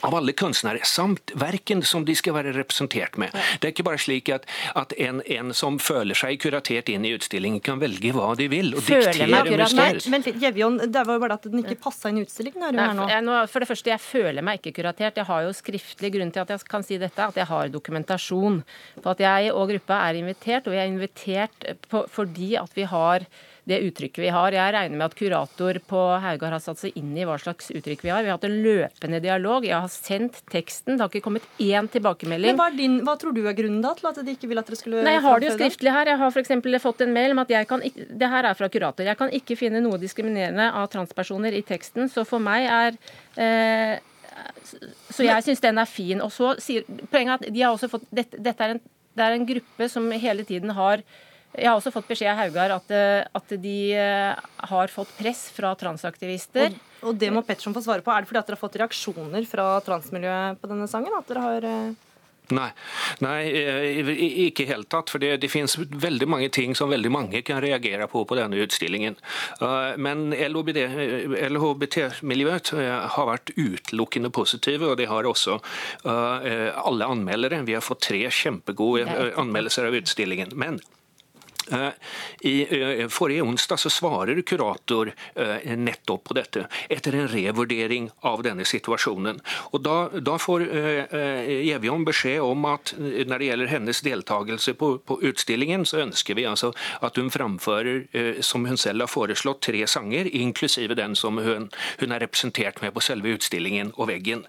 av 0.02 0.14
alle 0.18 0.34
kunstnere, 0.36 0.82
samt 0.88 1.32
verken 1.38 1.82
som 1.86 2.04
de 2.06 2.14
skal 2.18 2.34
være 2.36 2.54
representert 2.56 3.18
med. 3.20 3.34
Det 3.60 3.68
er 3.68 3.74
ikke 3.74 3.86
bare 3.86 4.00
slik 4.02 4.30
at, 4.34 4.46
at 4.78 4.94
en, 4.98 5.22
en 5.30 5.52
som 5.56 5.78
føler 5.82 6.18
seg 6.18 6.40
kuratert 6.42 6.90
inn 6.92 7.06
i 7.06 7.14
utstillingen, 7.16 7.62
kan 7.62 7.80
velge 7.82 8.12
hva 8.16 8.32
de 8.38 8.48
vil. 8.52 8.72
og 8.76 8.82
Føler 8.86 9.12
diktere 9.12 9.30
meg 9.30 9.50
kuratert? 9.52 10.08
Men 10.12 10.26
Gjevjon, 10.26 10.80
det 10.92 11.04
var 11.06 11.18
jo 11.18 11.22
bare 11.22 11.38
at 11.38 11.46
den 11.48 11.62
ikke 11.62 11.78
passa 11.86 12.10
inn 12.10 12.22
i 12.22 12.26
utstillingen. 12.26 12.66
er 12.68 12.76
Nei, 12.76 12.88
her 12.88 12.98
for, 12.98 13.14
jeg, 13.14 13.26
nå, 13.28 13.38
for 13.52 13.64
det 13.64 13.70
første, 13.70 13.92
jeg 13.94 14.04
føler 14.04 14.46
meg 14.48 14.60
ikke 14.60 14.74
kuratert. 14.80 15.22
Jeg 15.22 15.30
har 15.30 15.46
jo 15.46 15.54
skriftlig 15.56 16.12
grunn 16.16 16.34
til 16.34 16.44
at 16.44 16.52
jeg 16.54 16.66
kan 16.72 16.86
si 16.86 16.98
dette, 17.02 17.30
at 17.30 17.38
jeg 17.38 17.48
har 17.52 17.72
dokumentasjon 17.72 18.60
på 19.02 19.14
at 19.14 19.22
jeg 19.22 19.54
og 19.54 19.70
gruppa 19.70 20.02
er 20.08 20.20
invitert. 20.22 20.66
Og 20.66 20.74
vi 20.74 20.82
er 20.82 20.90
invitert 20.90 21.70
på, 21.88 22.04
fordi 22.10 22.54
at 22.60 22.74
vi 22.78 22.88
har 22.90 23.26
det 23.64 23.78
uttrykket 23.86 24.18
vi 24.24 24.30
har. 24.34 24.54
Jeg 24.54 24.74
regner 24.74 24.98
med 24.98 25.04
at 25.06 25.14
kurator 25.14 25.78
på 25.86 26.00
Haugar 26.24 26.56
har 26.56 26.62
satt 26.62 26.80
seg 26.80 26.96
inn 26.98 27.12
i 27.14 27.26
hva 27.28 27.36
slags 27.38 27.70
uttrykk 27.70 28.00
vi 28.02 28.10
har. 28.10 28.24
Vi 28.24 28.30
har 28.32 28.38
hatt 28.40 28.46
en 28.48 28.56
løpende 28.64 29.20
dialog. 29.22 29.66
Jeg 29.68 29.78
har 29.78 29.92
sendt 29.92 30.40
teksten. 30.50 30.96
Det 30.96 31.04
har 31.04 31.12
ikke 31.12 31.28
kommet 31.28 31.46
én 31.62 31.86
tilbakemelding. 31.92 32.50
Men 32.50 32.58
hva, 32.58 32.68
din, 32.74 32.98
hva 33.06 33.14
tror 33.20 33.36
du 33.36 33.44
er 33.46 33.56
grunnen 33.58 33.84
da 33.84 33.94
til 33.98 34.10
at 34.10 34.18
de 34.26 34.34
ikke 34.34 34.50
vil 34.50 34.62
at 34.62 34.70
dere 34.72 34.80
skulle 34.80 35.06
Nei, 35.06 35.14
Jeg 35.14 35.24
har 35.28 35.44
det 35.44 35.50
jo 35.50 35.54
skriftlig 35.60 35.94
her. 35.94 36.10
Jeg 36.10 36.22
har 36.24 36.34
f.eks. 36.34 36.82
fått 36.82 37.06
en 37.06 37.14
mail 37.14 37.36
om 37.36 37.44
at 37.44 37.54
jeg 37.54 37.70
kan 37.70 37.86
ikke, 37.86 38.10
det 38.10 38.34
her 38.34 38.50
er 38.50 38.58
fra 38.58 38.72
kurator. 38.72 39.06
Jeg 39.06 39.20
kan 39.22 39.34
ikke 39.40 39.60
finne 39.62 39.84
noe 39.86 40.02
diskriminerende 40.02 40.70
av 40.82 40.90
transpersoner 40.90 41.54
i 41.54 41.62
teksten. 41.66 42.10
Så 42.10 42.26
for 42.26 42.42
meg 42.42 42.66
er 42.66 42.98
eh, 43.38 43.98
Så 45.06 45.22
jeg 45.22 45.46
syns 45.46 45.62
den 45.62 45.78
er 45.78 45.86
fin. 45.86 46.18
Og 46.24 46.34
så 46.34 46.56
sier 46.58 46.88
Poenget 47.12 47.38
at 47.38 47.52
de 47.52 47.62
har 47.62 47.76
også 47.76 47.92
fått 47.94 48.10
Dette, 48.10 48.42
dette 48.42 48.66
er, 48.66 48.74
en, 48.74 48.88
det 49.14 49.22
er 49.22 49.36
en 49.36 49.52
gruppe 49.54 49.86
som 49.92 50.10
hele 50.10 50.42
tiden 50.48 50.74
har 50.74 51.06
Jeg 51.52 51.68
har 51.68 51.76
også 51.76 51.90
fått 51.92 52.06
beskjed 52.08 52.30
av 52.32 52.38
Haugar 52.40 52.72
at, 52.78 52.92
eh, 52.96 53.20
at 53.36 53.52
de 53.60 53.92
eh, 53.92 54.38
har 54.70 54.92
fått 54.92 55.10
press 55.18 55.50
fra 55.52 55.74
transaktivister. 55.76 56.72
Og, 57.02 57.10
og 57.10 57.18
det 57.20 57.28
må 57.34 57.42
Petterson 57.44 57.74
få 57.76 57.82
svare 57.84 58.04
på. 58.04 58.12
Er 58.12 58.24
det 58.24 58.30
fordi 58.30 58.40
at 58.40 58.48
dere 58.48 58.56
har 58.56 58.62
fått 58.62 58.78
reaksjoner 58.80 59.44
fra 59.50 59.66
transmiljøet 59.84 60.62
på 60.62 60.70
denne 60.70 60.88
sangen? 60.88 61.12
At 61.18 61.28
dere 61.28 61.44
har 61.44 61.68
eh, 61.68 61.92
Nei, 62.52 62.68
Nei 63.24 63.40
ikke 64.48 64.66
helt 64.68 64.88
tatt. 64.92 65.10
For 65.12 65.18
det, 65.22 65.30
det 65.44 65.50
finnes 65.52 65.76
veldig 65.78 66.28
mange 66.28 66.48
ting 66.52 66.74
som 66.76 66.90
veldig 66.92 67.12
mange 67.12 67.42
kan 67.46 67.60
reagere 67.64 68.06
på 68.10 68.24
på 68.28 68.36
denne 68.36 68.56
utstillingen. 68.60 69.14
Men 69.96 70.34
LHBT-miljøet 70.36 72.72
har 73.14 73.26
vært 73.30 73.54
utelukkende 73.56 74.30
positive, 74.34 74.84
og 74.90 74.96
det 75.00 75.08
har 75.08 75.24
også 75.30 75.54
alle 76.02 77.04
anmeldere. 77.14 77.64
Vi 77.64 77.76
har 77.78 77.84
fått 77.86 78.04
tre 78.10 78.22
kjempegode 78.28 79.32
anmeldelser 79.40 79.88
av 79.88 79.96
utstillingen. 80.02 80.50
Men 80.58 80.74
I 82.40 82.54
eh, 83.02 83.08
Forrige 83.08 83.42
onsdag 83.42 83.76
så 83.76 83.90
svarer 83.90 84.42
kurator 84.42 85.12
eh, 85.34 85.76
nettopp 85.78 86.24
på 86.24 86.34
dette, 86.36 86.66
etter 86.90 87.14
en 87.16 87.28
revurdering 87.30 88.10
av 88.20 88.42
denne 88.42 88.66
situasjonen. 88.66 89.40
Og 89.72 89.82
Da, 89.82 89.96
da 90.14 90.36
får 90.38 90.62
Gjevjon 90.62 92.04
beskjed 92.06 92.42
om 92.44 92.66
at 92.70 92.92
når 92.98 93.38
det 93.38 93.48
gjelder 93.48 93.70
hennes 93.72 94.02
deltakelse 94.06 94.74
på, 94.78 94.92
på, 95.06 95.18
utstillingen, 95.26 95.86
så 95.88 96.04
ønsker 96.04 96.38
vi 96.38 96.46
altså 96.46 96.70
at 97.02 97.18
hun 97.18 97.32
framfører, 97.34 98.04
som 98.46 98.66
hun 98.68 98.78
selv 98.78 99.06
har 99.06 99.10
foreslått, 99.10 99.64
tre 99.66 99.82
sanger, 99.90 100.30
inklusive 100.30 100.94
den 100.98 101.16
som 101.18 101.40
hun, 101.42 101.70
hun 101.98 102.14
er 102.14 102.22
representert 102.22 102.82
med 102.82 102.94
på 102.94 103.02
selve 103.02 103.34
utstillingen 103.34 103.90
og 103.96 104.12
veggen. 104.12 104.46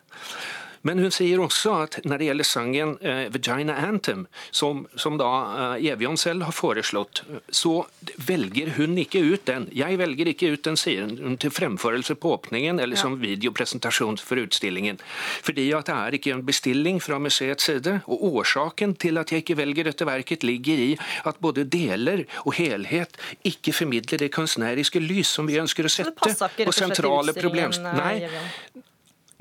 Men 0.84 1.00
hun 1.00 1.14
sier 1.16 1.40
også 1.40 1.76
at 1.86 1.98
når 2.04 2.20
det 2.20 2.28
gjelder 2.30 2.48
sangen 2.48 2.96
uh, 3.04 3.26
'Vagina 3.32 3.76
Anthem', 3.88 4.26
som, 4.52 4.86
som 4.96 5.18
da 5.20 5.32
uh, 5.80 6.16
selv 6.20 6.44
har 6.44 6.52
foreslått, 6.52 7.24
så 7.50 7.86
velger 8.18 8.74
hun 8.78 8.98
ikke 8.98 9.24
ut 9.24 9.46
den. 9.48 9.70
Jeg 9.72 9.98
velger 9.98 10.28
ikke 10.28 10.54
ut 10.54 10.64
den, 10.64 10.78
sier 10.78 11.08
hun, 11.08 11.38
til 11.38 11.52
fremførelse 11.52 12.16
på 12.16 12.36
åpningen 12.36 12.80
eller 12.80 13.00
som 13.00 13.20
videopresentasjon 13.22 14.18
for 14.18 14.42
utstillingen. 14.44 15.00
Fordi 15.44 15.72
at 15.74 15.88
det 15.88 15.96
er 15.96 16.18
ikke 16.20 16.34
en 16.36 16.46
bestilling 16.46 17.02
fra 17.02 17.20
museets 17.20 17.64
side. 17.64 18.02
Og 18.08 18.24
årsaken 18.36 18.96
til 19.00 19.18
at 19.18 19.32
jeg 19.32 19.44
ikke 19.44 19.58
velger 19.58 19.90
dette 19.90 20.06
verket, 20.06 20.44
ligger 20.44 20.78
i 20.78 20.92
at 21.26 21.40
både 21.40 21.64
deler 21.64 22.26
og 22.44 22.54
helhet 22.60 23.18
ikke 23.48 23.74
formidler 23.74 24.20
det 24.20 24.32
kunstneriske 24.36 25.00
lys 25.00 25.32
som 25.38 25.48
vi 25.48 25.60
ønsker 25.62 25.88
å 25.88 25.92
sette 25.92 26.34
på 26.64 26.76
sentrale 26.76 27.36
problemstillinger. 27.38 28.28
Eh, 28.28 28.42
Nei, 28.74 28.84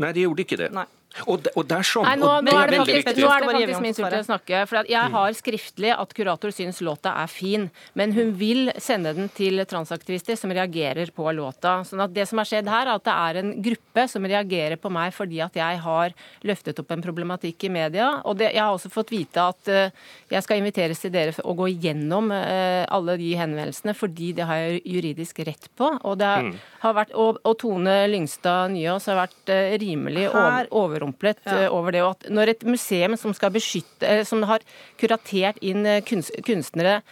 Nei, 0.02 0.10
de 0.16 0.24
gjorde 0.24 0.44
ikke 0.46 0.58
det. 0.58 0.72
Nei. 0.74 0.86
Og, 1.28 1.46
og 1.52 1.66
dersom, 1.68 2.06
Nei, 2.06 2.14
nå, 2.16 2.28
nå, 2.46 2.52
er 2.56 2.72
det 2.72 2.78
faktisk, 2.80 3.18
nå 3.20 3.28
er 3.28 3.44
det 3.44 3.48
faktisk 3.50 3.82
min 3.84 3.96
tur 3.96 4.06
til 4.06 4.18
å 4.18 4.26
snakke. 4.26 4.62
For 4.70 4.88
jeg 4.88 5.10
mm. 5.10 5.16
har 5.18 5.36
skriftlig 5.36 5.92
at 5.94 6.14
kurator 6.16 6.54
syns 6.54 6.80
låta 6.84 7.12
er 7.20 7.30
fin, 7.30 7.68
men 7.98 8.14
hun 8.16 8.32
vil 8.40 8.72
sende 8.80 9.12
den 9.16 9.28
til 9.32 9.60
transaktivister 9.68 10.38
som 10.40 10.54
reagerer 10.54 11.12
på 11.14 11.28
låta. 11.36 11.80
Sånn 11.88 12.02
at 12.04 12.14
Det 12.16 12.26
som 12.28 12.40
har 12.40 12.48
skjedd 12.48 12.70
her, 12.72 12.88
er 12.88 12.96
at 12.96 13.04
det 13.06 13.16
er 13.16 13.40
en 13.42 13.52
gruppe 13.68 14.06
som 14.08 14.28
reagerer 14.28 14.80
på 14.80 14.92
meg 14.92 15.12
fordi 15.12 15.42
at 15.44 15.56
jeg 15.58 15.82
har 15.84 16.16
løftet 16.48 16.80
opp 16.80 16.94
en 16.94 17.04
problematikk 17.04 17.68
i 17.68 17.72
media. 17.72 18.08
Og 18.28 18.40
det, 18.40 18.52
jeg 18.56 18.64
har 18.64 18.72
også 18.72 18.92
fått 18.92 19.12
vite 19.12 19.44
at 19.52 19.72
uh, 19.72 20.08
jeg 20.32 20.46
skal 20.46 20.62
inviteres 20.62 21.02
til 21.02 21.12
dere 21.12 21.36
å 21.44 21.56
gå 21.58 21.68
gjennom 21.74 22.32
uh, 22.32 22.88
alle 22.88 23.18
de 23.20 23.34
henvendelsene, 23.36 23.94
fordi 23.96 24.32
det 24.38 24.48
har 24.48 24.62
jeg 24.62 24.82
juridisk 24.96 25.44
rett 25.44 25.68
på. 25.76 25.92
Og, 26.00 26.24
har, 26.24 26.48
mm. 26.48 26.56
har 26.86 26.96
vært, 27.02 27.14
og, 27.18 27.40
og 27.44 27.58
Tone 27.60 28.00
Lyngstad 28.08 28.72
Nyås 28.72 29.10
har 29.12 29.20
vært 29.24 29.52
uh, 29.52 29.76
rimelig 29.82 30.28
over, 30.32 30.72
over 30.82 31.01
overrumplet 31.02 31.42
ja. 31.44 31.64
Eh, 31.64 31.72
over 31.72 31.92
det. 31.92 32.02
Og 32.02 32.16
at 32.16 32.30
når 32.30 32.54
et 32.54 32.64
museum 32.64 33.16
som 33.16 33.34
skal 33.34 33.52
beskytte, 33.52 34.06
eh, 34.06 34.24
som 34.24 34.42
har 34.42 34.64
kuratert 35.00 35.60
inn 35.62 35.84
kunst, 36.06 36.32
kunstnere 36.46 37.02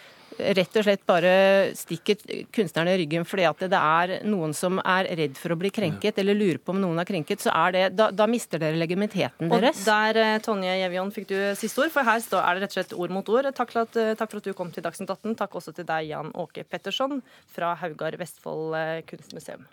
rett 0.41 0.77
og 0.79 0.85
slett 0.87 1.03
bare 1.05 1.31
stikker 1.77 2.47
kunstnerne 2.55 2.95
i 2.95 3.01
ryggen 3.03 3.27
fordi 3.29 3.45
at 3.45 3.59
det 3.69 3.77
er 3.77 4.13
noen 4.25 4.55
som 4.57 4.79
er 4.81 5.11
redd 5.19 5.35
for 5.37 5.53
å 5.53 5.59
bli 5.61 5.69
krenket, 5.75 6.17
eller 6.23 6.39
lurer 6.39 6.57
på 6.57 6.73
om 6.73 6.79
noen 6.81 6.97
er 7.03 7.05
krenket, 7.05 7.43
så 7.45 7.53
er 7.53 7.75
det, 7.75 7.83
da, 7.99 8.07
da 8.09 8.25
mister 8.31 8.63
dere 8.63 8.79
legitimiteten 8.81 9.51
deres. 9.53 9.83
Og 9.83 9.91
der, 9.91 10.41
Tonje 10.41 10.79
Gjevion, 10.81 11.13
fikk 11.13 11.29
du 11.29 11.37
siste 11.61 11.85
ord, 11.85 11.93
for 11.93 12.09
her 12.09 12.25
er 12.25 12.57
det 12.57 12.65
rett 12.65 12.73
og 12.73 12.79
slett 12.79 12.97
ord 12.97 13.13
mot 13.19 13.29
ord. 13.37 13.51
Takk 13.53 13.75
for 13.75 13.85
at, 13.85 14.01
takk 14.17 14.33
for 14.33 14.41
at 14.41 14.49
du 14.49 14.57
kom 14.57 14.73
til 14.73 14.87
Dagsnytt 14.87 15.13
18. 15.13 15.37
Takk 15.43 15.61
også 15.61 15.77
til 15.77 15.89
deg, 15.91 16.09
Jan 16.09 16.33
Åke 16.33 16.65
Petterson 16.65 17.21
fra 17.53 17.75
Haugar 17.83 18.17
Vestfold 18.23 18.79
kunstmuseum. 19.11 19.69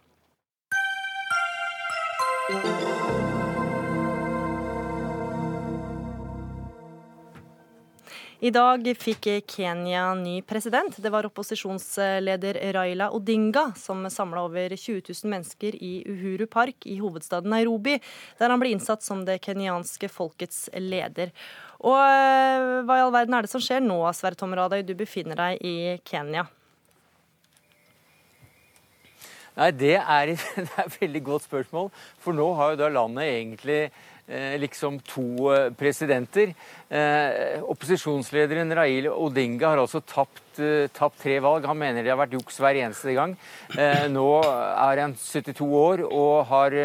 I 8.38 8.52
dag 8.54 8.84
fikk 9.02 9.26
Kenya 9.50 10.12
ny 10.13 10.43
president. 10.45 10.93
Det 11.02 11.10
var 11.10 11.26
opposisjonsleder 11.26 12.60
Raila 12.76 13.08
Odinga 13.10 13.71
som 13.73 14.04
samla 14.13 14.43
over 14.45 14.76
20 14.78 15.02
000 15.10 15.32
mennesker 15.32 15.73
i 15.73 16.04
Uhuru 16.06 16.45
Park 16.45 16.86
i 16.86 17.00
hovedstaden 17.02 17.50
Nairobi, 17.50 17.95
der 18.38 18.54
han 18.54 18.62
ble 18.62 18.76
innsatt 18.76 19.02
som 19.02 19.23
det 19.26 19.39
kenyanske 19.41 20.06
folkets 20.13 20.67
leder. 20.78 21.32
Og 21.82 21.97
eh, 21.97 22.84
hva 22.86 23.00
i 23.00 23.06
all 23.08 23.15
verden 23.15 23.34
er 23.34 23.47
det 23.47 23.52
som 23.56 23.63
skjer 23.63 23.82
nå, 23.82 23.97
Sverre 24.13 24.38
Tom 24.38 24.54
du 24.54 24.93
befinner 24.93 25.41
deg 25.41 25.65
i 25.65 25.97
Kenya? 26.06 26.45
Nei, 29.58 29.71
det 29.73 29.95
er, 29.97 30.36
det 30.62 30.67
er 30.67 30.86
et 30.86 31.02
veldig 31.02 31.23
godt 31.26 31.50
spørsmål. 31.50 31.89
For 32.21 32.38
nå 32.38 32.52
har 32.54 32.76
jo 32.76 32.82
da 32.84 32.93
landet 32.93 33.32
egentlig 33.34 33.82
liksom 34.59 34.99
to 35.07 35.53
eh, 35.53 35.69
presidenter. 35.71 36.53
Eh, 36.89 37.63
opposisjonslederen 37.63 38.75
Rail 38.75 39.07
Odinga 39.07 39.69
har 39.71 39.81
altså 39.83 40.01
tapt, 40.03 40.43
tapt, 40.93 41.19
tre 41.21 41.37
valg. 41.43 41.67
Han 41.69 41.79
mener 41.79 42.03
det 42.03 42.11
har 42.11 42.19
vært 42.19 42.35
juks 42.35 42.59
hver 42.59 42.79
eneste 42.81 43.13
gang. 43.13 43.35
Nå 44.09 44.27
er 44.41 45.01
han 45.03 45.13
72 45.19 45.67
år 45.69 46.01
og 46.07 46.47
har 46.49 46.77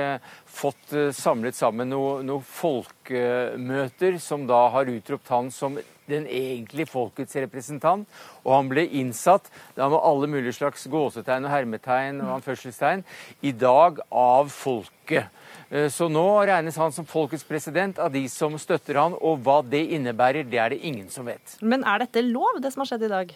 fått 0.45 0.93
samlet 1.17 1.57
sammen 1.57 1.89
noen 1.89 2.29
noe 2.29 2.45
folkemøter 2.45 4.21
som 4.21 4.45
da 4.51 4.67
har 4.75 4.93
utropt 4.93 5.33
han 5.33 5.49
som 5.55 5.81
den 6.11 6.27
egentlige 6.29 6.91
folkets 6.91 7.37
representant. 7.41 8.09
Og 8.45 8.55
han 8.57 8.71
ble 8.71 8.85
innsatt 9.01 9.49
da 9.77 9.89
med 9.89 10.03
alle 10.03 10.29
mulige 10.31 10.59
slags 10.59 10.85
gåsetegn 10.91 11.47
og 11.49 11.55
hermetegn 11.55 12.21
og 12.25 12.37
anførselstegn 12.39 13.07
i 13.41 13.55
dag 13.57 14.03
av 14.11 14.53
folket. 14.53 15.31
Eh, 15.73 15.89
så 15.89 16.09
nå 16.13 16.27
regnes 16.45 16.77
han 16.77 16.93
som 16.93 17.07
folkets 17.09 17.47
president 17.49 17.99
av 18.03 18.13
de 18.13 18.27
som 18.29 18.59
støtter 18.61 18.99
han, 19.01 19.17
og 19.17 19.41
hva 19.47 19.63
det 19.65 19.87
innebærer, 19.97 20.45
det 20.45 20.61
er 20.61 20.75
det 20.75 20.83
ingen 20.85 21.09
som 21.13 21.25
vet. 21.31 21.57
Men 21.65 21.87
er 21.89 22.05
dette 22.05 22.25
lov, 22.27 22.61
det 22.61 22.75
som 22.75 22.85
har 22.85 22.93
skjedd 22.93 23.07
i 23.09 23.13
dag? 23.15 23.33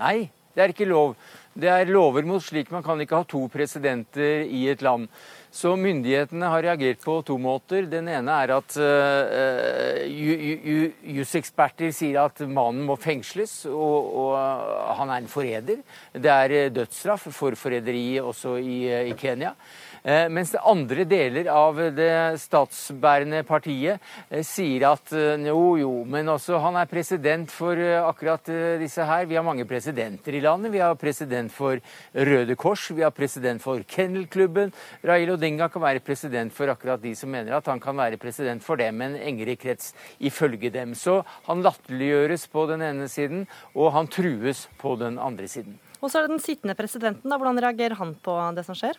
Nei, 0.00 0.16
det 0.54 0.62
er 0.62 0.72
ikke 0.72 0.88
lov. 0.88 1.16
Det 1.58 1.68
er 1.68 1.90
lover 1.90 2.24
mot 2.24 2.42
slik 2.42 2.70
man 2.70 2.84
kan 2.86 3.02
ikke 3.02 3.18
ha 3.18 3.26
to 3.26 3.42
presidenter 3.50 4.46
i 4.46 4.68
et 4.70 4.82
land. 4.86 5.10
Så 5.50 5.72
myndighetene 5.74 6.46
har 6.46 6.62
reagert 6.62 7.00
på 7.02 7.16
to 7.26 7.34
måter. 7.42 7.82
Den 7.90 8.06
ene 8.08 8.36
er 8.44 8.52
at 8.54 8.76
uh, 8.78 10.04
juseksperter 11.16 11.90
sier 11.94 12.20
at 12.22 12.44
mannen 12.46 12.84
må 12.86 12.94
fengsles, 13.00 13.64
og, 13.66 14.12
og, 14.22 14.36
han 15.00 15.10
er 15.10 15.18
en 15.24 15.30
forræder. 15.30 15.82
Det 16.14 16.30
er 16.30 16.70
dødsstraff 16.70 17.26
for 17.34 17.58
forræderi 17.58 18.20
også 18.22 18.56
i, 18.62 18.84
i 19.10 19.16
Kenya. 19.18 19.56
Eh, 20.02 20.28
mens 20.32 20.52
det 20.54 20.62
andre 20.64 21.04
deler 21.04 21.48
av 21.52 21.76
det 21.92 22.38
statsbærende 22.40 23.42
partiet 23.44 24.00
eh, 24.30 24.40
sier 24.46 24.86
at 24.88 25.12
eh, 25.12 25.42
jo, 25.44 25.74
jo, 25.76 25.90
men 26.08 26.30
også 26.32 26.56
han 26.64 26.78
er 26.80 26.88
president 26.88 27.52
for 27.52 27.76
akkurat 28.00 28.48
disse 28.80 29.04
her. 29.04 29.26
Vi 29.28 29.36
har 29.36 29.44
mange 29.44 29.66
presidenter 29.68 30.36
i 30.36 30.40
landet. 30.44 30.72
Vi 30.72 30.80
har 30.80 30.96
president 31.00 31.52
for 31.52 31.80
Røde 32.14 32.56
Kors, 32.56 32.86
vi 32.96 33.04
har 33.04 33.12
president 33.12 33.60
for 33.62 33.84
Kennelklubben. 33.84 34.72
Rail 35.04 35.34
Odinga 35.34 35.68
kan 35.68 35.84
være 35.84 36.04
president 36.04 36.54
for 36.56 36.72
akkurat 36.72 37.02
de 37.02 37.12
som 37.18 37.32
mener 37.32 37.58
at 37.58 37.68
han 37.68 37.82
kan 37.82 37.98
være 38.00 38.20
president 38.20 38.64
for 38.64 38.80
dem, 38.80 39.04
en 39.04 39.18
engere 39.20 39.58
krets 39.60 39.92
ifølge 40.18 40.72
dem. 40.72 40.96
Så 40.96 41.20
han 41.48 41.64
latterliggjøres 41.66 42.48
på 42.52 42.64
den 42.72 42.86
ene 42.88 43.08
siden, 43.12 43.46
og 43.76 43.92
han 43.98 44.08
trues 44.08 44.66
på 44.80 44.96
den 45.00 45.20
andre 45.20 45.48
siden. 45.50 45.76
Og 46.00 46.08
så 46.08 46.18
er 46.20 46.26
det 46.26 46.38
den 46.38 46.44
sittende 46.44 46.76
presidenten. 46.78 47.28
da. 47.28 47.36
Hvordan 47.36 47.60
reagerer 47.60 48.00
han 48.00 48.16
på 48.24 48.40
det 48.56 48.64
som 48.64 48.78
skjer? 48.78 48.96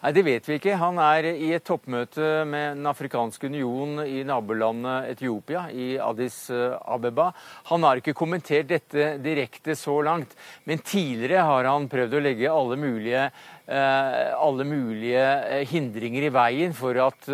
Nei, 0.00 0.14
Det 0.16 0.22
vet 0.24 0.46
vi 0.48 0.54
ikke. 0.56 0.78
Han 0.80 0.96
er 0.96 1.26
i 1.28 1.50
et 1.52 1.64
toppmøte 1.68 2.46
med 2.48 2.78
Den 2.78 2.88
afrikanske 2.88 3.50
union 3.52 3.98
i 4.00 4.22
nabolandet 4.24 5.10
Etiopia, 5.12 5.66
i 5.68 5.98
Addis 6.00 6.38
eh, 6.48 6.72
Abeba. 6.88 7.26
Han 7.68 7.84
har 7.84 8.00
ikke 8.00 8.16
kommentert 8.16 8.70
dette 8.70 9.18
direkte 9.20 9.76
så 9.76 9.98
langt, 10.00 10.32
men 10.64 10.80
tidligere 10.80 11.44
har 11.44 11.68
han 11.68 11.90
prøvd 11.92 12.16
å 12.16 12.22
legge 12.24 12.48
alle 12.48 12.80
mulige 12.80 13.30
alle 13.70 14.64
mulige 14.66 15.62
hindringer 15.70 16.24
i 16.26 16.30
veien 16.34 16.72
for 16.74 16.96
at 16.98 17.28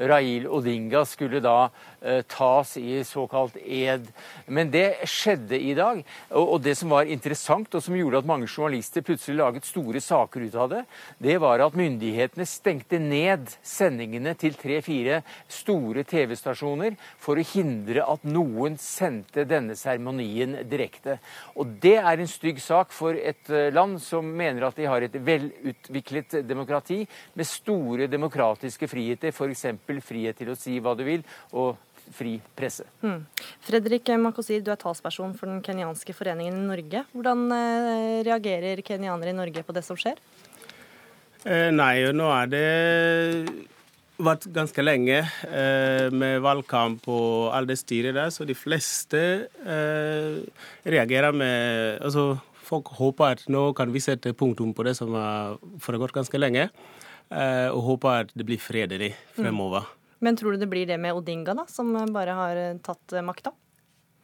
Rail 0.00 0.48
Odinga 0.50 1.04
skulle 1.06 1.38
da 1.44 1.68
eh, 1.68 1.89
tas 2.28 2.76
i 2.80 3.04
såkalt 3.04 3.56
ed. 3.60 4.06
Men 4.46 4.70
det 4.72 5.06
skjedde 5.08 5.58
i 5.60 5.74
dag. 5.76 6.02
Og, 6.30 6.56
det 6.64 6.76
som 6.78 6.92
var 6.94 7.08
interessant, 7.10 7.74
og 7.74 7.82
som 7.84 7.96
gjorde 7.96 8.22
at 8.22 8.28
mange 8.28 8.48
journalister 8.48 9.04
plutselig 9.04 9.36
laget 9.38 9.68
store 9.68 10.00
saker 10.00 10.46
ut 10.46 10.56
av 10.56 10.70
det, 10.72 10.82
det 11.20 11.36
var 11.42 11.60
at 11.64 11.76
myndighetene 11.76 12.46
stengte 12.48 13.00
ned 13.02 13.50
sendingene 13.66 14.34
til 14.40 14.56
tre-fire 14.58 15.20
store 15.50 16.04
TV-stasjoner 16.08 16.96
for 17.20 17.38
å 17.40 17.46
hindre 17.52 18.06
at 18.08 18.24
noen 18.28 18.78
sendte 18.80 19.44
denne 19.48 19.76
seremonien 19.78 20.60
direkte. 20.70 21.18
Og 21.56 21.76
det 21.82 21.98
er 22.00 22.20
en 22.20 22.30
stygg 22.30 22.60
sak 22.64 22.94
for 22.96 23.16
et 23.16 23.52
eh, 23.52 23.70
land 23.74 23.98
som 24.02 24.24
mener 24.24 24.66
at 24.66 24.78
de 24.78 24.88
har 24.88 25.04
et 25.04 25.20
velutviklet 25.20 26.40
demokrati 26.48 27.02
med 27.34 27.48
store 27.48 28.08
demokratiske 28.10 28.88
friheter, 28.90 29.34
f.eks 29.34 29.66
frihet 30.04 30.38
til 30.38 30.52
å 30.52 30.58
si 30.58 30.78
hva 30.82 30.94
du 30.96 31.04
vil, 31.06 31.24
og 31.52 31.76
fri 32.14 32.36
presse. 32.58 32.86
Mm. 33.04 33.24
Fredrik 33.66 34.10
Makosir, 34.20 34.62
du 34.64 34.70
er 34.72 34.80
talsperson 34.80 35.34
for 35.38 35.50
den 35.50 35.62
kenyanske 35.64 36.14
foreningen 36.16 36.58
i 36.58 36.68
Norge. 36.68 37.04
Hvordan 37.14 37.46
eh, 37.56 38.20
reagerer 38.26 38.82
kenyanere 38.86 39.34
i 39.34 39.38
Norge 39.38 39.64
på 39.66 39.76
det 39.76 39.84
som 39.86 39.98
skjer? 39.98 40.20
Eh, 41.46 41.70
nei, 41.72 41.94
nå 42.12 42.28
er 42.36 42.50
det 42.52 42.64
vært 44.20 44.46
ganske 44.52 44.84
lenge 44.84 45.22
eh, 45.48 46.06
med 46.12 46.42
valgkamp 46.44 47.06
og 47.08 47.50
all 47.56 47.68
det 47.68 47.78
styret 47.80 48.16
der, 48.18 48.28
så 48.34 48.44
de 48.48 48.56
fleste 48.58 49.22
eh, 49.64 50.40
reagerer 50.84 51.32
med 51.32 52.00
Altså, 52.04 52.34
folk 52.70 52.92
håper 53.00 53.36
at 53.36 53.46
nå 53.50 53.70
kan 53.76 53.92
vi 53.92 54.02
sette 54.04 54.34
punktum 54.36 54.74
på 54.76 54.84
det 54.86 54.94
som 54.98 55.14
har 55.16 55.56
foregått 55.82 56.14
ganske 56.14 56.40
lenge. 56.40 56.68
Eh, 57.30 57.68
og 57.70 57.84
håper 57.86 58.24
at 58.24 58.32
det 58.34 58.46
blir 58.46 58.58
fredelig 58.58 59.12
fremover. 59.36 59.86
Mm. 59.86 59.99
Men 60.20 60.36
tror 60.36 60.52
du 60.52 60.60
det 60.60 60.68
blir 60.68 60.86
det 60.86 61.00
med 61.00 61.16
Odinga, 61.16 61.54
da, 61.56 61.66
som 61.68 61.92
bare 62.12 62.36
har 62.36 62.60
eh, 62.60 62.78
tatt 62.84 63.16
eh, 63.16 63.24
makta? 63.24 63.54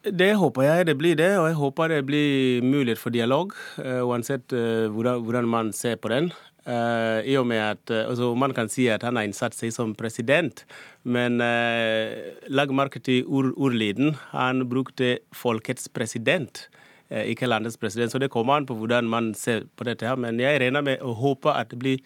Det 0.06 0.36
håper 0.38 0.62
jeg 0.62 0.86
det 0.86 0.94
blir 1.00 1.16
det, 1.18 1.32
og 1.40 1.48
jeg 1.48 1.58
håper 1.58 1.90
det 1.90 2.02
blir 2.06 2.62
mulighet 2.62 3.00
for 3.00 3.10
dialog. 3.10 3.56
Uh, 3.74 4.04
uansett 4.06 4.52
uh, 4.54 4.86
hvordan, 4.92 5.48
man 5.50 5.72
ser 5.74 5.96
på 5.98 6.12
den. 6.12 6.30
Uh, 6.66 7.24
I 7.26 7.34
og 7.40 7.46
med 7.50 7.58
at 7.58 7.90
altså, 7.90 8.34
Man 8.34 8.54
kan 8.54 8.68
si 8.70 8.86
at 8.90 9.02
han 9.02 9.16
har 9.16 9.26
innsatt 9.26 9.54
seg 9.54 9.72
som 9.74 9.96
president, 9.98 10.62
men 11.02 11.38
lag 11.38 12.70
merke 12.74 13.02
til 13.02 13.26
ord, 13.26 13.52
ordlyden. 13.56 14.14
Han 14.30 14.68
brukte 14.68 15.18
folkets 15.34 15.88
president 15.88 16.68
ikke 17.06 17.46
landets 17.46 17.78
president. 17.78 18.10
Så 18.10 18.18
det 18.18 18.32
kommer 18.34 18.56
an 18.58 18.66
på 18.66 18.74
hvordan 18.74 19.06
man 19.06 19.30
ser 19.38 19.68
på 19.78 19.86
dette. 19.86 20.06
her, 20.06 20.16
Men 20.16 20.40
jeg 20.40 20.58
regner 20.60 20.82
med 20.82 20.98
og 21.06 21.14
håper 21.14 21.50
at 21.54 21.70
det 21.70 21.78
blir 21.78 21.98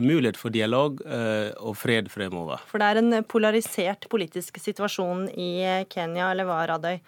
mulighet 0.00 0.38
for 0.40 0.54
dialog 0.54 1.00
eh, 1.04 1.50
og 1.60 1.76
fred 1.76 2.08
fremover. 2.12 2.62
For 2.70 2.80
det 2.80 2.90
er 2.90 3.02
en 3.02 3.24
polarisert 3.28 4.08
politisk 4.12 4.60
situasjon 4.62 5.26
i 5.36 5.50
Kenya, 5.92 6.30
eller 6.32 6.48
hva, 6.48 6.62
Radøy? 6.72 7.02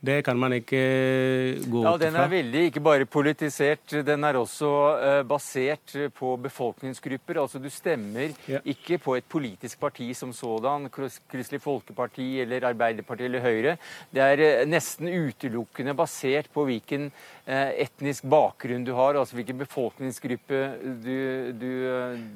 Det 0.00 0.22
kan 0.24 0.38
man 0.40 0.54
ikke 0.56 0.80
gå 1.68 1.80
ja, 1.84 1.90
Den 2.00 2.14
er 2.16 2.30
veldig 2.32 2.60
ikke 2.70 2.80
bare 2.80 3.04
politisert, 3.04 3.92
den 4.06 4.24
er 4.24 4.38
også 4.40 4.70
uh, 4.96 5.16
basert 5.28 5.92
på 6.16 6.32
befolkningsgrupper. 6.40 7.42
Altså 7.42 7.60
Du 7.60 7.68
stemmer 7.68 8.32
ja. 8.48 8.62
ikke 8.64 8.96
på 8.98 9.18
et 9.18 9.28
politisk 9.28 9.80
parti 9.80 10.08
som 10.16 10.32
sådan, 10.32 10.88
Kristelig 10.88 11.60
Folkeparti 11.60 12.30
eller 12.40 12.64
Arbeiderpartiet 12.70 13.28
eller 13.28 13.44
Høyre. 13.44 13.76
Det 14.08 14.24
er 14.24 14.64
nesten 14.64 15.12
utelukkende 15.12 15.92
basert 15.94 16.48
på 16.54 16.64
hvilken 16.64 17.10
etnisk 17.50 18.26
bakgrunn 18.30 18.84
du 18.86 18.92
har, 18.94 19.16
altså 19.18 19.36
hvilken 19.38 19.58
befolkningsgruppe 19.60 20.60
du, 21.02 21.16
du, 21.58 21.72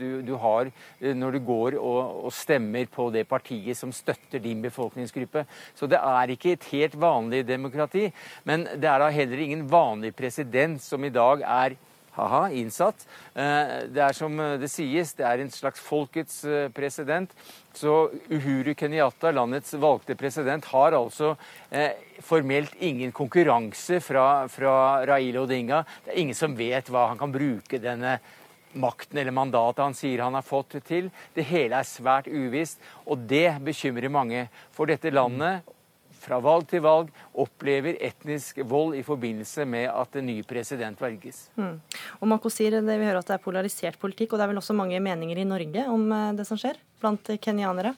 du, 0.01 0.09
du 0.27 0.33
har 0.41 0.71
når 1.01 1.37
du 1.37 1.41
går 1.47 1.79
og, 1.79 2.27
og 2.27 2.35
stemmer 2.35 2.89
på 2.91 3.09
det 3.15 3.27
partiet 3.31 3.79
som 3.79 3.93
støtter 3.95 4.43
din 4.43 4.63
befolkningsgruppe. 4.65 5.45
Så 5.79 5.87
det 5.91 6.01
er 6.01 6.35
ikke 6.35 6.57
et 6.57 6.69
helt 6.73 6.99
vanlig 7.01 7.45
demokrati. 7.47 8.09
Men 8.49 8.67
det 8.75 8.91
er 8.91 9.03
da 9.03 9.11
heller 9.15 9.45
ingen 9.45 9.67
vanlig 9.71 10.15
president 10.17 10.83
som 10.83 11.05
i 11.05 11.13
dag 11.15 11.45
er 11.47 11.79
haha, 12.15 12.49
innsatt. 12.55 13.07
Eh, 13.35 13.75
det 13.91 14.03
er 14.05 14.17
som 14.17 14.39
det 14.61 14.71
sies, 14.73 15.15
det 15.19 15.27
er 15.27 15.43
en 15.43 15.53
slags 15.53 15.83
folkets 15.83 16.43
eh, 16.47 16.69
president. 16.75 17.35
Så 17.75 18.09
Uhuru 18.31 18.73
Kenyatta, 18.79 19.33
landets 19.35 19.75
valgte 19.83 20.17
president, 20.19 20.65
har 20.71 20.95
altså 20.95 21.35
eh, 21.71 21.99
formelt 22.23 22.77
ingen 22.79 23.13
konkurranse 23.13 24.01
fra, 24.05 24.47
fra 24.49 24.77
Raila 25.11 25.43
Odinga. 25.43 25.83
Det 26.05 26.15
er 26.15 26.23
ingen 26.23 26.39
som 26.39 26.57
vet 26.59 26.91
hva 26.93 27.09
han 27.11 27.21
kan 27.21 27.35
bruke 27.35 27.83
denne 27.83 28.19
makten 28.75 29.19
eller 29.19 29.35
mandatet 29.35 29.85
han 29.85 29.95
sier 29.95 30.23
han 30.25 30.35
har 30.35 30.47
fått 30.47 30.79
til. 30.87 31.11
Det 31.35 31.47
hele 31.47 31.79
er 31.79 31.87
svært 31.87 32.31
uvisst, 32.31 32.83
og 33.07 33.27
det 33.31 33.57
bekymrer 33.65 34.11
mange. 34.13 34.49
For 34.75 34.91
dette 34.91 35.13
landet 35.15 35.74
fra 36.25 36.41
valg 36.43 36.69
til 36.71 36.83
valg 36.85 37.11
opplever 37.41 37.99
etnisk 38.05 38.63
vold 38.69 38.97
i 38.99 39.05
forbindelse 39.07 39.67
med 39.69 39.91
at 39.93 40.17
en 40.19 40.29
ny 40.31 40.39
president 40.49 41.01
velges. 41.01 41.49
Mm. 41.61 41.77
Og 42.21 42.31
Mako 42.31 42.53
sier 42.53 42.79
det, 42.79 42.85
Vi 42.85 43.05
hører 43.05 43.21
at 43.21 43.29
det 43.29 43.37
er 43.37 43.45
polarisert 43.45 44.01
politikk, 44.01 44.33
og 44.33 44.41
det 44.41 44.47
er 44.47 44.55
vel 44.55 44.63
også 44.63 44.77
mange 44.77 45.01
meninger 45.01 45.39
i 45.39 45.49
Norge 45.49 45.87
om 45.91 46.11
eh, 46.13 46.33
det 46.39 46.49
som 46.49 46.61
skjer 46.61 46.81
blant 47.03 47.37
kenyanere? 47.43 47.95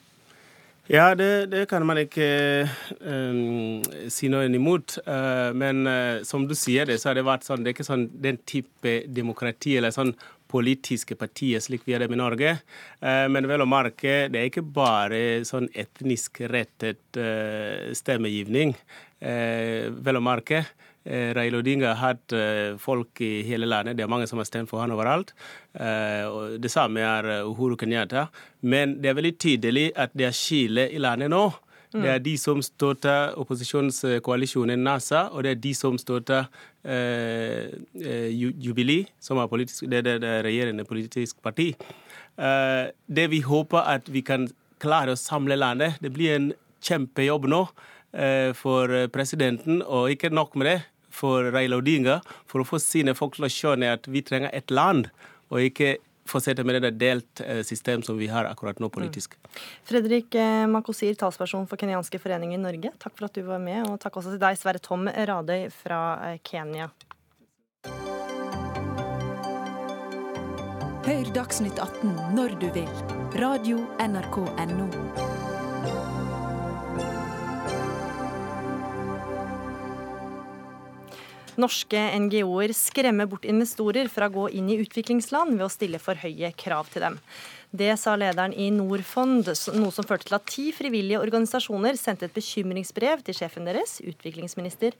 Ja, 0.86 1.14
det, 1.18 1.50
det, 1.50 1.64
kan 1.66 1.82
man 1.82 1.98
ikke 1.98 2.68
um, 3.00 3.82
si 4.12 4.28
noe 4.30 4.46
imot. 4.46 5.00
Uh, 5.02 5.50
men 5.50 5.82
uh, 5.82 6.22
som 6.22 6.44
du 6.46 6.54
sier 6.54 6.86
det, 6.86 7.00
så 7.02 7.10
har 7.10 7.18
det 7.18 7.26
vært 7.26 7.46
sånn, 7.46 7.64
det 7.64 7.72
er 7.72 7.74
ikke 7.74 7.88
sånn 7.88 8.06
den 8.22 8.38
type 8.46 8.92
demokrati 9.10 9.74
eller 9.80 9.94
sånn 9.94 10.14
politiske 10.48 11.16
partier 11.18 11.62
slik 11.64 11.86
vi 11.86 11.96
har 11.96 12.04
det 12.04 12.10
i 12.12 12.18
Norge. 12.18 12.56
Uh, 13.02 13.26
men 13.32 13.48
vel 13.50 13.64
å 13.64 13.68
merke, 13.70 14.26
det 14.32 14.40
er 14.40 14.50
ikke 14.50 14.66
bare 14.66 15.20
sånn 15.48 15.68
etnisk 15.74 16.42
rettet 16.52 17.20
stemmegivning. 17.96 18.74
vel 19.16 20.18
å 20.18 20.20
merke. 20.20 20.66
Eh, 21.06 21.34
Raila 21.34 21.58
Odinga 21.58 21.92
har 21.94 22.14
hatt 22.14 22.32
eh, 22.34 22.74
folk 22.82 23.20
i 23.22 23.44
hele 23.46 23.66
landet. 23.66 23.94
Det 23.96 24.02
er 24.02 24.10
mange 24.10 24.26
som 24.26 24.40
har 24.42 24.48
stemt 24.48 24.70
for 24.70 24.82
han 24.82 24.90
overalt. 24.90 25.32
Eh, 25.78 26.58
det 26.58 26.70
samme 26.72 27.04
er 27.06 27.28
Uhuru 27.46 27.76
Kenyatta. 27.78 28.26
Men 28.66 28.96
det 29.02 29.12
er 29.12 29.18
veldig 29.20 29.36
tydelig 29.38 29.86
at 29.94 30.16
det 30.18 30.26
er 30.26 30.34
skille 30.34 30.88
i 30.90 31.02
landet 31.02 31.30
nå. 31.30 31.44
Mm. 31.96 32.02
Det 32.02 32.10
er 32.12 32.20
de 32.20 32.34
som 32.36 32.60
støtter 32.64 33.36
opposisjonskoalisjonen 33.40 34.82
NASA, 34.84 35.26
og 35.32 35.46
det 35.46 35.54
er 35.54 35.62
de 35.64 35.72
som 35.76 35.96
støtter 36.00 36.44
eh, 36.84 37.72
Jubilee, 38.36 39.06
som 39.20 39.40
er 39.40 39.48
politisk, 39.48 39.86
det, 39.88 40.02
er 40.04 40.20
det 40.20 40.34
regjerende 40.44 40.84
politisk 40.84 41.40
parti. 41.44 41.70
Eh, 42.36 42.84
det 43.08 43.28
vi 43.32 43.40
håper 43.40 43.88
at 43.96 44.10
vi 44.12 44.20
kan 44.26 44.48
klare 44.82 45.16
å 45.16 45.20
samle 45.20 45.56
landet. 45.56 45.96
Det 46.04 46.12
blir 46.12 46.36
en 46.36 46.50
kjempejobb 46.84 47.48
nå 47.48 47.62
eh, 48.12 48.52
for 48.58 48.92
presidenten, 49.14 49.80
og 49.80 50.12
ikke 50.12 50.34
nok 50.34 50.58
med 50.60 50.70
det 50.70 50.78
for 51.16 51.48
Raila 51.48 51.80
Odinga 51.80 52.20
for 52.44 52.60
å 52.60 52.68
få 52.68 52.80
sine 52.82 53.16
folk 53.16 53.38
til 53.38 53.48
å 53.48 53.52
skjønne 53.52 53.94
at 53.96 54.04
vi 54.12 54.20
trenger 54.26 54.52
et 54.52 54.68
land, 54.74 55.08
og 55.48 55.64
ikke 55.64 55.96
fortsette 56.28 56.64
med 56.66 56.80
det 56.82 56.92
delt 57.00 57.42
eh, 57.44 57.62
system 57.66 58.02
som 58.06 58.18
vi 58.18 58.28
har 58.32 58.48
akkurat 58.48 58.80
nå 58.82 58.90
politisk. 58.92 59.36
Mm. 59.38 59.50
Fredrik 59.90 60.34
eh, 60.34 60.66
Makosir, 60.70 61.14
talsperson 61.18 61.68
for 61.70 61.80
kenyanske 61.80 62.20
foreninger 62.22 62.58
i 62.58 62.62
Norge, 62.62 62.92
takk 63.02 63.16
for 63.16 63.28
at 63.28 63.36
du 63.36 63.44
var 63.46 63.62
med, 63.62 63.84
og 63.88 64.00
takk 64.02 64.20
også 64.20 64.34
til 64.34 64.42
deg, 64.42 64.58
Sverre 64.60 64.82
Tom 64.82 65.08
Radøy 65.08 65.68
fra 65.82 66.02
eh, 66.30 66.40
Kenya. 66.46 66.90
Hør 71.06 71.28
Dagsnytt 71.36 71.78
18 71.78 72.34
når 72.34 72.58
du 72.58 72.66
vil. 72.74 72.90
Radio 73.38 73.84
NRK 74.02 74.42
Radio.nrk.no. 74.42 75.35
Norske 81.60 82.00
NGO-er 82.20 82.74
skremmer 82.76 83.28
bort 83.30 83.46
investorer 83.48 84.10
fra 84.12 84.28
å 84.28 84.34
gå 84.34 84.48
inn 84.58 84.68
i 84.72 84.78
utviklingsland 84.82 85.56
ved 85.56 85.66
å 85.66 85.72
stille 85.72 86.00
for 86.02 86.18
høye 86.20 86.52
krav 86.58 86.90
til 86.92 87.06
dem. 87.06 87.20
Det 87.76 87.92
sa 88.00 88.14
lederen 88.16 88.54
i 88.54 88.68
Norfond, 88.72 89.48
noe 89.76 89.92
som 89.92 90.06
førte 90.06 90.28
til 90.28 90.38
at 90.38 90.48
ti 90.48 90.66
frivillige 90.76 91.20
organisasjoner 91.20 91.98
sendte 92.00 92.28
et 92.28 92.36
bekymringsbrev 92.36 93.24
til 93.26 93.36
sjefen 93.40 93.68
deres, 93.68 93.98
utviklingsminister 94.04 94.94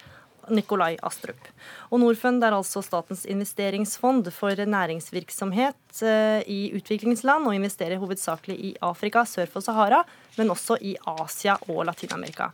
Nikolai 0.53 0.97
Astrup. 1.07 1.49
Og 1.91 2.01
Norfund 2.03 2.45
er 2.45 2.55
altså 2.57 2.83
statens 2.85 3.25
investeringsfond 3.31 4.31
for 4.35 4.57
næringsvirksomhet 4.57 6.03
eh, 6.07 6.41
i 6.51 6.61
utviklingsland, 6.77 7.47
og 7.47 7.57
investerer 7.57 8.01
hovedsakelig 8.03 8.57
i 8.71 8.73
Afrika 8.85 9.25
sør 9.29 9.51
for 9.51 9.65
Sahara, 9.65 10.03
men 10.37 10.53
også 10.53 10.79
i 10.81 10.95
Asia 11.17 11.57
og 11.69 11.85
Latin-Amerika. 11.89 12.51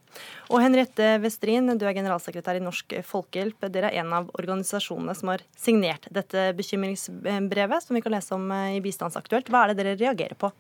Og 0.51 0.62
Henriette 0.62 1.16
Westrin, 1.22 1.72
du 1.78 1.86
er 1.86 1.97
generalsekretær 1.97 2.59
i 2.59 2.64
Norsk 2.64 2.99
Folkehjelp. 3.09 3.68
Dere 3.72 3.93
er 3.93 4.03
en 4.03 4.12
av 4.22 4.28
organisasjonene 4.38 5.16
som 5.18 5.32
har 5.34 5.45
signert 5.59 6.09
dette 6.11 6.51
bekymringsbrevet, 6.59 7.86
som 7.86 7.99
vi 7.99 8.05
kan 8.05 8.16
lese 8.16 8.36
om 8.36 8.51
eh, 8.51 8.76
i 8.78 8.84
Bistandsaktuelt. 8.84 9.53
Hva 9.53 9.66
er 9.66 9.72
det 9.72 9.82
dere 9.82 9.99
reagerer 10.01 10.38
på? 10.38 10.53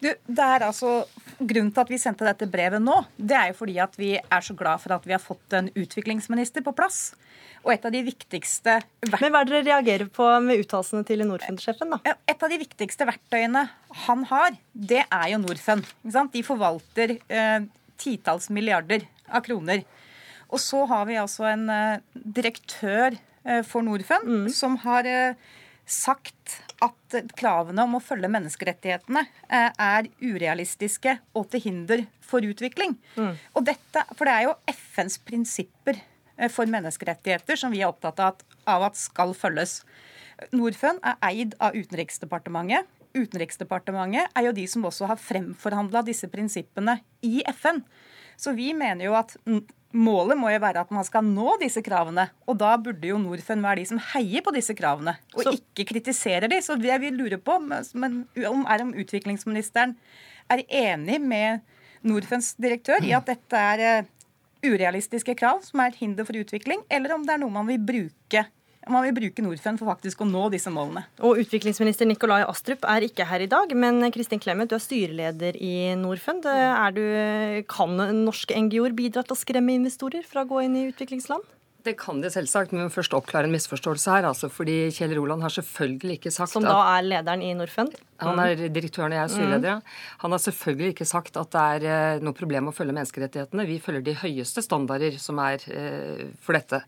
Du, 0.00 0.08
det 0.08 0.44
er 0.44 0.64
altså, 0.64 1.02
Grunnen 1.40 1.72
til 1.72 1.82
at 1.82 1.90
vi 1.92 1.98
sendte 2.00 2.26
dette 2.26 2.48
brevet 2.50 2.82
nå, 2.82 2.98
det 3.16 3.36
er 3.36 3.50
jo 3.50 3.58
fordi 3.62 3.78
at 3.80 3.94
vi 4.00 4.14
er 4.18 4.44
så 4.44 4.56
glad 4.56 4.82
for 4.82 4.92
at 4.96 5.06
vi 5.08 5.14
har 5.14 5.22
fått 5.22 5.56
en 5.56 5.70
utviklingsminister 5.72 6.64
på 6.64 6.74
plass. 6.76 7.14
Og 7.60 7.72
et 7.74 7.84
av 7.84 7.92
de 7.92 8.00
viktigste 8.04 8.78
Men 9.04 9.32
hva 9.32 9.42
er 9.42 9.48
det 9.48 9.52
dere 9.52 9.66
reagerer 9.66 10.08
på 10.12 10.26
med 10.44 10.62
uttalelsene 10.62 11.04
til 11.08 11.24
Norfund-sjefen? 11.28 11.92
da? 11.92 12.14
Et 12.28 12.44
av 12.44 12.52
de 12.52 12.58
viktigste 12.60 13.08
verktøyene 13.08 13.66
han 14.06 14.24
har, 14.30 14.56
det 14.72 15.02
er 15.04 15.26
jo 15.34 15.40
Norfund. 15.42 15.88
De 16.32 16.44
forvalter 16.46 17.16
eh, 17.28 17.66
titalls 18.00 18.48
milliarder 18.52 19.04
av 19.28 19.44
kroner. 19.44 19.84
Og 20.50 20.60
så 20.62 20.84
har 20.90 21.06
vi 21.08 21.20
altså 21.20 21.46
en 21.50 21.68
eh, 21.72 22.00
direktør 22.14 23.16
eh, 23.16 23.62
for 23.66 23.84
Norfund 23.86 24.48
som 24.56 24.78
har 24.84 25.08
eh, 25.08 25.50
sagt 25.84 26.60
at 26.84 27.16
kravene 27.38 27.84
om 27.84 27.96
å 27.98 28.02
følge 28.02 28.30
menneskerettighetene 28.32 29.24
eh, 29.48 29.70
er 29.70 30.08
urealistiske 30.22 31.16
og 31.36 31.50
til 31.52 31.64
hinder 31.66 32.04
for 32.24 32.44
utvikling. 32.46 32.96
Og 33.54 33.66
dette, 33.68 34.04
for 34.14 34.28
det 34.28 34.36
er 34.36 34.46
jo 34.48 34.56
FNs 34.70 35.18
prinsipper 35.26 35.98
eh, 36.36 36.50
for 36.52 36.70
menneskerettigheter 36.70 37.60
som 37.60 37.74
vi 37.74 37.82
er 37.82 37.90
opptatt 37.90 38.22
av 38.22 38.34
at, 38.34 38.46
av 38.70 38.86
at 38.90 39.00
skal 39.00 39.34
følges. 39.36 39.80
Norfund 40.56 41.02
er 41.04 41.20
eid 41.28 41.56
av 41.60 41.76
Utenriksdepartementet. 41.76 42.88
Utenriksdepartementet 43.10 44.30
er 44.38 44.46
jo 44.46 44.54
de 44.56 44.64
som 44.70 44.86
også 44.86 45.10
har 45.10 45.20
fremforhandla 45.20 46.04
disse 46.06 46.30
prinsippene 46.30 47.00
i 47.26 47.42
FN. 47.58 47.82
Så 48.40 48.54
vi 48.56 48.72
mener 48.76 49.10
jo 49.10 49.16
at 49.18 49.36
målet 49.92 50.38
må 50.38 50.52
jo 50.52 50.60
være 50.62 50.84
at 50.84 50.92
man 50.94 51.06
skal 51.06 51.26
nå 51.26 51.56
disse 51.60 51.82
kravene. 51.84 52.28
Og 52.48 52.58
da 52.60 52.72
burde 52.80 53.10
jo 53.10 53.18
Norfund 53.20 53.64
være 53.64 53.82
de 53.82 53.88
som 53.90 54.00
heier 54.12 54.44
på 54.46 54.54
disse 54.54 54.76
kravene, 54.78 55.16
og 55.36 55.52
ikke 55.52 55.88
kritiserer 55.92 56.48
de. 56.50 56.60
Så 56.64 56.78
det 56.80 56.96
vi 57.02 57.12
lurer 57.14 57.40
på, 57.42 57.58
men, 57.60 58.22
om, 58.48 58.64
er 58.64 58.86
om 58.86 58.94
utviklingsministeren 58.96 59.96
er 60.50 60.64
enig 60.66 61.20
med 61.22 61.60
Norfunds 62.06 62.54
direktør 62.60 63.04
i 63.04 63.12
at 63.12 63.28
dette 63.28 63.60
er 63.60 63.84
eh, 63.84 64.08
urealistiske 64.64 65.34
krav 65.38 65.60
som 65.66 65.82
er 65.82 65.92
et 65.92 66.00
hinder 66.00 66.26
for 66.28 66.38
utvikling, 66.40 66.82
eller 66.88 67.14
om 67.14 67.26
det 67.26 67.36
er 67.36 67.42
noe 67.42 67.54
man 67.54 67.68
vil 67.68 67.82
bruke 67.92 68.46
man 68.88 69.04
vil 69.04 69.16
bruke 69.16 69.44
Norfund 69.44 69.80
for 69.80 69.90
faktisk 69.92 70.22
å 70.24 70.28
nå 70.28 70.46
disse 70.54 70.72
målene. 70.72 71.04
Og 71.26 71.42
Utviklingsminister 71.42 72.08
Nikolai 72.08 72.40
Astrup 72.46 72.86
er 72.88 73.04
ikke 73.04 73.26
her 73.28 73.44
i 73.44 73.50
dag, 73.50 73.74
men 73.76 74.00
Kristin 74.14 74.40
Clemet, 74.40 74.70
du 74.70 74.78
er 74.78 74.84
styreleder 74.84 75.58
i 75.60 75.92
Norfund. 76.00 76.48
Er 76.48 76.96
du, 76.96 77.04
kan 77.68 78.00
norske 78.24 78.56
NGO-er 78.56 78.96
bidra 78.96 79.24
til 79.26 79.36
å 79.36 79.40
skremme 79.40 79.76
investorer 79.76 80.24
fra 80.26 80.46
å 80.46 80.50
gå 80.50 80.64
inn 80.64 80.78
i 80.80 80.88
utviklingsland? 80.88 81.44
Det 81.84 81.94
kan 81.96 82.18
de 82.20 82.28
selvsagt, 82.32 82.72
men 82.72 82.82
vi 82.82 82.88
må 82.88 82.92
først 82.92 83.14
oppklare 83.16 83.48
en 83.48 83.54
misforståelse 83.54 84.12
her. 84.12 84.26
altså 84.28 84.50
fordi 84.52 84.90
Kjell 84.92 85.14
Roland 85.16 85.44
har 85.44 85.52
selvfølgelig 85.54 86.18
ikke 86.18 86.32
sagt 86.34 86.52
Som 86.52 86.66
at 86.68 86.74
da 86.74 86.80
er 86.98 87.06
lederen 87.06 87.44
i 87.44 87.54
Norfund? 87.56 87.94
Han 88.20 88.40
er 88.42 88.66
direktøren 88.68 89.14
og 89.14 89.16
jeg 89.16 89.24
er 89.24 89.32
styreleder. 89.32 89.68
ja. 89.70 89.78
Han 90.20 90.34
har 90.34 90.42
selvfølgelig 90.44 90.94
ikke 90.94 91.08
sagt 91.08 91.38
at 91.40 91.52
det 91.54 91.62
er 91.76 91.86
eh, 91.88 92.20
noe 92.24 92.36
problem 92.36 92.68
å 92.68 92.74
følge 92.76 92.96
menneskerettighetene. 92.98 93.64
Vi 93.68 93.78
følger 93.80 94.04
de 94.04 94.16
høyeste 94.20 94.64
standarder 94.64 95.16
som 95.22 95.40
er 95.40 95.64
eh, 95.72 96.26
for 96.44 96.58
dette. 96.58 96.82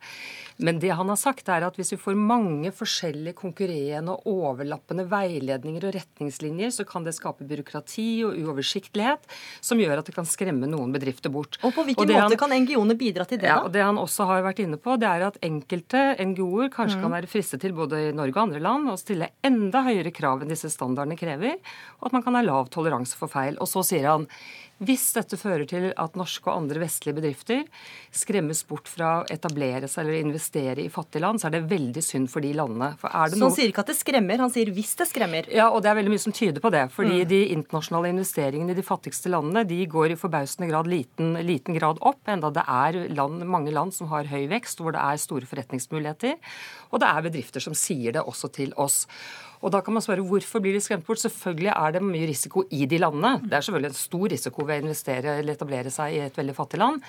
Men 0.59 0.79
det 0.79 0.91
han 0.95 1.09
har 1.09 1.17
sagt, 1.17 1.49
er 1.49 1.65
at 1.67 1.77
hvis 1.77 1.93
vi 1.95 1.97
får 2.01 2.17
mange 2.19 2.71
forskjellige 2.75 3.35
konkurrerende 3.39 4.13
og 4.13 4.27
overlappende 4.27 5.07
veiledninger 5.09 5.87
og 5.89 5.95
retningslinjer, 5.97 6.71
så 6.75 6.85
kan 6.89 7.05
det 7.05 7.15
skape 7.17 7.47
byråkrati 7.49 8.25
og 8.27 8.37
uoversiktlighet 8.37 9.25
som 9.61 9.79
gjør 9.81 9.99
at 10.03 10.07
det 10.11 10.15
kan 10.15 10.29
skremme 10.29 10.69
noen 10.69 10.93
bedrifter 10.95 11.33
bort. 11.33 11.59
Og 11.63 11.73
på 11.75 11.85
hvilken 11.89 12.07
måte 12.09 12.21
han- 12.21 12.37
kan 12.37 12.51
NGO-ene 12.53 12.97
bidra 12.99 13.27
til 13.27 13.39
det, 13.39 13.49
ja, 13.49 13.57
da? 13.61 13.65
og 13.65 13.73
Det 13.73 13.83
han 13.83 13.97
også 13.97 14.27
har 14.27 14.43
vært 14.43 14.61
inne 14.61 14.77
på, 14.77 14.99
det 14.99 15.09
er 15.09 15.27
at 15.27 15.39
enkelte 15.43 16.17
NGO-er 16.19 16.69
kanskje 16.71 16.97
Mm. 16.97 17.03
kan 17.03 17.11
være 17.13 17.29
fristet 17.29 17.61
til 17.61 17.73
både 17.73 18.09
i 18.09 18.13
Norge 18.13 18.37
og 18.37 18.49
andre 18.49 18.61
land 18.61 18.89
å 18.89 18.99
stille 18.99 19.29
enda 19.43 19.83
høyere 19.83 20.13
krav 20.13 20.43
enn 20.43 20.49
disse 20.49 20.69
standardene 20.71 21.17
krever, 21.19 21.57
og 22.01 22.07
at 22.07 22.13
man 22.13 22.23
kan 22.23 22.35
ha 22.35 22.43
lav 22.43 22.69
toleranse 22.71 23.15
for 23.17 23.29
feil. 23.29 23.57
Og 23.61 23.67
så 23.69 23.83
sier 23.85 24.07
han 24.07 24.27
hvis 24.83 25.05
dette 25.17 25.39
fører 25.39 25.65
til 25.71 25.89
at 25.95 26.17
norske 26.19 26.49
og 26.51 26.57
andre 26.65 26.81
vestlige 26.83 27.15
bedrifter 27.17 27.63
skremmes 28.15 28.63
bort 28.69 28.89
fra 28.91 29.13
å 29.21 29.27
etablere 29.33 29.89
seg 29.91 30.05
eller 30.05 30.21
investere 30.25 30.83
i 30.85 30.91
fattige 30.93 31.23
land, 31.25 31.41
så 31.43 31.49
er 31.49 31.57
det 31.57 31.63
veldig 31.71 32.03
synd 32.05 32.31
for 32.33 32.45
de 32.45 32.53
landene. 32.59 32.93
For 33.01 33.09
det 33.09 33.37
Så 33.37 33.39
han 33.39 33.45
noe... 33.45 33.55
sier 33.57 33.71
ikke 33.73 33.85
at 33.85 33.93
det 33.93 33.97
skremmer, 33.99 34.43
han 34.43 34.53
sier 34.55 34.73
hvis 34.75 34.95
det 34.99 35.07
skremmer. 35.11 35.49
Ja, 35.55 35.69
og 35.71 35.83
det 35.85 35.93
er 35.93 35.99
veldig 36.01 36.13
mye 36.15 36.25
som 36.25 36.35
tyder 36.37 36.61
på 36.65 36.73
det. 36.75 36.85
Fordi 36.95 37.23
Mm. 37.23 37.29
de 37.29 37.41
internasjonale 37.55 38.11
investeringene 38.13 38.73
i 38.75 38.79
de 38.79 38.83
fattigste 38.87 39.31
landene 39.33 39.63
de 39.69 39.81
går 39.87 40.13
i 40.15 40.19
forbausende 40.19 40.69
grad 40.71 40.89
liten, 40.91 41.35
liten 41.47 41.77
grad 41.79 41.99
opp, 42.01 42.21
enda 42.27 42.51
det 42.51 42.65
er 42.67 43.01
land, 43.15 43.45
mange 43.47 43.71
land 43.73 43.95
som 43.95 44.09
har 44.09 44.25
høy 44.31 44.49
vekst, 44.51 44.81
hvor 44.83 44.93
det 44.97 45.01
er 45.03 45.17
store 45.23 45.47
forretningsmuligheter. 45.47 46.37
Og 46.93 47.01
det 47.01 47.09
er 47.09 47.23
bedrifter 47.29 47.61
som 47.65 47.75
sier 47.79 48.13
det 48.17 48.23
også 48.27 48.51
til 48.53 48.73
oss. 48.77 49.07
Og 49.63 49.71
da 49.71 49.79
kan 49.81 49.95
man 49.95 50.03
spørre 50.03 50.25
hvorfor 50.27 50.59
blir 50.59 50.75
de 50.75 50.81
skremt 50.83 51.05
bort. 51.07 51.21
Selvfølgelig 51.23 51.71
er 51.71 51.93
det 51.95 52.01
mye 52.03 52.27
risiko 52.27 52.65
i 52.75 52.83
de 52.91 52.99
landene. 52.99 53.37
Det 53.47 53.55
er 53.55 53.63
selvfølgelig 53.63 53.93
en 53.93 53.99
stor 54.01 54.25
risiko 54.33 54.65
ved 54.73 54.83
å 54.83 54.87
investere 54.87 55.37
eller 55.39 55.57
etablere 55.57 55.93
seg 55.93 56.17
i 56.17 56.23
et 56.25 56.39
veldig 56.39 56.57
fattig 56.57 56.81
land. 56.81 57.05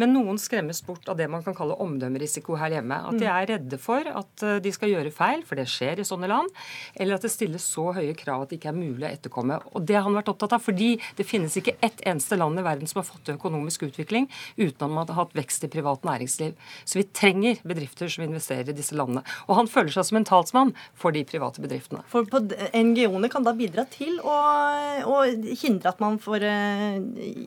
Men 0.00 0.14
noen 0.16 0.40
skremmes 0.40 0.82
bort 0.86 1.08
av 1.12 1.18
det 1.20 1.28
man 1.30 1.44
kan 1.44 1.56
kalle 1.56 1.76
omdømmerisiko 1.84 2.56
her 2.60 2.78
hjemme. 2.78 2.98
At 3.10 3.20
de 3.20 3.28
er 3.28 3.48
redde 3.54 3.78
for 3.80 4.08
at 4.08 4.44
eh, 4.46 4.58
de 4.64 4.72
skal 4.74 4.92
gjøre 4.92 5.12
feil, 5.14 5.44
for 5.46 5.60
det 5.60 5.68
skjer 5.70 6.00
i 6.00 6.06
sånne 6.08 6.30
land. 6.30 6.50
Eller 6.96 7.18
at 7.18 7.26
det 7.26 7.32
stilles 7.32 7.66
så 7.74 7.90
høye 7.96 8.14
krav 8.18 8.46
at 8.46 8.52
det 8.52 8.60
ikke 8.60 8.72
er 8.72 8.78
mulig 8.78 9.06
å 9.06 9.10
etterkomme. 9.10 9.58
Og 9.72 9.86
det 9.88 9.98
har 9.98 10.06
han 10.06 10.16
vært 10.16 10.32
opptatt 10.32 10.56
av, 10.56 10.64
fordi 10.64 10.94
det 11.18 11.28
finnes 11.28 11.56
ikke 11.58 11.76
ett 11.84 12.02
eneste 12.08 12.38
land 12.40 12.60
i 12.60 12.66
verden 12.66 12.90
som 12.90 13.02
har 13.02 13.08
fått 13.08 13.24
til 13.28 13.38
økonomisk 13.38 13.86
utvikling 13.88 14.28
uten 14.56 14.86
at 14.86 14.88
man 14.88 15.04
har 15.04 15.20
hatt 15.22 15.36
vekst 15.36 15.66
i 15.66 15.72
privat 15.72 16.06
næringsliv. 16.08 16.56
Så 16.84 17.00
vi 17.00 17.06
trenger 17.12 17.60
bedrifter 17.66 18.10
som 18.12 18.24
investerer 18.26 18.72
i 18.72 18.76
disse 18.76 18.96
landene. 18.98 19.24
Og 19.48 19.58
han 19.58 19.70
føler 19.70 19.94
seg 19.94 20.08
som 20.08 20.20
en 20.20 20.28
talsmann 20.28 20.74
for 20.98 21.14
de 21.14 21.24
private 21.28 21.62
bedriftene. 21.62 22.04
For 22.12 22.26
NGO-ene 22.26 23.30
kan 23.32 23.46
da 23.46 23.54
bidra 23.56 23.84
til 23.92 24.18
å, 24.24 24.36
å 25.08 25.18
hindre 25.62 25.92
at 25.92 26.00
man 26.02 26.18
får 26.22 26.46
eh, 26.46 27.01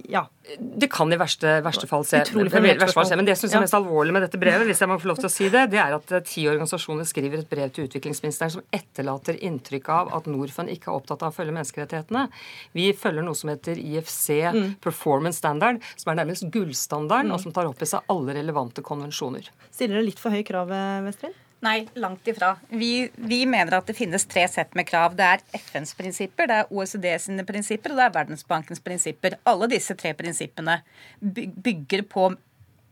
Ja. 0.10 0.26
Det 0.60 0.88
kan 0.92 1.12
i 1.14 1.18
verste, 1.18 1.62
verste 1.66 1.88
fall 1.90 2.04
se. 2.06 2.20
Utrolig 2.22 2.50
det, 2.50 2.54
formelt 2.58 2.80
verste 2.82 2.94
fall 3.00 3.08
se. 3.10 3.16
Men 3.20 3.26
det 3.26 3.38
som 3.38 3.50
er 3.50 3.54
Ja. 3.56 3.62
mest 3.62 3.74
alvorlig 3.74 4.14
med 4.14 4.22
dette 4.26 4.38
brevet, 4.40 4.66
hvis 4.68 4.80
jeg 4.80 4.90
må 4.90 5.00
få 5.02 5.08
lov 5.10 5.18
til 5.18 5.26
å 5.30 5.32
si 5.34 5.50
det, 5.50 5.70
det 5.72 5.80
er 5.82 5.96
at 5.96 6.12
eh, 6.12 6.20
ti 6.22 6.46
organisasjoner 6.48 7.06
skriver 7.10 7.40
et 7.40 7.50
brev 7.50 7.72
til 7.74 7.88
utviklingsministeren 7.88 8.52
som 8.52 8.62
etterlater 8.72 9.40
inntrykk 9.42 9.90
av 9.90 10.14
at 10.16 10.26
Norfund 10.28 10.70
ikke 10.70 10.92
er 10.92 11.00
opptatt 11.00 11.24
av 11.24 11.32
å 11.34 11.36
følge 11.36 11.54
menneskerettighetene. 11.58 12.28
Vi 12.74 12.92
følger 12.94 13.24
noe 13.24 13.36
som 13.36 13.50
heter 13.50 13.76
IFC 13.78 14.52
Mm. 14.54 14.76
Performance 14.82 15.38
Standard, 15.38 15.82
som 15.98 16.12
er 16.12 16.24
nærmest 16.26 16.50
gullstandarden, 16.52 17.32
og 17.32 17.40
som 17.42 17.52
tar 17.52 17.66
opp 17.66 17.82
i 17.82 17.86
seg 17.86 18.02
alle 18.10 18.34
relevante 18.36 18.82
konvensjoner. 18.86 19.50
Stiller 19.72 19.96
dere 20.00 20.06
litt 20.06 20.20
for 20.20 20.32
høye 20.32 20.46
krav, 20.46 20.70
eh, 20.72 21.02
Vestrin? 21.02 21.34
Nei, 21.66 21.88
langt 21.98 22.28
ifra. 22.30 22.52
Vi, 22.70 23.10
vi 23.16 23.40
mener 23.50 23.80
at 23.80 23.88
det 23.90 23.96
finnes 23.98 24.28
tre 24.30 24.44
sett 24.52 24.76
med 24.78 24.86
krav. 24.90 25.16
Det 25.18 25.26
er 25.26 25.46
FNs 25.58 25.96
prinsipper, 25.98 26.50
det 26.52 26.58
er 26.62 26.74
OECD 26.74 27.08
sine 27.24 27.46
prinsipper 27.48 27.94
og 27.94 28.02
det 28.02 28.06
er 28.06 28.18
Verdensbankens 28.20 28.84
prinsipper. 28.86 29.40
Alle 29.50 29.70
disse 29.72 29.96
tre 29.98 30.14
prinsippene 30.18 30.82
bygger 31.20 32.06
på 32.12 32.30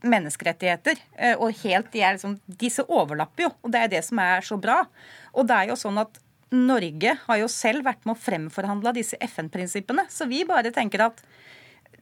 menneskerettigheter. 0.03 0.97
eh, 1.17 1.37
Og 1.37 1.53
helt, 1.63 1.91
de 1.93 2.01
er 2.01 2.17
liksom, 2.17 2.39
disse 2.47 2.83
overlapper 2.89 3.45
jo, 3.45 3.53
og 3.61 3.71
det 3.71 3.79
er 3.83 3.93
det 3.93 4.03
som 4.03 4.19
er 4.19 4.41
så 4.41 4.57
bra. 4.59 4.81
Og 5.33 5.47
det 5.47 5.55
er 5.55 5.69
jo 5.71 5.79
sånn 5.79 6.01
at 6.01 6.19
Norge 6.53 7.15
har 7.25 7.37
jo 7.39 7.47
selv 7.49 7.85
vært 7.87 8.03
med 8.05 8.13
å 8.15 8.21
fremforhandle 8.21 8.93
disse 8.93 9.17
FN-prinsippene. 9.25 10.05
Så 10.09 10.27
vi 10.29 10.43
bare 10.45 10.73
tenker 10.75 11.07
at 11.07 11.23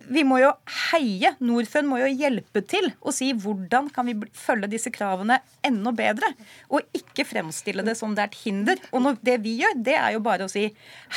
vi 0.10 0.24
må 0.28 0.40
jo 0.42 0.52
heie. 0.92 1.34
Norfund 1.40 1.88
må 1.90 2.00
jo 2.02 2.10
hjelpe 2.10 2.62
til 2.68 2.90
og 3.02 3.14
si 3.16 3.32
hvordan 3.34 3.90
kan 3.94 4.08
vi 4.10 4.16
følge 4.38 4.70
disse 4.72 4.92
kravene 4.94 5.40
enda 5.66 5.92
bedre. 5.96 6.32
Og 6.74 6.82
ikke 6.98 7.26
fremstille 7.28 7.84
det 7.86 7.96
som 8.00 8.16
det 8.18 8.24
er 8.26 8.32
et 8.32 8.40
hinder. 8.44 8.82
Og 8.92 9.02
når, 9.06 9.18
det 9.24 9.38
vi 9.44 9.58
gjør, 9.62 9.78
det 9.88 9.96
er 9.98 10.16
jo 10.16 10.22
bare 10.26 10.48
å 10.48 10.52
si 10.52 10.68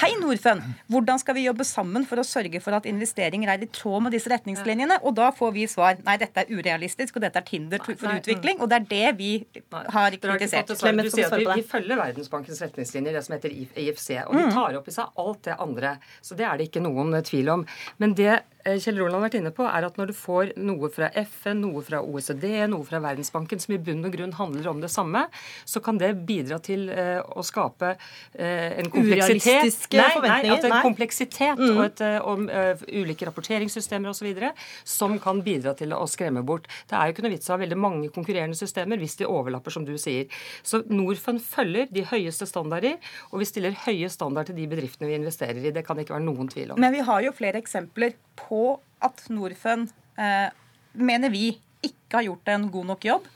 hei, 0.01 0.11
Norfund. 0.21 0.63
Hvordan 0.93 1.19
skal 1.23 1.35
vi 1.39 1.47
jobbe 1.47 1.67
sammen 1.69 2.07
for 2.09 2.21
å 2.23 2.27
sørge 2.27 2.61
for 2.65 2.77
at 2.79 2.87
investeringer 2.91 3.51
er 3.55 3.65
i 3.67 3.71
tråd 3.75 4.07
med 4.07 4.17
disse 4.17 4.31
retningslinjene? 4.33 5.01
Og 5.03 5.15
da 5.19 5.31
får 5.35 5.53
vi 5.57 5.67
svar 5.71 5.99
nei, 6.05 6.17
dette 6.21 6.45
er 6.45 6.53
urealistisk, 6.55 7.17
og 7.19 7.27
dette 7.27 7.41
er 7.43 7.47
et 7.47 7.55
hinder 7.57 7.83
for 7.85 8.09
nei. 8.09 8.19
utvikling. 8.21 8.61
Og 8.63 8.71
det 8.71 8.81
er 8.83 8.89
det 8.95 9.15
vi 9.19 9.31
har 9.73 10.19
kritisert. 10.21 10.71
Du 10.71 11.11
sier 11.11 11.29
at 11.31 11.39
vi, 11.41 11.47
vi 11.61 11.67
følger 11.69 11.99
Verdensbankens 12.01 12.63
retningslinjer, 12.65 13.15
det 13.19 13.25
som 13.27 13.37
heter 13.37 13.53
IFC. 13.55 14.11
Og 14.29 14.35
de 14.37 14.45
Mm. 14.45 14.53
tar 14.53 14.77
opp 14.77 14.89
i 14.89 14.93
seg 14.93 15.21
alt 15.25 15.43
det 15.43 15.55
andre. 15.59 15.99
Så 16.23 16.37
det 16.37 16.45
er 16.47 16.59
det 16.59 16.69
ikke 16.71 16.83
noen 16.85 17.15
tvil 17.25 17.49
om. 17.49 17.67
Men 17.99 18.15
det 18.15 18.43
Kjell 18.65 18.99
Roland 18.99 19.19
har 19.19 19.27
vært 19.27 19.37
inne 19.41 19.53
på, 19.55 19.67
er 19.69 19.87
at 19.87 19.99
når 20.01 20.11
du 20.11 20.15
får 20.17 20.55
noe 20.65 20.89
fra 20.93 21.11
FN, 21.27 21.61
noe 21.65 21.83
fra 21.85 22.01
OECD, 22.01 22.47
noe 22.71 22.87
fra 22.87 23.01
Verdensbanken 23.05 23.61
som 23.61 23.75
i 23.77 23.81
bunn 23.83 24.05
og 24.07 24.15
grunn 24.17 24.33
handler 24.39 24.71
om 24.71 24.81
det 24.83 24.91
samme, 24.93 25.27
så 25.69 25.83
kan 25.85 25.99
det 26.01 26.15
bidra 26.29 26.59
til 26.65 26.89
eh, 26.93 27.21
å 27.21 27.45
skape 27.45 27.95
eh, 27.95 28.79
en 28.81 28.91
kompleksitet 28.93 29.95
nei, 29.95 30.09
nei, 30.25 30.39
at 30.55 30.65
er 30.65 30.73
nei. 30.73 30.83
kompleksitet 30.85 31.61
Mm. 31.65 31.77
og 31.77 31.83
et, 31.85 32.01
og 32.25 32.49
eh, 32.51 32.83
ulike 33.01 33.27
rapporteringssystemer 33.29 34.11
osv. 34.11 34.31
som 34.89 35.17
kan 35.23 35.41
bidra 35.45 35.75
til 35.79 35.93
å 35.95 36.03
skremme 36.11 36.43
bort. 36.47 36.67
Det 36.91 36.97
er 36.99 37.09
jo 37.09 37.15
ikke 37.15 37.25
noe 37.27 37.35
vits 37.35 37.51
å 37.51 37.55
ha 37.55 37.61
veldig 37.61 37.79
mange 37.79 38.11
konkurrerende 38.15 38.59
systemer 38.59 39.01
hvis 39.01 39.19
de 39.21 39.29
overlapper, 39.29 39.75
som 39.75 39.87
du 39.87 39.95
sier. 40.01 40.31
Så 40.63 40.83
Norfund 40.91 41.43
følger 41.45 41.91
de 41.95 42.05
høyeste 42.11 42.49
standarder, 42.49 42.99
og 43.31 43.43
vi 43.43 43.49
stiller 43.49 43.77
høye 43.85 44.11
standarder 44.13 44.53
til 44.53 44.63
de 44.63 44.69
bedriftene 44.73 45.11
vi 45.11 45.19
investerer 45.19 45.61
i. 45.63 45.75
Det 45.75 45.85
kan 45.87 45.97
det 45.99 46.07
ikke 46.07 46.17
være 46.17 46.27
noen 46.27 46.51
tvil 46.51 46.75
om. 46.75 46.81
Men 46.81 46.95
vi 46.95 47.05
har 47.07 47.25
jo 47.27 47.35
flere 47.37 47.61
eksempler 47.63 48.17
på 48.39 48.54
at 49.05 49.25
Norfund, 49.33 49.93
eh, 50.19 50.49
mener 50.93 51.33
vi, 51.33 51.53
ikke 51.85 52.21
har 52.21 52.29
gjort 52.29 52.53
en 52.55 52.69
god 52.73 52.91
nok 52.93 53.05
jobb. 53.05 53.27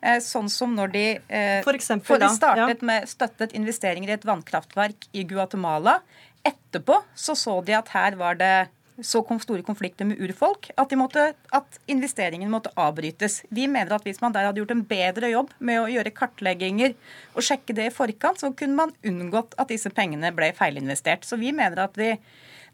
Eh, 0.00 0.20
sånn 0.22 0.48
som 0.52 0.74
når 0.76 0.92
de, 0.92 1.06
eh, 1.28 1.62
For 1.64 1.74
eksempel, 1.74 2.06
for 2.06 2.22
de 2.22 2.28
startet 2.36 2.82
med 2.82 3.08
støttet 3.08 3.56
investeringer 3.56 4.12
i 4.12 4.16
et 4.18 4.26
vannkraftverk 4.28 5.08
i 5.12 5.24
Guatemala 5.24 6.00
etterpå 6.46 7.02
så 7.14 7.34
så 7.34 7.64
de 7.64 7.74
at 7.74 7.88
her 7.88 8.16
var 8.20 8.36
det 8.38 8.68
så 9.04 9.20
kom 9.26 9.40
store 9.42 9.64
konflikter 9.64 10.06
med 10.08 10.20
urfolk 10.24 10.70
at, 10.80 10.92
måtte, 10.96 11.34
at 11.52 11.78
investeringen 11.86 12.48
måtte 12.48 12.72
avbrytes. 12.80 13.42
Vi 13.52 13.66
mener 13.68 13.92
at 13.92 14.06
hvis 14.06 14.22
man 14.22 14.32
der 14.32 14.46
hadde 14.48 14.62
gjort 14.62 14.72
en 14.72 14.86
bedre 14.88 15.28
jobb 15.28 15.52
med 15.58 15.82
å 15.82 15.90
gjøre 15.90 16.14
kartlegginger 16.16 16.94
og 17.34 17.44
sjekke 17.44 17.76
det 17.76 17.90
i 17.90 17.92
forkant, 17.92 18.40
så 18.40 18.54
kunne 18.56 18.78
man 18.78 18.94
unngått 19.04 19.52
at 19.60 19.68
disse 19.68 19.92
pengene 19.92 20.32
ble 20.32 20.48
feilinvestert. 20.56 21.28
Så 21.28 21.36
vi 21.40 21.52
mener 21.52 21.84
at 21.84 22.00
vi 22.00 22.14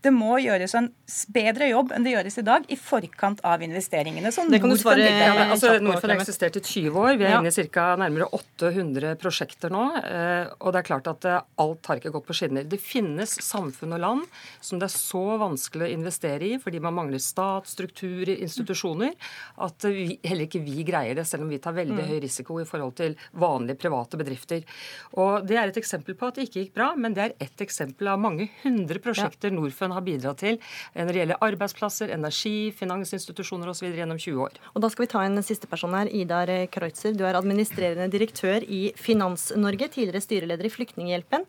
det 0.03 0.11
må 0.14 0.36
gjøres 0.42 0.74
en 0.78 0.88
bedre 1.34 1.68
jobb 1.70 1.92
enn 1.94 2.07
det 2.07 2.14
gjøres 2.16 2.38
i 2.40 2.44
dag 2.46 2.64
i 2.72 2.78
forkant 2.78 3.42
av 3.46 3.62
investeringene. 3.62 4.32
Så 4.34 4.44
det 4.50 4.59
kan 4.62 4.72
du 4.72 4.76
svare, 4.80 5.05
ja, 5.07 5.30
altså, 5.44 5.76
Norfund 5.82 6.11
har 6.11 6.22
eksistert 6.22 6.59
i 6.59 6.62
20 6.64 6.98
år. 6.98 7.12
Vi 7.20 7.26
er 7.28 7.36
ja. 7.36 7.40
inne 7.42 7.53
i 7.53 7.55
cirka 7.55 7.84
nærmere 8.00 8.26
800 8.34 9.14
prosjekter 9.22 9.70
nå. 9.72 9.84
Eh, 10.03 10.50
og 10.59 10.74
det 10.74 10.82
er 10.82 10.88
klart 10.88 11.11
at 11.12 11.28
eh, 11.28 11.38
alt 11.62 11.90
har 11.90 12.00
ikke 12.00 12.14
gått 12.16 12.26
på 12.26 12.36
skinner. 12.36 12.66
Det 12.66 12.80
finnes 12.82 13.36
samfunn 13.46 13.94
og 13.94 14.03
land 14.03 14.24
som 14.59 14.80
det 14.82 14.88
er 14.88 14.94
så 14.96 15.22
vanskelig 15.42 15.86
å 15.86 15.92
investere 15.92 16.50
i 16.50 16.59
fordi 16.62 16.82
man 16.82 16.96
mangler 16.98 17.22
stat, 17.22 17.70
strukturer, 17.70 18.34
institusjoner, 18.42 19.14
at 19.62 19.86
vi, 19.86 20.18
heller 20.26 20.48
ikke 20.48 20.64
vi 20.66 20.82
greier 20.88 21.18
det, 21.18 21.28
selv 21.30 21.46
om 21.46 21.53
vi 21.53 21.61
tar 21.62 21.76
veldig 21.78 22.00
mm. 22.00 22.11
høy 22.11 22.18
risiko 22.26 22.59
i 22.62 22.66
forhold 22.68 22.96
til 22.98 23.16
vanlige 23.38 23.78
private 23.84 24.18
bedrifter. 24.18 24.66
Og 25.14 25.46
Det 25.46 25.59
er 25.61 25.70
et 25.70 25.78
eksempel 25.78 26.18
på 26.18 26.26
at 26.26 26.38
det 26.38 26.48
ikke 26.48 26.64
gikk 26.64 26.76
bra, 26.80 26.90
men 26.98 27.14
det 27.14 27.28
er 27.28 27.38
ett 27.46 27.62
eksempel 27.62 28.11
av 28.11 28.20
mange 28.22 28.50
hundre 28.64 28.98
prosjekter 29.03 29.53
ja. 29.53 29.57
Norfund 29.61 29.91
har 29.97 30.05
bidratt 30.07 30.43
til 30.43 30.59
når 30.97 31.12
det 31.12 31.20
gjelder 31.22 31.45
arbeidsplasser, 31.47 32.12
energi, 32.14 32.72
finansinstitusjoner 32.76 33.70
osv. 33.72 33.90
gjennom 33.93 34.20
20 34.20 34.43
år. 34.47 34.59
Og 34.74 34.82
Da 34.82 34.90
skal 34.93 35.07
vi 35.07 35.12
ta 35.12 35.24
en 35.24 35.43
siste 35.45 35.68
person 35.70 35.95
her. 35.97 36.11
Idar 36.11 36.51
Kreutzer, 36.72 37.14
du 37.16 37.24
er 37.28 37.38
administrerende 37.38 38.11
direktør 38.12 38.64
i 38.66 38.93
Finans-Norge, 38.97 39.88
tidligere 39.93 40.24
styreleder 40.24 40.68
i 40.68 40.72
Flyktninghjelpen. 40.72 41.47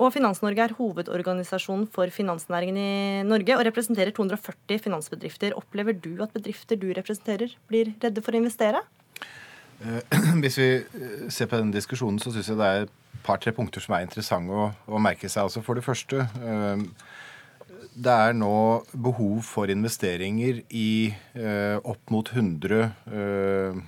Og 0.00 0.14
Finans-Norge 0.14 0.64
er 0.64 0.76
hovedorganisasjonen 0.78 1.88
for 1.92 2.10
finansnæringen 2.14 2.78
i 2.80 3.26
Norge 3.26 3.56
og 3.56 3.66
representerer 3.66 4.14
240 4.16 4.80
finansbedrifter. 4.86 5.56
Opplever 5.58 5.92
du 5.92 6.14
at 6.22 6.32
bedrifter 6.32 6.78
du 6.80 6.88
representerer, 6.96 7.52
blir 7.68 7.92
redde 8.02 8.24
for 8.24 8.36
å 8.36 8.40
investere? 8.40 8.82
Eh, 9.84 10.20
hvis 10.42 10.58
vi 10.60 10.70
eh, 10.78 11.28
ser 11.28 11.50
på 11.50 11.60
den 11.60 11.74
diskusjonen, 11.74 12.20
så 12.22 12.32
syns 12.32 12.48
jeg 12.52 12.60
det 12.60 12.70
er 12.70 12.86
et 12.86 12.96
par-tre 13.26 13.52
punkter 13.56 13.84
som 13.84 13.96
er 13.96 14.06
interessante 14.06 14.54
å, 14.54 14.70
å 14.88 15.02
merke 15.02 15.28
seg. 15.28 15.48
Altså 15.48 15.64
for 15.64 15.76
det 15.76 15.84
første 15.84 16.24
eh, 16.24 16.86
det 17.94 18.16
er 18.26 18.36
nå 18.36 18.54
behov 18.92 19.40
for 19.46 19.70
investeringer 19.72 20.62
i 20.70 20.90
eh, 21.34 21.78
opp 21.82 22.12
mot 22.14 22.30
100 22.32 22.82
eh, 23.10 23.80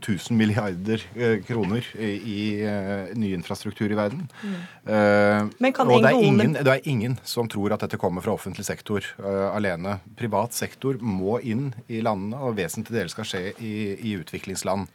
1000 0.00 0.36
milliarder 0.36 1.02
eh, 1.14 1.42
kroner 1.44 1.86
i, 1.98 2.10
i 2.16 2.66
uh, 2.66 3.12
ny 3.18 3.32
infrastruktur 3.36 3.92
i 3.92 3.98
verden. 3.98 4.26
Mm. 4.42 4.54
Uh, 4.88 5.72
og 5.84 5.92
det 6.02 6.10
er, 6.10 6.20
ingen, 6.20 6.54
det 6.56 6.72
er, 6.72 6.84
ingen, 6.88 7.18
som 7.24 7.48
tror 7.50 7.74
at 7.76 7.84
dette 7.84 8.00
kommer 8.00 8.24
fra 8.24 8.34
offentlig 8.36 8.66
sektor 8.68 9.04
uh, 9.20 9.50
alene. 9.54 9.98
Privat 10.18 10.56
sektor 10.56 10.98
må 11.00 11.38
inn 11.44 11.70
i 11.88 12.02
landene, 12.04 12.40
og 12.40 12.56
vesentlig 12.58 12.96
del 12.98 13.12
skal 13.12 13.28
skje 13.28 13.42
i, 13.58 13.74
i 14.00 14.16
utviklingsland. 14.20 14.88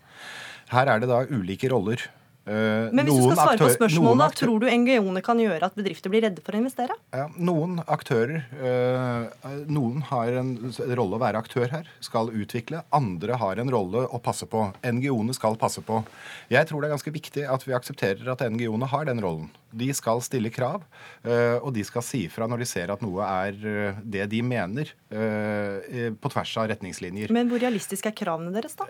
Her 0.72 0.94
er 0.94 1.04
det 1.04 1.12
da 1.12 1.24
ulike 1.30 1.70
roller. 1.72 2.04
Uh, 2.42 2.90
Men 2.90 3.06
hvis 3.06 3.20
du 3.20 3.28
skal 3.28 3.38
svare 3.38 3.54
aktører, 3.54 3.70
på 3.70 3.76
spørsmålet, 3.76 4.36
tror 4.40 4.64
du 4.64 4.66
NGO-ene 4.66 5.22
kan 5.22 5.38
gjøre 5.38 5.68
at 5.68 5.76
bedrifter 5.78 6.10
blir 6.10 6.24
redde 6.26 6.42
for 6.42 6.58
å 6.58 6.62
investere? 6.64 6.96
Ja, 7.14 7.28
noen 7.38 7.78
aktører 7.86 8.42
uh, 8.58 9.52
Noen 9.70 10.02
har 10.10 10.34
en 10.42 10.56
rolle 10.98 11.20
å 11.20 11.22
være 11.22 11.42
aktør 11.44 11.70
her, 11.70 11.92
skal 12.02 12.34
utvikle. 12.34 12.82
Andre 12.98 13.38
har 13.38 13.62
en 13.62 13.70
rolle 13.70 14.08
å 14.10 14.22
passe 14.26 14.50
på. 14.50 14.64
NGO-ene 14.82 15.38
skal 15.38 15.60
passe 15.62 15.86
på. 15.86 16.02
Jeg 16.50 16.66
tror 16.70 16.82
det 16.82 16.90
er 16.90 16.96
ganske 16.96 17.14
viktig 17.14 17.46
at 17.46 17.68
vi 17.68 17.78
aksepterer 17.78 18.34
at 18.34 18.42
NGO-ene 18.42 18.90
har 18.90 19.06
den 19.12 19.22
rollen. 19.22 19.52
De 19.72 19.88
skal 19.96 20.20
stille 20.26 20.50
krav, 20.52 20.82
uh, 21.24 21.62
og 21.62 21.70
de 21.78 21.86
skal 21.88 22.04
si 22.04 22.26
ifra 22.26 22.50
når 22.50 22.66
de 22.66 22.70
ser 22.72 22.92
at 22.92 23.06
noe 23.06 23.28
er 23.46 24.02
det 24.02 24.26
de 24.34 24.42
mener, 24.42 24.90
på 25.12 26.30
tvers 26.32 26.52
av 26.62 26.70
retningslinjer. 26.72 27.32
Men 27.36 27.50
hvor 27.52 27.60
realistiske 27.60 28.08
er 28.08 28.16
kravene 28.16 28.54
deres, 28.56 28.78
da? 28.80 28.86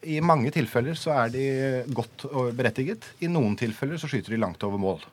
I 0.00 0.22
mange 0.24 0.48
tilfeller 0.54 0.96
så 0.96 1.12
er 1.12 1.32
de 1.34 1.42
godt 1.92 2.24
berettiget 2.56 2.95
vellykket. 2.96 3.22
I 3.22 3.28
noen 3.28 3.56
tilfeller 3.56 3.98
så 3.98 4.08
skyter 4.08 4.34
de 4.34 4.40
langt 4.40 4.62
over 4.64 4.78
mål. 4.78 5.04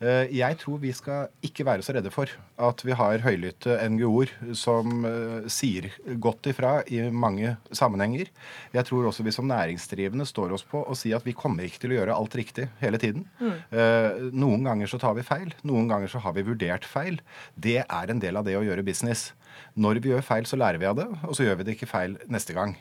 Eh, 0.00 0.32
jeg 0.32 0.56
tror 0.58 0.80
vi 0.80 0.92
skal 0.92 1.28
ikke 1.44 1.64
være 1.64 1.82
så 1.82 1.92
redde 1.92 2.10
for 2.10 2.26
at 2.58 2.82
vi 2.84 2.92
har 2.96 3.20
høylytte 3.20 3.76
NGO-er 3.92 4.54
som 4.56 5.04
eh, 5.04 5.46
sier 5.46 5.90
godt 6.18 6.46
ifra 6.48 6.82
i 6.88 7.10
mange 7.10 7.56
sammenhenger. 7.70 8.30
Jeg 8.72 8.84
tror 8.88 9.06
også 9.06 9.22
vi 9.22 9.30
som 9.30 9.46
næringsdrivende 9.46 10.26
står 10.26 10.52
oss 10.56 10.64
på 10.64 10.82
å 10.82 10.96
si 10.96 11.12
at 11.12 11.24
vi 11.24 11.36
kommer 11.36 11.64
ikke 11.64 11.84
til 11.84 11.92
å 11.92 12.00
gjøre 12.00 12.16
alt 12.16 12.34
riktig 12.34 12.68
hele 12.80 12.98
tiden. 12.98 13.28
Mm. 13.40 13.56
Eh, 13.70 14.30
noen 14.32 14.64
ganger 14.64 14.88
så 14.88 14.98
tar 14.98 15.14
vi 15.18 15.26
feil, 15.26 15.52
noen 15.62 15.88
ganger 15.88 16.08
så 16.08 16.24
har 16.24 16.34
vi 16.34 16.48
vurdert 16.48 16.88
feil. 16.88 17.20
Det 17.54 17.82
er 17.84 18.10
en 18.10 18.20
del 18.20 18.40
av 18.40 18.48
det 18.48 18.56
å 18.56 18.64
gjøre 18.64 18.86
business. 18.86 19.34
Når 19.76 20.00
vi 20.00 20.14
gjør 20.14 20.24
feil, 20.24 20.48
så 20.48 20.56
lærer 20.56 20.80
vi 20.80 20.88
av 20.88 20.96
det, 20.96 21.10
og 21.28 21.36
så 21.36 21.44
gjør 21.44 21.60
vi 21.60 21.68
det 21.68 21.76
ikke 21.76 21.92
feil 21.92 22.16
neste 22.32 22.56
gang. 22.56 22.78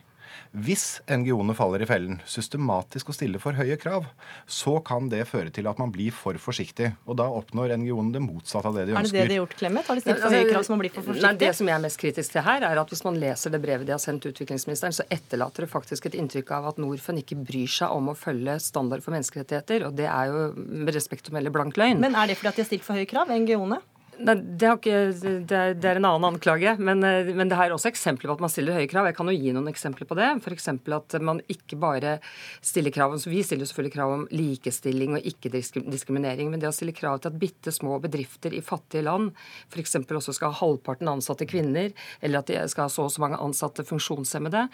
Hvis 0.49 0.99
NGO-ene 1.05 1.53
faller 1.57 1.83
i 1.83 1.87
fellen, 1.89 2.19
systematisk 2.29 3.11
å 3.11 3.15
stille 3.15 3.41
for 3.41 3.57
høye 3.57 3.77
krav, 3.81 4.07
så 4.49 4.77
kan 4.85 5.09
det 5.11 5.21
føre 5.29 5.53
til 5.53 5.69
at 5.69 5.77
man 5.81 5.91
blir 5.93 6.13
for 6.15 6.37
forsiktig. 6.41 6.91
Og 7.05 7.19
da 7.21 7.27
oppnår 7.29 7.75
NGO-ene 7.77 8.15
det 8.15 8.23
motsatte 8.23 8.71
av 8.71 8.79
det 8.79 8.87
de 8.89 8.95
ønsker. 8.95 9.05
Er 9.05 9.11
det 9.11 9.19
det 9.19 9.27
de 9.29 9.37
har 9.37 9.43
gjort, 9.43 9.57
Clemet? 9.59 9.89
Har 9.89 9.99
de 9.99 10.05
stilt 10.05 10.23
for 10.23 10.37
høye 10.37 10.47
krav 10.49 10.65
så 10.65 10.73
man 10.73 10.83
blir 10.83 10.95
for 10.95 11.09
forsiktig? 11.09 11.27
Nei, 11.27 11.33
det 11.43 11.51
som 11.59 11.69
jeg 11.69 11.77
er 11.77 11.85
mest 11.85 12.01
kritisk 12.01 12.35
til 12.35 12.45
her, 12.47 12.65
er 12.69 12.81
at 12.81 12.95
hvis 12.95 13.05
man 13.05 13.19
leser 13.21 13.53
det 13.53 13.61
brevet 13.65 13.89
de 13.89 13.95
har 13.95 14.01
sendt 14.03 14.25
utviklingsministeren, 14.29 14.97
så 14.97 15.05
etterlater 15.13 15.67
det 15.67 15.71
faktisk 15.71 16.09
et 16.09 16.17
inntrykk 16.19 16.55
av 16.57 16.71
at 16.73 16.81
Norfund 16.81 17.21
ikke 17.21 17.37
bryr 17.43 17.69
seg 17.79 17.93
om 17.93 18.11
å 18.11 18.17
følge 18.17 18.57
standard 18.63 19.05
for 19.05 19.15
menneskerettigheter. 19.15 19.85
Og 19.89 19.95
det 19.99 20.09
er 20.09 20.33
jo 20.33 20.49
med 20.57 20.93
respekt 20.97 21.29
å 21.29 21.37
melde 21.37 21.53
blank 21.53 21.77
løgn. 21.79 22.01
Men 22.01 22.17
er 22.17 22.31
det 22.31 22.39
fordi 22.41 22.53
at 22.53 22.59
de 22.59 22.65
har 22.65 22.71
stilt 22.73 22.87
for 22.87 22.97
høye 22.97 23.09
krav, 23.09 23.29
NGO-ene? 23.29 23.81
Nei, 24.19 24.33
det, 24.35 24.69
ikke, 24.81 24.95
det, 25.15 25.55
er, 25.55 25.73
det, 25.79 25.87
er, 25.87 25.97
en 25.99 26.07
annen 26.09 26.27
anklage. 26.33 26.73
Men, 26.83 27.03
eh, 27.07 27.29
men 27.35 27.47
det 27.51 27.55
er 27.55 27.71
også 27.71 27.87
eksempler 27.87 28.27
på 28.27 28.35
at 28.35 28.43
man 28.43 28.51
stiller 28.51 28.75
høye 28.75 28.89
krav. 28.91 29.07
Jeg 29.07 29.15
kan 29.15 29.29
jo 29.31 29.35
gi 29.37 29.53
noen 29.55 29.69
eksempler 29.71 30.09
på 30.09 30.17
det. 30.19 30.27
F.eks. 30.43 30.67
at 30.73 31.15
man 31.23 31.39
ikke 31.47 31.79
bare 31.79 32.17
stiller 32.65 32.91
krav 32.91 33.15
om 33.15 33.21
Vi 33.23 33.43
stiller 33.45 33.69
selvfølgelig 33.69 33.93
krav 33.95 34.15
om 34.17 34.25
likestilling 34.35 35.15
og 35.15 35.29
ikke-diskriminering. 35.31 36.51
Men 36.51 36.59
det 36.59 36.67
å 36.67 36.75
stille 36.75 36.95
krav 36.95 37.21
til 37.23 37.31
at 37.31 37.37
bitte 37.39 37.71
små 37.71 38.01
bedrifter 38.03 38.55
i 38.55 38.63
fattige 38.65 39.05
land 39.07 39.31
f.eks. 39.71 39.95
også 40.03 40.35
skal 40.35 40.51
ha 40.51 40.59
halvparten 40.65 41.11
ansatte 41.11 41.47
kvinner, 41.47 41.93
eller 42.19 42.41
at 42.41 42.51
de 42.51 42.59
skal 42.71 42.89
ha 42.89 42.91
så 42.91 43.07
og 43.07 43.13
så 43.15 43.23
mange 43.23 43.39
ansatte 43.39 43.85
funksjonshemmede, 43.87 44.65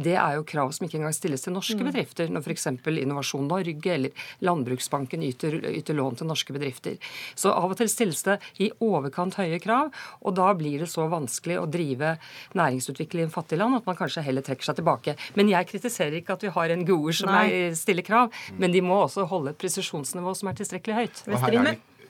det 0.00 0.16
er 0.16 0.38
jo 0.38 0.46
krav 0.48 0.72
som 0.72 0.88
ikke 0.88 0.98
engang 1.02 1.14
stilles 1.16 1.44
til 1.44 1.54
norske 1.54 1.76
mm. 1.76 1.86
bedrifter. 1.90 2.32
Når 2.32 2.48
f.eks. 2.48 2.70
Innovasjon 3.04 3.52
Norge 3.52 3.92
eller 3.92 4.26
Landbruksbanken 4.44 5.22
yter, 5.28 5.60
yter 5.74 6.00
lån 6.00 6.22
til 6.22 6.32
norske 6.32 6.56
bedrifter. 6.56 6.96
Så 7.36 7.52
av 7.52 7.68
og 7.68 7.78
til 7.78 7.92
stilles 7.92 8.24
det 8.24 8.40
i 8.64 8.72
år 8.80 8.93
overkant 8.98 9.38
høye 9.40 9.60
krav. 9.62 9.92
Og 10.24 10.36
da 10.38 10.50
blir 10.58 10.84
det 10.84 10.90
så 10.92 11.06
vanskelig 11.12 11.60
å 11.60 11.68
drive 11.70 12.14
næringsutvikling 12.58 13.30
i 13.30 13.34
fattige 13.34 13.60
land 13.62 13.78
at 13.80 13.88
man 13.88 13.98
kanskje 13.98 14.24
heller 14.26 14.44
trekker 14.46 14.70
seg 14.70 14.80
tilbake. 14.80 15.16
Men 15.38 15.52
jeg 15.52 15.70
kritiserer 15.70 16.20
ikke 16.20 16.38
at 16.38 16.44
vi 16.46 16.52
har 16.54 16.76
NGO-er 16.82 17.18
som 17.22 17.32
er, 17.36 17.72
stiller 17.78 18.06
krav, 18.06 18.34
men 18.58 18.74
de 18.74 18.84
må 18.84 19.04
også 19.04 19.26
holde 19.30 19.54
et 19.54 19.60
presisjonsnivå 19.60 20.36
som 20.38 20.50
er 20.50 20.60
tilstrekkelig 20.60 21.00
høyt. 21.00 21.24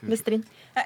Bestrin. 0.05 0.43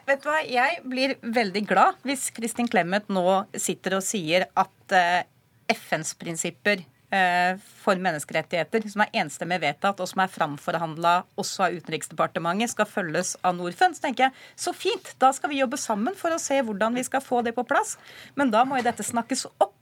Vet 0.08 0.22
du 0.24 0.30
hva, 0.30 0.38
Jeg 0.46 0.78
blir 0.88 1.16
veldig 1.20 1.64
glad 1.68 1.98
hvis 2.08 2.30
Kristin 2.32 2.70
Clemet 2.72 3.10
nå 3.12 3.26
sitter 3.58 3.98
og 3.98 4.06
sier 4.06 4.46
at 4.56 4.96
uh, 4.96 5.26
FNs 5.74 6.14
prinsipper 6.20 6.86
Eh, 6.86 6.99
for 7.10 7.98
menneskerettigheter, 7.98 8.84
som 8.92 9.02
er 9.02 9.16
enstemmig 9.24 9.58
vedtatt, 9.64 9.98
og 9.98 10.10
som 10.12 10.22
er 10.22 10.30
framforhandla 10.30 11.14
også 11.42 11.66
av 11.66 11.80
Utenriksdepartementet, 11.80 12.70
skal 12.76 12.90
følges 12.90 13.34
av 13.42 13.58
Norfund. 13.58 13.98
Så 13.98 14.06
tenker 14.06 14.28
jeg 14.28 14.62
så 14.68 14.76
fint, 14.78 15.16
da 15.18 15.32
skal 15.34 15.50
vi 15.50 15.64
jobbe 15.64 15.80
sammen 15.82 16.18
for 16.20 16.36
å 16.36 16.42
se 16.42 16.62
hvordan 16.62 17.00
vi 17.00 17.08
skal 17.08 17.26
få 17.26 17.42
det 17.46 17.56
på 17.58 17.66
plass. 17.66 17.98
Men 18.38 18.54
da 18.54 18.62
må 18.62 18.78
jo 18.78 18.86
dette 18.92 19.06
snakkes 19.08 19.48
opp 19.58 19.74
Eh, 19.74 19.79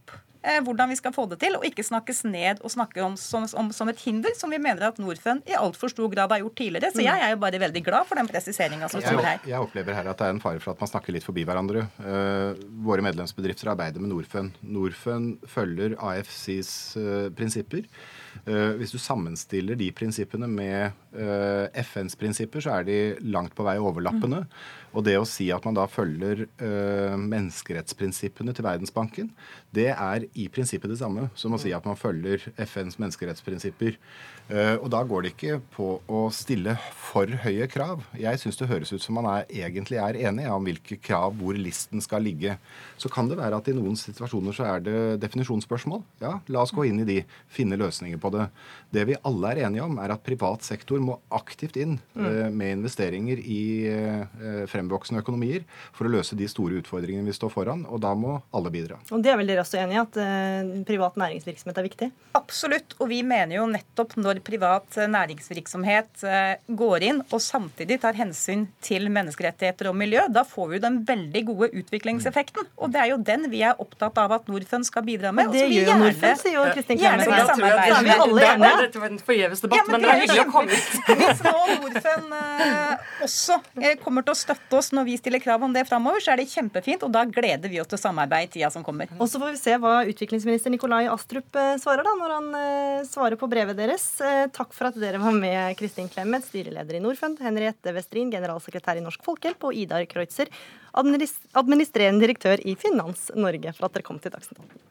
hvordan 0.63 0.91
vi 0.91 0.97
skal 0.99 1.13
få 1.15 1.25
det 1.31 1.39
til, 1.41 1.57
og 1.57 1.65
ikke 1.67 1.85
snakkes 1.85 2.23
ned 2.27 2.61
og 2.63 2.71
snakke 2.73 3.03
om 3.03 3.17
som, 3.19 3.45
om, 3.59 3.71
som 3.75 3.89
et 3.91 4.01
hinder, 4.03 4.33
som 4.37 4.51
vi 4.53 4.59
mener 4.61 4.87
at 4.89 4.99
Norfund 5.01 5.47
i 5.49 5.55
altfor 5.57 5.91
stor 5.91 6.09
grad 6.11 6.33
har 6.33 6.43
gjort 6.43 6.57
tidligere. 6.59 6.91
Så 6.93 7.05
jeg 7.05 7.23
er 7.23 7.33
jo 7.33 7.39
bare 7.41 7.61
veldig 7.61 7.83
glad 7.85 8.07
for 8.09 8.19
den 8.19 8.29
presiseringa 8.29 8.89
som 8.91 9.03
står 9.03 9.23
her. 9.25 9.41
Jeg 9.47 9.61
opplever 9.63 9.97
her 9.97 10.11
at 10.11 10.19
det 10.19 10.29
er 10.29 10.35
en 10.35 10.43
fare 10.43 10.61
for 10.63 10.73
at 10.73 10.83
man 10.83 10.91
snakker 10.91 11.15
litt 11.15 11.27
forbi 11.27 11.45
hverandre. 11.47 11.87
Uh, 12.01 12.53
våre 12.87 13.05
medlemsbedrifter 13.05 13.71
arbeider 13.73 14.03
med 14.03 14.13
Norfund. 14.13 14.57
Norfund 14.61 15.47
følger 15.49 15.97
AFCs 15.97 16.71
uh, 16.99 17.07
eh, 17.07 17.29
prinsipper. 17.33 17.85
Uh, 18.45 18.77
hvis 18.79 18.93
du 18.93 18.99
sammenstiller 19.01 19.79
de 19.79 19.89
prinsippene 19.95 20.49
med 20.51 21.03
FNs 21.17 22.13
prinsipper, 22.19 22.61
så 22.61 22.75
er 22.75 22.83
de 22.85 22.97
langt 23.25 23.55
på 23.57 23.65
vei 23.65 23.77
overlappende. 23.81 24.43
Mm. 24.43 24.87
Og 24.97 25.05
det 25.05 25.15
å 25.19 25.25
si 25.27 25.49
at 25.53 25.65
man 25.67 25.75
da 25.77 25.85
følger 25.89 26.45
øh, 26.45 27.15
menneskerettsprinsippene 27.19 28.53
til 28.55 28.65
Verdensbanken, 28.65 29.29
det 29.75 29.91
er 29.93 30.25
i 30.33 30.47
prinsippet 30.53 30.93
det 30.93 30.99
samme 31.01 31.27
som 31.37 31.53
å 31.53 31.61
si 31.61 31.73
at 31.75 31.85
man 31.87 31.99
følger 31.99 32.47
FNs 32.55 32.97
menneskerettsprinsipper. 33.01 33.97
Uh, 34.47 34.79
og 34.79 34.87
da 34.93 35.01
går 35.03 35.25
det 35.25 35.31
ikke 35.33 35.57
på 35.73 35.87
å 36.07 36.21
stille 36.31 36.77
for 36.95 37.27
høye 37.43 37.65
krav. 37.67 38.05
Jeg 38.15 38.39
syns 38.39 38.59
det 38.59 38.69
høres 38.69 38.93
ut 38.93 39.03
som 39.03 39.17
man 39.19 39.27
er, 39.27 39.47
egentlig 39.51 39.99
er 39.99 40.19
enig 40.29 40.45
om 40.51 40.63
hvilke 40.63 40.95
krav 41.03 41.35
hvor 41.35 41.57
listen 41.59 42.03
skal 42.03 42.23
ligge. 42.23 42.55
Så 42.95 43.11
kan 43.11 43.27
det 43.27 43.39
være 43.39 43.59
at 43.59 43.67
i 43.67 43.75
noen 43.75 43.97
situasjoner 43.99 44.55
så 44.55 44.69
er 44.71 44.85
det 44.85 44.95
definisjonsspørsmål. 45.23 46.03
Ja, 46.23 46.37
la 46.53 46.63
oss 46.63 46.71
gå 46.75 46.87
inn 46.87 47.01
i 47.03 47.07
de, 47.07 47.17
finne 47.51 47.79
løsninger 47.79 48.21
på 48.23 48.31
det. 48.37 48.47
Det 48.95 49.03
vi 49.09 49.19
alle 49.27 49.51
er 49.51 49.63
enige 49.67 49.83
om, 49.83 49.99
er 49.99 50.15
at 50.15 50.23
privat 50.23 50.63
sektor 50.63 51.01
må 51.03 51.17
aktivt 51.35 51.75
inn 51.79 51.97
mm. 52.15 52.55
med 52.55 52.77
investeringer 52.77 53.41
i 53.43 53.61
fremvoksende 54.71 55.21
økonomier 55.23 55.65
for 55.95 56.07
å 56.07 56.13
løse 56.13 56.37
de 56.39 56.47
store 56.49 56.79
utfordringene 56.79 57.27
vi 57.27 57.35
står 57.35 57.51
foran, 57.51 57.83
og 57.91 57.99
da 58.03 58.13
må 58.17 58.37
alle 58.55 58.71
bidra. 58.73 58.99
Og 59.11 59.23
Det 59.23 59.33
er 59.33 59.39
vel 59.41 59.51
dere 59.51 59.65
også 59.65 59.81
enig 59.81 59.97
i, 59.97 60.01
at 60.05 60.87
privat 60.87 61.19
næringsvirksomhet 61.19 61.81
er 61.81 61.87
viktig? 61.89 62.09
Absolutt. 62.37 62.95
Og 63.01 63.11
vi 63.11 63.21
mener 63.27 63.59
jo 63.59 63.67
nettopp 63.69 64.15
når 64.19 64.36
privat 64.45 64.97
næringsvirksomhet 64.97 66.23
går 66.67 67.05
inn 67.07 67.21
og 67.25 67.41
samtidig 67.43 67.99
tar 68.03 68.17
hensyn 68.17 68.65
til 68.83 69.07
menneskerettigheter 69.13 69.89
og 69.91 69.97
miljø, 69.97 70.23
da 70.33 70.43
får 70.47 70.69
vi 70.69 70.79
jo 70.79 70.83
den 70.83 70.99
veldig 71.07 71.43
gode 71.47 71.69
utviklingseffekten. 71.81 72.67
Og 72.77 72.91
det 72.93 73.01
er 73.01 73.11
jo 73.11 73.17
den 73.27 73.47
vi 73.51 73.61
er 73.65 73.79
opptatt 73.81 74.17
av 74.21 74.33
at 74.37 74.49
Norfund 74.51 74.87
skal 74.87 75.05
bidra 75.07 75.31
med. 75.35 75.49
Og 75.49 75.55
det 75.55 75.65
gjør 75.65 75.89
gjerne, 75.91 76.07
Norfund, 76.07 76.41
sier 76.41 76.55
jo 76.57 76.65
Kristin 76.73 77.01
Clemet. 77.01 77.23
Gjerne 77.23 77.39
vil 77.39 77.51
samarbeide 77.51 78.17
alle 78.25 78.47
enige. 78.51 78.73
Dette 78.83 79.01
var 79.03 79.13
en 79.13 79.21
forgjeves 79.29 79.63
debatt, 79.63 79.79
ja, 79.79 79.85
men, 79.91 80.03
det 80.03 80.11
er 80.11 80.21
hyggelig 80.23 80.43
å 80.43 80.47
komme 80.53 80.75
hit. 80.77 81.11
Hvis 81.21 81.43
nå 81.45 81.53
Norfund 81.73 82.37
eh, 82.39 83.07
også 83.27 83.59
eh, 83.81 83.97
kommer 84.03 84.27
til 84.27 84.35
å 84.35 84.39
støtte 84.39 84.79
oss 84.79 84.91
når 84.95 85.07
vi 85.09 85.17
stiller 85.21 85.43
krav 85.43 85.65
om 85.67 85.75
det 85.75 85.85
framover, 85.89 86.23
så 86.23 86.33
er 86.33 86.41
det 86.41 86.49
kjempefint, 86.51 87.05
og 87.07 87.13
da 87.15 87.25
gleder 87.29 87.71
vi 87.71 87.81
oss 87.83 87.91
til 87.91 88.01
samarbeid 88.01 88.49
i 88.49 88.51
tida 88.57 88.71
som 88.73 88.85
kommer. 88.85 89.11
Og 89.17 89.29
så 89.31 89.41
får 89.41 89.55
vi 89.55 89.61
se 89.61 89.77
hva 89.81 89.95
utviklingsminister 90.07 90.73
Nikolai 90.73 91.05
Astrup 91.11 91.59
eh, 91.59 91.75
svarer 91.81 92.07
da, 92.07 92.15
når 92.19 92.35
han 92.37 92.49
eh, 92.61 93.05
svarer 93.07 93.39
på 93.39 93.49
brevet 93.51 93.77
deres. 93.79 94.09
Eh, 94.27 94.47
takk 94.51 94.73
for 94.75 94.89
at 94.89 94.97
dere 94.99 95.21
var 95.21 95.35
med, 95.35 95.77
Kristin 95.79 96.09
Clemet, 96.11 96.43
styreleder 96.47 96.97
i 96.97 97.01
Norfund, 97.03 97.39
Henriette 97.43 97.93
Westrin, 97.95 98.31
generalsekretær 98.33 98.99
i 98.99 99.03
Norsk 99.05 99.23
Folkehjelp, 99.23 99.69
og 99.69 99.77
Idar 99.77 100.03
Kreutzer, 100.09 100.51
administrerende 100.97 102.25
direktør 102.25 102.59
i 102.67 102.75
Finans 102.79 103.29
Norge, 103.37 103.71
for 103.77 103.87
at 103.87 103.95
dere 103.95 104.07
kom 104.07 104.19
til 104.19 104.33
Dagsnytt 104.33 104.59
18. 104.59 104.87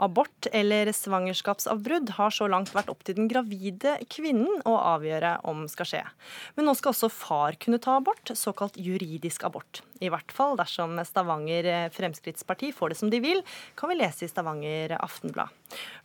Abort 0.00 0.48
eller 0.56 0.88
svangerskapsavbrudd 0.96 2.14
har 2.16 2.32
så 2.32 2.46
langt 2.48 2.72
vært 2.72 2.88
opp 2.92 3.04
til 3.04 3.18
den 3.18 3.28
gravide 3.28 3.98
kvinnen 4.08 4.62
å 4.68 4.78
avgjøre 4.94 5.34
om 5.48 5.66
skal 5.68 5.88
skje. 5.90 6.02
Men 6.56 6.70
nå 6.70 6.76
skal 6.78 6.94
også 6.94 7.12
far 7.12 7.60
kunne 7.60 7.80
ta 7.84 7.98
abort, 8.00 8.32
såkalt 8.32 8.80
juridisk 8.80 9.44
abort. 9.48 9.82
I 10.00 10.08
hvert 10.12 10.32
fall 10.32 10.56
dersom 10.56 10.96
Stavanger 11.04 11.66
Fremskrittsparti 11.92 12.70
får 12.72 12.92
det 12.92 12.98
som 13.00 13.10
de 13.12 13.20
vil, 13.20 13.42
kan 13.76 13.90
vi 13.92 13.98
lese 13.98 14.24
i 14.24 14.30
Stavanger 14.30 14.94
Aftenblad. 14.96 15.52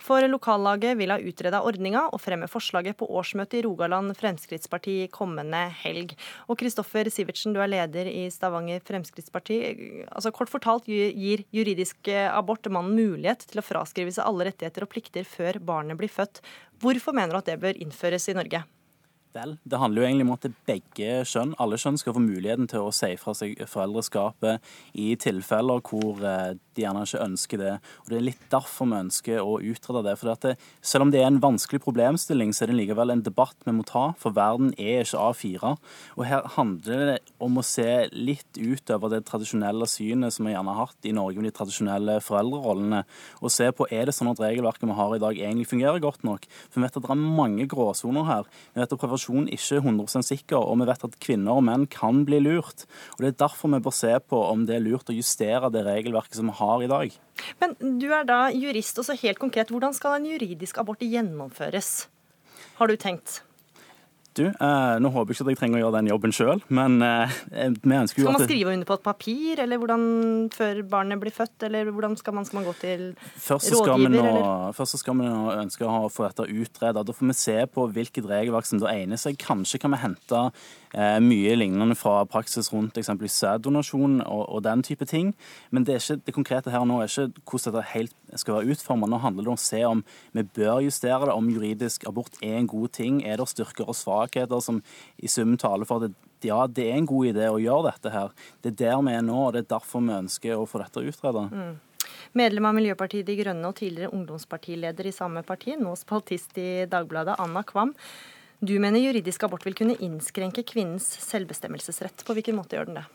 For 0.03 0.25
lokallaget 0.27 0.97
vil 0.99 1.13
ha 1.13 1.17
utreda 1.21 1.61
ordninga 1.65 2.05
og 2.11 2.21
fremme 2.21 2.49
forslaget 2.51 2.97
på 2.99 3.07
årsmøtet 3.07 3.61
i 3.61 3.63
Rogaland 3.65 4.11
Fremskrittsparti 4.19 4.97
kommende 5.15 5.65
helg. 5.81 6.13
Og 6.51 6.59
Kristoffer 6.59 7.07
Sivertsen, 7.13 7.55
du 7.55 7.61
er 7.63 7.71
leder 7.71 8.11
i 8.11 8.27
Stavanger 8.33 8.83
Fremskrittsparti. 8.85 9.61
Altså 10.11 10.33
Kort 10.35 10.51
fortalt 10.51 10.91
gir 10.91 11.45
juridisk 11.55 12.11
abort 12.27 12.67
mannen 12.67 12.99
mulighet 12.99 13.47
til 13.47 13.63
å 13.63 13.65
fraskrive 13.65 14.11
seg 14.11 14.27
alle 14.27 14.51
rettigheter 14.51 14.85
og 14.85 14.91
plikter 14.91 15.27
før 15.27 15.61
barnet 15.63 15.99
blir 15.99 16.11
født. 16.11 16.43
Hvorfor 16.83 17.15
mener 17.15 17.31
du 17.31 17.43
at 17.43 17.53
det 17.53 17.61
bør 17.63 17.79
innføres 17.79 18.27
i 18.27 18.35
Norge? 18.35 18.65
Vel, 19.35 19.57
det 19.67 19.79
handler 19.81 20.01
jo 20.01 20.07
egentlig 20.07 20.25
om 20.29 20.35
at 20.37 20.45
begge 20.69 21.15
kjønn, 21.27 21.55
alle 21.59 21.79
kjønn 21.81 21.97
skal 21.99 22.15
få 22.15 22.23
muligheten 22.23 22.69
til 22.71 22.85
å 22.87 22.93
si 22.95 23.09
fra 23.19 23.33
seg 23.35 23.59
foreldreskapet 23.67 24.63
i 25.01 25.09
tilfeller 25.19 25.83
hvor 25.83 26.23
eh, 26.23 26.53
de 26.75 26.85
gjerne 26.85 27.03
ikke 27.07 27.23
ønsker 27.25 27.61
det. 27.61 27.73
Og 28.03 28.11
Det 28.11 28.17
er 28.17 28.27
litt 28.29 28.45
derfor 28.51 28.89
vi 28.89 28.99
ønsker 28.99 29.41
å 29.41 29.57
utrede 29.59 30.03
det. 30.05 30.17
For 30.19 30.33
det, 30.33 30.57
Selv 30.81 31.07
om 31.07 31.11
det 31.11 31.21
er 31.21 31.27
en 31.27 31.41
vanskelig 31.41 31.81
problemstilling, 31.83 32.53
så 32.53 32.65
er 32.65 32.71
det 32.71 32.79
likevel 32.79 33.11
en 33.11 33.23
debatt 33.25 33.55
vi 33.65 33.73
må 33.75 33.85
ta. 33.87 34.13
For 34.19 34.35
verden 34.35 34.73
er 34.77 35.03
ikke 35.03 35.21
A4. 35.21 35.77
Og 36.17 36.25
her 36.25 36.47
handler 36.55 37.05
det 37.11 37.19
om 37.39 37.57
å 37.57 37.65
se 37.65 38.07
litt 38.11 38.59
utover 38.59 39.11
det 39.11 39.25
tradisjonelle 39.25 39.87
synet 39.89 40.35
som 40.35 40.45
vi 40.47 40.53
gjerne 40.53 40.73
har 40.75 40.87
hatt 40.87 41.07
i 41.07 41.13
Norge 41.15 41.39
med 41.39 41.49
de 41.49 41.55
tradisjonelle 41.57 42.19
foreldrerollene, 42.23 43.03
og 43.41 43.53
se 43.53 43.67
på 43.75 43.87
er 43.93 44.07
det 44.07 44.15
sånn 44.15 44.31
at 44.31 44.41
regelverket 44.41 44.87
vi 44.87 44.97
har 44.97 45.15
i 45.15 45.21
dag 45.21 45.39
egentlig 45.39 45.69
fungerer 45.71 46.03
godt 46.03 46.25
nok. 46.27 46.47
For 46.69 46.79
vi 46.79 46.85
vet 46.85 46.97
at 46.97 47.05
det 47.05 47.13
er 47.13 47.21
mange 47.39 47.67
gråsoner 47.71 48.27
her. 48.27 48.49
Vi 48.73 48.81
vet 48.81 48.95
at 48.95 49.01
prevensjon 49.01 49.49
ikke 49.49 49.79
er 49.79 49.85
100% 49.85 50.29
sikker, 50.29 50.59
og 50.59 50.79
vi 50.81 50.89
vet 50.89 51.07
at 51.07 51.19
kvinner 51.23 51.59
og 51.59 51.65
menn 51.67 51.87
kan 51.91 52.23
bli 52.27 52.41
lurt. 52.43 52.85
Og 53.15 53.25
Det 53.25 53.31
er 53.33 53.41
derfor 53.45 53.71
vi 53.73 53.83
bør 53.85 53.95
se 53.95 54.13
på 54.19 54.41
om 54.49 54.65
det 54.67 54.77
er 54.77 54.85
lurt 54.85 55.09
å 55.11 55.15
justere 55.15 55.71
det 55.73 55.85
regelverket 55.87 56.39
som 56.39 56.51
vi 56.51 56.57
har 56.59 56.64
i 56.83 56.89
dag. 56.91 57.15
Men 57.61 57.75
du 58.01 58.07
er 58.13 58.27
da 58.27 58.45
jurist, 58.53 58.99
og 59.01 59.07
så 59.07 59.17
helt 59.19 59.41
konkret, 59.41 59.71
hvordan 59.73 59.95
skal 59.95 60.19
en 60.19 60.29
juridisk 60.29 60.79
abort 60.81 61.03
gjennomføres? 61.03 62.07
Har 62.79 62.91
du 62.91 62.95
tenkt? 62.99 63.41
Du, 64.35 64.43
eh, 64.51 64.95
Nå 64.99 65.11
håper 65.15 65.31
jeg 65.31 65.37
ikke 65.37 65.45
at 65.45 65.51
jeg 65.53 65.59
trenger 65.61 65.79
å 65.79 65.81
gjøre 65.85 65.99
den 66.01 66.09
jobben 66.11 66.33
sjøl, 66.35 66.61
men 66.75 66.97
eh, 67.05 67.35
vi 67.47 67.95
ønsker 67.95 68.19
jo 68.19 68.27
at 68.27 68.33
Skal 68.33 68.35
man 68.35 68.49
skrive 68.49 68.73
under 68.75 68.89
på 68.89 68.97
et 68.97 69.05
papir, 69.05 69.61
eller 69.63 69.79
hvordan 69.79 70.03
før 70.51 70.81
barnet 70.91 71.21
blir 71.21 71.31
født, 71.35 71.55
eller 71.69 71.91
hvordan 71.95 72.17
skal 72.19 72.35
man, 72.35 72.47
skal 72.47 72.59
man 72.59 72.67
gå 72.67 72.73
til 72.81 73.05
først 73.15 73.71
rådgiver? 73.77 74.11
Nå, 74.11 74.25
eller? 74.25 74.75
Først 74.75 74.97
så 74.97 74.99
skal 74.99 75.15
vi 75.21 75.29
nå 75.29 75.53
ønske 75.55 75.87
å 75.87 76.09
få 76.11 76.27
dette 76.27 76.49
utredet. 76.51 77.05
Da 77.07 77.15
får 77.15 77.31
vi 77.31 77.37
se 77.39 77.57
på 77.71 77.87
hvilket 77.95 78.27
regelverk 78.27 78.67
som 78.67 78.81
da 78.83 78.91
egner 78.91 79.21
seg. 79.21 79.39
Kanskje 79.39 79.79
kan 79.79 79.95
vi 79.95 80.01
hente 80.03 80.43
eh, 80.91 81.19
mye 81.23 81.55
lignende 81.55 81.95
fra 81.95 82.17
praksis 82.27 82.73
rundt 82.73 82.99
eksempelvis 82.99 83.39
sæddonasjon 83.39 84.19
og, 84.25 84.43
og, 84.49 84.59
den 84.67 84.83
type 84.83 85.07
ting. 85.07 85.31
Men 85.71 85.87
det, 85.87 86.01
ikke, 86.03 86.19
det, 86.27 86.35
konkrete 86.35 86.75
her 86.75 86.83
nå 86.83 86.99
er 86.99 87.07
ikke 87.07 87.29
hvordan 87.39 87.77
dette 87.77 87.87
helt 87.93 88.15
skal 88.35 88.57
være 88.57 88.75
utformet. 88.75 89.11
Nå 89.11 89.23
handler 89.23 89.47
det 89.47 89.53
om 89.53 89.59
å 89.59 89.63
se 89.63 89.81
om 89.87 90.03
vi 90.35 90.43
bør 90.59 90.83
justere 90.83 91.29
det, 91.29 91.35
om 91.39 91.51
juridisk 91.55 92.03
abort 92.09 92.35
er 92.43 92.59
en 92.59 92.67
god 92.67 92.91
ting. 92.99 93.23
Er 93.23 93.39
det 93.39 93.47
styrker 93.53 93.87
og 93.87 93.95
svakheter? 93.95 94.24
Svakheter 94.25 94.61
som 94.61 94.81
i 95.17 95.27
sum 95.27 95.57
taler 95.57 95.85
for 95.85 96.05
at 96.05 96.11
ja, 96.45 96.67
det 96.67 96.89
er 96.91 96.99
en 96.99 97.07
god 97.09 97.33
idé 97.33 97.49
å 97.49 97.61
gjøre 97.61 97.91
dette 97.91 98.11
her. 98.13 98.31
Det 98.61 98.73
er 98.73 98.79
der 98.83 99.01
vi 99.01 99.13
er 99.15 99.25
nå, 99.25 99.37
og 99.47 99.53
det 99.53 99.65
er 99.65 99.73
derfor 99.77 100.03
vi 100.03 100.13
ønsker 100.13 100.55
å 100.57 100.67
få 100.69 100.81
dette 100.83 101.01
utredet. 101.01 101.49
Mm. 101.51 101.75
Medlem 102.35 102.67
av 102.67 102.75
Miljøpartiet 102.75 103.25
De 103.25 103.35
Grønne 103.39 103.69
og 103.69 103.77
tidligere 103.79 104.13
ungdomspartileder 104.13 105.07
i 105.07 105.13
samme 105.15 105.41
parti, 105.47 105.75
nå 105.79 105.95
spaltist 105.97 106.57
i 106.61 106.85
Dagbladet, 106.91 107.37
Anna 107.39 107.63
Kvam. 107.63 107.95
Du 108.59 108.75
mener 108.79 109.01
juridisk 109.01 109.43
abort 109.47 109.65
vil 109.65 109.75
kunne 109.77 109.97
innskrenke 110.03 110.63
kvinnens 110.67 111.07
selvbestemmelsesrett. 111.25 112.23
På 112.27 112.35
hvilken 112.35 112.57
måte 112.59 112.77
gjør 112.77 112.91
den 112.91 112.99
det? 113.01 113.07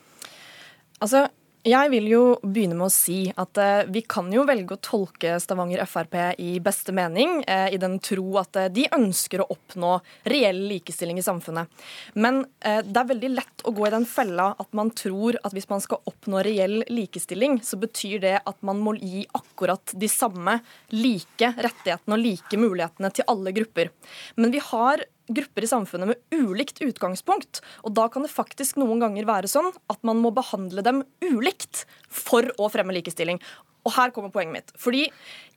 Altså, 1.01 1.29
jeg 1.67 1.91
vil 1.93 2.07
jo 2.09 2.21
begynne 2.41 2.77
med 2.79 2.87
å 2.87 2.93
si 2.93 3.19
at 3.37 3.59
eh, 3.61 3.83
vi 3.93 4.01
kan 4.09 4.31
jo 4.33 4.47
velge 4.49 4.77
å 4.77 4.81
tolke 4.81 5.35
Stavanger 5.43 5.83
Frp 5.85 6.17
i 6.41 6.55
beste 6.65 6.95
mening, 6.97 7.43
eh, 7.45 7.75
i 7.75 7.81
den 7.81 7.99
tro 8.01 8.39
at 8.41 8.57
eh, 8.57 8.71
de 8.73 8.87
ønsker 8.97 9.43
å 9.43 9.49
oppnå 9.53 9.99
reell 10.33 10.63
likestilling 10.71 11.21
i 11.21 11.25
samfunnet. 11.25 11.69
Men 12.15 12.43
det 12.61 12.97
er 12.97 13.09
veldig 13.09 13.31
lett 13.33 13.63
å 13.69 13.73
gå 13.75 13.87
i 13.87 13.93
den 13.93 14.07
fella 14.09 14.51
at 14.61 14.73
man 14.77 14.91
tror 14.97 15.37
at 15.45 15.55
hvis 15.57 15.69
man 15.71 15.83
skal 15.85 16.01
oppnå 16.09 16.43
reell 16.45 16.81
likestilling, 16.89 17.59
så 17.65 17.79
betyr 17.81 18.21
det 18.23 18.35
at 18.39 18.59
man 18.67 18.81
må 18.81 18.95
gi 18.99 19.25
akkurat 19.37 19.95
de 19.97 20.09
samme 20.11 20.59
like 20.93 21.53
rettighetene 21.57 22.17
og 22.17 22.25
like 22.25 22.61
mulighetene 22.61 23.13
til 23.17 23.29
alle 23.33 23.55
grupper. 23.57 23.93
Men 24.37 24.55
vi 24.55 24.63
har 24.71 25.05
grupper 25.37 25.67
i 25.67 25.71
samfunnet 25.71 26.13
med 26.13 26.37
ulikt 26.37 26.83
utgangspunkt. 26.85 27.63
Og 27.87 27.95
da 27.97 28.09
kan 28.13 28.27
det 28.27 28.33
faktisk 28.33 28.81
noen 28.81 29.03
ganger 29.03 29.29
være 29.29 29.51
sånn 29.51 29.71
at 29.93 30.01
man 30.07 30.21
må 30.23 30.33
behandle 30.35 30.85
dem 30.87 31.05
ulikt 31.25 31.85
for 32.11 32.49
å 32.61 32.71
fremme 32.73 32.95
likestilling. 32.97 33.41
Og 33.87 33.95
her 33.97 34.13
kommer 34.13 34.33
poenget 34.33 34.53
mitt. 34.53 34.75
Fordi 34.77 35.07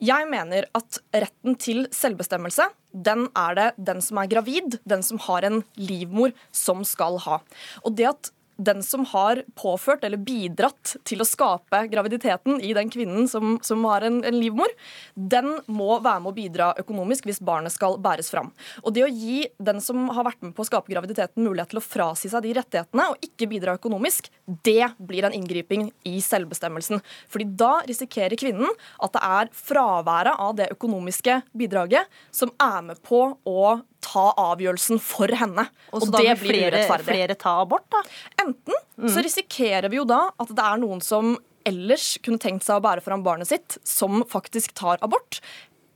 jeg 0.04 0.30
mener 0.32 0.68
at 0.78 1.00
retten 1.12 1.58
til 1.60 1.88
selvbestemmelse, 1.92 2.70
den 2.94 3.28
er 3.36 3.58
det 3.58 3.68
den 3.90 4.00
som 4.06 4.22
er 4.22 4.30
gravid, 4.32 4.80
den 4.88 5.04
som 5.04 5.20
har 5.26 5.48
en 5.48 5.60
livmor, 5.80 6.32
som 6.56 6.86
skal 6.88 7.20
ha. 7.26 7.42
Og 7.84 7.98
det 8.00 8.08
at 8.14 8.32
den 8.58 8.84
som 8.84 9.06
har 9.06 9.42
påført 9.60 10.04
eller 10.04 10.22
bidratt 10.22 10.96
til 11.08 11.24
å 11.24 11.28
skape 11.28 11.84
graviditeten 11.92 12.62
i 12.62 12.74
den 12.76 12.92
kvinnen 12.94 13.28
som, 13.30 13.58
som 13.66 13.84
har 13.90 14.06
en, 14.06 14.22
en, 14.26 14.38
livmor, 14.38 14.70
den 15.16 15.58
må 15.66 15.98
være 16.04 16.24
med 16.24 16.32
å 16.32 16.36
bidra 16.38 16.70
økonomisk 16.82 17.28
hvis 17.30 17.42
barnet 17.44 17.74
skal 17.74 17.98
bæres 18.04 18.30
fram. 18.34 18.52
Og 18.84 18.94
det 18.96 19.06
å 19.06 19.12
gi 19.12 19.48
den 19.58 19.82
som 19.84 20.06
har 20.14 20.28
vært 20.28 20.44
med 20.46 20.56
på 20.58 20.66
å 20.66 20.70
skape 20.70 20.94
graviditeten, 20.94 21.44
mulighet 21.44 21.74
til 21.74 21.82
å 21.82 21.86
frasi 21.86 22.32
seg 22.32 22.46
de 22.46 22.54
rettighetene 22.60 23.10
og 23.14 23.26
ikke 23.26 23.50
bidra 23.52 23.78
økonomisk, 23.80 24.30
det 24.46 24.90
blir 24.98 25.24
en 25.24 25.34
inngriping 25.34 25.88
i 26.04 26.18
selvbestemmelsen. 26.22 27.02
Fordi 27.32 27.48
da 27.60 27.72
risikerer 27.88 28.36
kvinnen 28.40 28.70
at 29.04 29.16
det 29.16 29.24
er 29.24 29.52
fraværet 29.56 30.40
av 30.40 30.58
det 30.60 30.70
økonomiske 30.76 31.40
bidraget 31.56 32.12
som 32.36 32.52
er 32.62 32.82
med 32.90 33.02
på 33.06 33.24
å 33.48 33.64
ta 34.04 34.26
avgjørelsen 34.50 35.00
for 35.04 35.32
henne. 35.32 35.66
Og, 35.94 36.04
og 36.04 36.12
det 36.18 36.26
blir 36.42 36.44
flere, 36.44 36.76
urettferdig. 36.76 37.08
flere 37.08 37.40
ta 37.40 37.56
abort, 37.64 37.88
da? 37.94 38.04
Enten 38.44 38.76
mm. 39.00 39.10
så 39.10 39.24
risikerer 39.24 39.88
vi 39.92 40.02
jo 40.02 40.08
da 40.08 40.26
at 40.36 40.52
det 40.52 40.68
er 40.68 40.82
noen 40.82 41.04
som 41.04 41.38
ellers 41.68 42.18
kunne 42.24 42.42
tenkt 42.44 42.66
seg 42.66 42.82
å 42.82 42.84
bære 42.84 43.04
fram 43.06 43.24
barnet 43.24 43.48
sitt, 43.48 43.78
som 43.88 44.26
faktisk 44.28 44.76
tar 44.76 45.00
abort. 45.06 45.40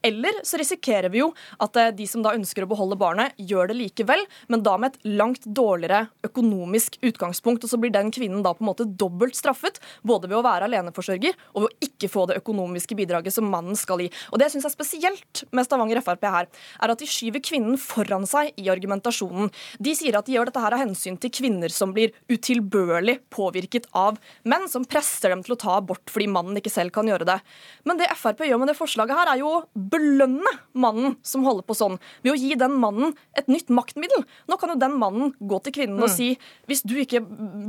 Eller 0.07 0.41
så 0.47 0.59
risikerer 0.59 1.11
vi 1.13 1.21
jo 1.21 1.31
at 1.63 1.77
eh, 1.79 1.91
de 1.95 2.07
som 2.09 2.23
da 2.23 2.35
ønsker 2.37 2.63
å 2.63 2.69
beholde 2.71 2.97
barnet, 2.99 3.35
gjør 3.37 3.71
det 3.71 3.77
likevel, 3.81 4.23
men 4.51 4.63
da 4.65 4.77
med 4.79 4.95
et 4.95 5.09
langt 5.19 5.45
dårligere 5.45 6.07
økonomisk 6.27 6.99
utgangspunkt. 7.05 7.65
Og 7.65 7.71
så 7.71 7.79
blir 7.81 7.93
den 7.93 8.11
kvinnen 8.15 8.43
da 8.45 8.53
på 8.55 8.63
en 8.63 8.71
måte 8.71 8.87
dobbelt 8.87 9.37
straffet, 9.37 9.81
både 10.07 10.29
ved 10.29 10.39
å 10.39 10.45
være 10.45 10.69
aleneforsørger 10.69 11.35
og 11.53 11.65
ved 11.65 11.69
å 11.69 11.89
ikke 11.89 12.11
få 12.11 12.27
det 12.29 12.39
økonomiske 12.41 12.97
bidraget 12.97 13.35
som 13.35 13.49
mannen 13.51 13.77
skal 13.79 14.03
gi. 14.03 14.09
Og 14.31 14.39
det 14.39 14.47
jeg 14.47 14.57
syns 14.57 14.69
er 14.69 14.75
spesielt 14.75 15.43
med 15.55 15.67
Stavanger 15.67 16.01
Frp 16.05 16.27
her, 16.27 16.47
er 16.47 16.93
at 16.93 17.01
de 17.01 17.09
skyver 17.09 17.43
kvinnen 17.43 17.77
foran 17.81 18.27
seg 18.29 18.53
i 18.59 18.69
argumentasjonen. 18.71 19.51
De 19.83 19.95
sier 19.97 20.17
at 20.17 20.27
de 20.27 20.37
gjør 20.37 20.49
dette 20.49 20.63
her 20.63 20.75
av 20.75 20.83
hensyn 20.83 21.19
til 21.21 21.33
kvinner 21.33 21.73
som 21.73 21.93
blir 21.95 22.15
utilbørlig 22.31 23.19
påvirket 23.33 23.89
av 23.97 24.19
menn, 24.47 24.67
som 24.71 24.85
presser 24.87 25.33
dem 25.33 25.43
til 25.45 25.55
å 25.55 25.61
ta 25.61 25.77
abort 25.77 26.11
fordi 26.11 26.29
mannen 26.31 26.57
ikke 26.59 26.73
selv 26.73 26.93
kan 26.95 27.07
gjøre 27.09 27.27
det. 27.27 27.39
Men 27.87 27.99
det 27.99 28.09
Frp 28.17 28.45
gjør 28.47 28.61
med 28.61 28.71
det 28.71 28.77
forslaget 28.77 29.17
her, 29.17 29.33
er 29.33 29.41
jo 29.41 29.51
belønne 29.97 30.53
mannen 30.77 31.17
som 31.25 31.43
holder 31.47 31.65
på 31.67 31.75
sånn, 31.77 31.97
ved 32.23 32.31
å 32.33 32.37
gi 32.39 32.55
den 32.59 32.77
mannen 32.79 33.13
et 33.37 33.49
nytt 33.51 33.69
maktmiddel. 33.73 34.23
Nå 34.47 34.57
kan 34.61 34.71
jo 34.73 34.79
den 34.79 34.95
mannen 35.01 35.33
gå 35.41 35.59
til 35.65 35.73
kvinnen 35.73 35.99
og 35.99 36.07
Mm. 36.07 36.15
si 36.15 36.29
hvis 36.69 36.83
du 36.85 36.95
ikke 37.01 37.21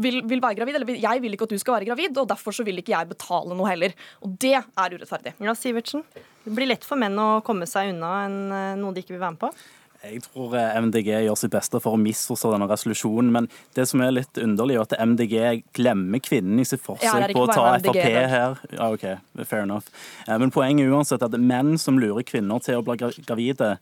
vil, 0.05 0.20
vil 0.29 0.41
være 0.45 0.61
gravid, 0.61 0.76
eller 0.79 0.95
jeg 1.01 1.22
vil 1.24 1.33
ikke 1.35 1.49
at 1.49 1.57
du 1.57 1.59
skal 1.59 1.79
være 1.79 1.89
gravid, 1.91 2.16
og 2.20 2.29
derfor 2.29 2.53
så 2.53 2.64
vil 2.64 2.79
ikke 2.79 2.95
jeg 2.95 3.09
betale 3.09 3.57
noe 3.57 3.68
heller. 3.72 3.95
Og 4.22 4.39
det 4.39 4.55
er 4.61 4.91
urettferdig. 4.95 5.35
Ja, 5.41 5.55
Sivertsen. 5.59 6.05
Det 6.45 6.55
blir 6.55 6.68
lett 6.70 6.85
for 6.85 6.97
menn 6.97 7.16
å 7.18 7.43
komme 7.45 7.66
seg 7.68 7.91
unna 7.93 8.12
enn 8.26 8.39
eh, 8.53 8.74
noe 8.81 8.95
de 8.95 9.03
ikke 9.03 9.16
vil 9.16 9.20
være 9.24 9.37
med 9.37 9.43
på. 9.43 9.51
Jeg 10.05 10.20
tror 10.28 10.53
eh, 10.55 10.76
MDG 10.78 11.09
gjør 11.24 11.38
sitt 11.40 11.51
beste 11.51 11.80
for 11.82 11.96
å 11.96 12.01
misforstå 12.01 12.53
denne 12.55 12.68
resolusjonen, 12.70 13.32
men 13.34 13.49
det 13.74 13.88
som 13.90 14.03
er 14.05 14.12
litt 14.14 14.38
underlig, 14.38 14.76
er 14.78 14.84
at 14.86 14.94
MDG 15.03 15.34
glemmer 15.74 16.22
kvinnen 16.22 16.61
i 16.62 16.66
sitt 16.68 16.84
forsøk 16.84 17.24
er 17.26 17.34
på 17.34 17.42
å 17.42 17.49
ta 17.51 17.64
Frp 17.82 17.99
her. 17.99 18.61
Ja, 18.76 18.90
ok, 18.94 19.09
fair 19.42 19.64
enough. 19.66 19.90
Eh, 20.28 20.36
Men 20.38 20.55
poenget 20.55 20.86
uansett 20.92 21.22
er 21.22 21.32
at 21.32 21.40
menn 21.40 21.74
som 21.82 21.99
lurer 21.99 22.22
kvinner 22.22 22.62
til 22.62 22.78
å 22.78 22.84
bli 22.86 22.94
gravide, 23.26 23.72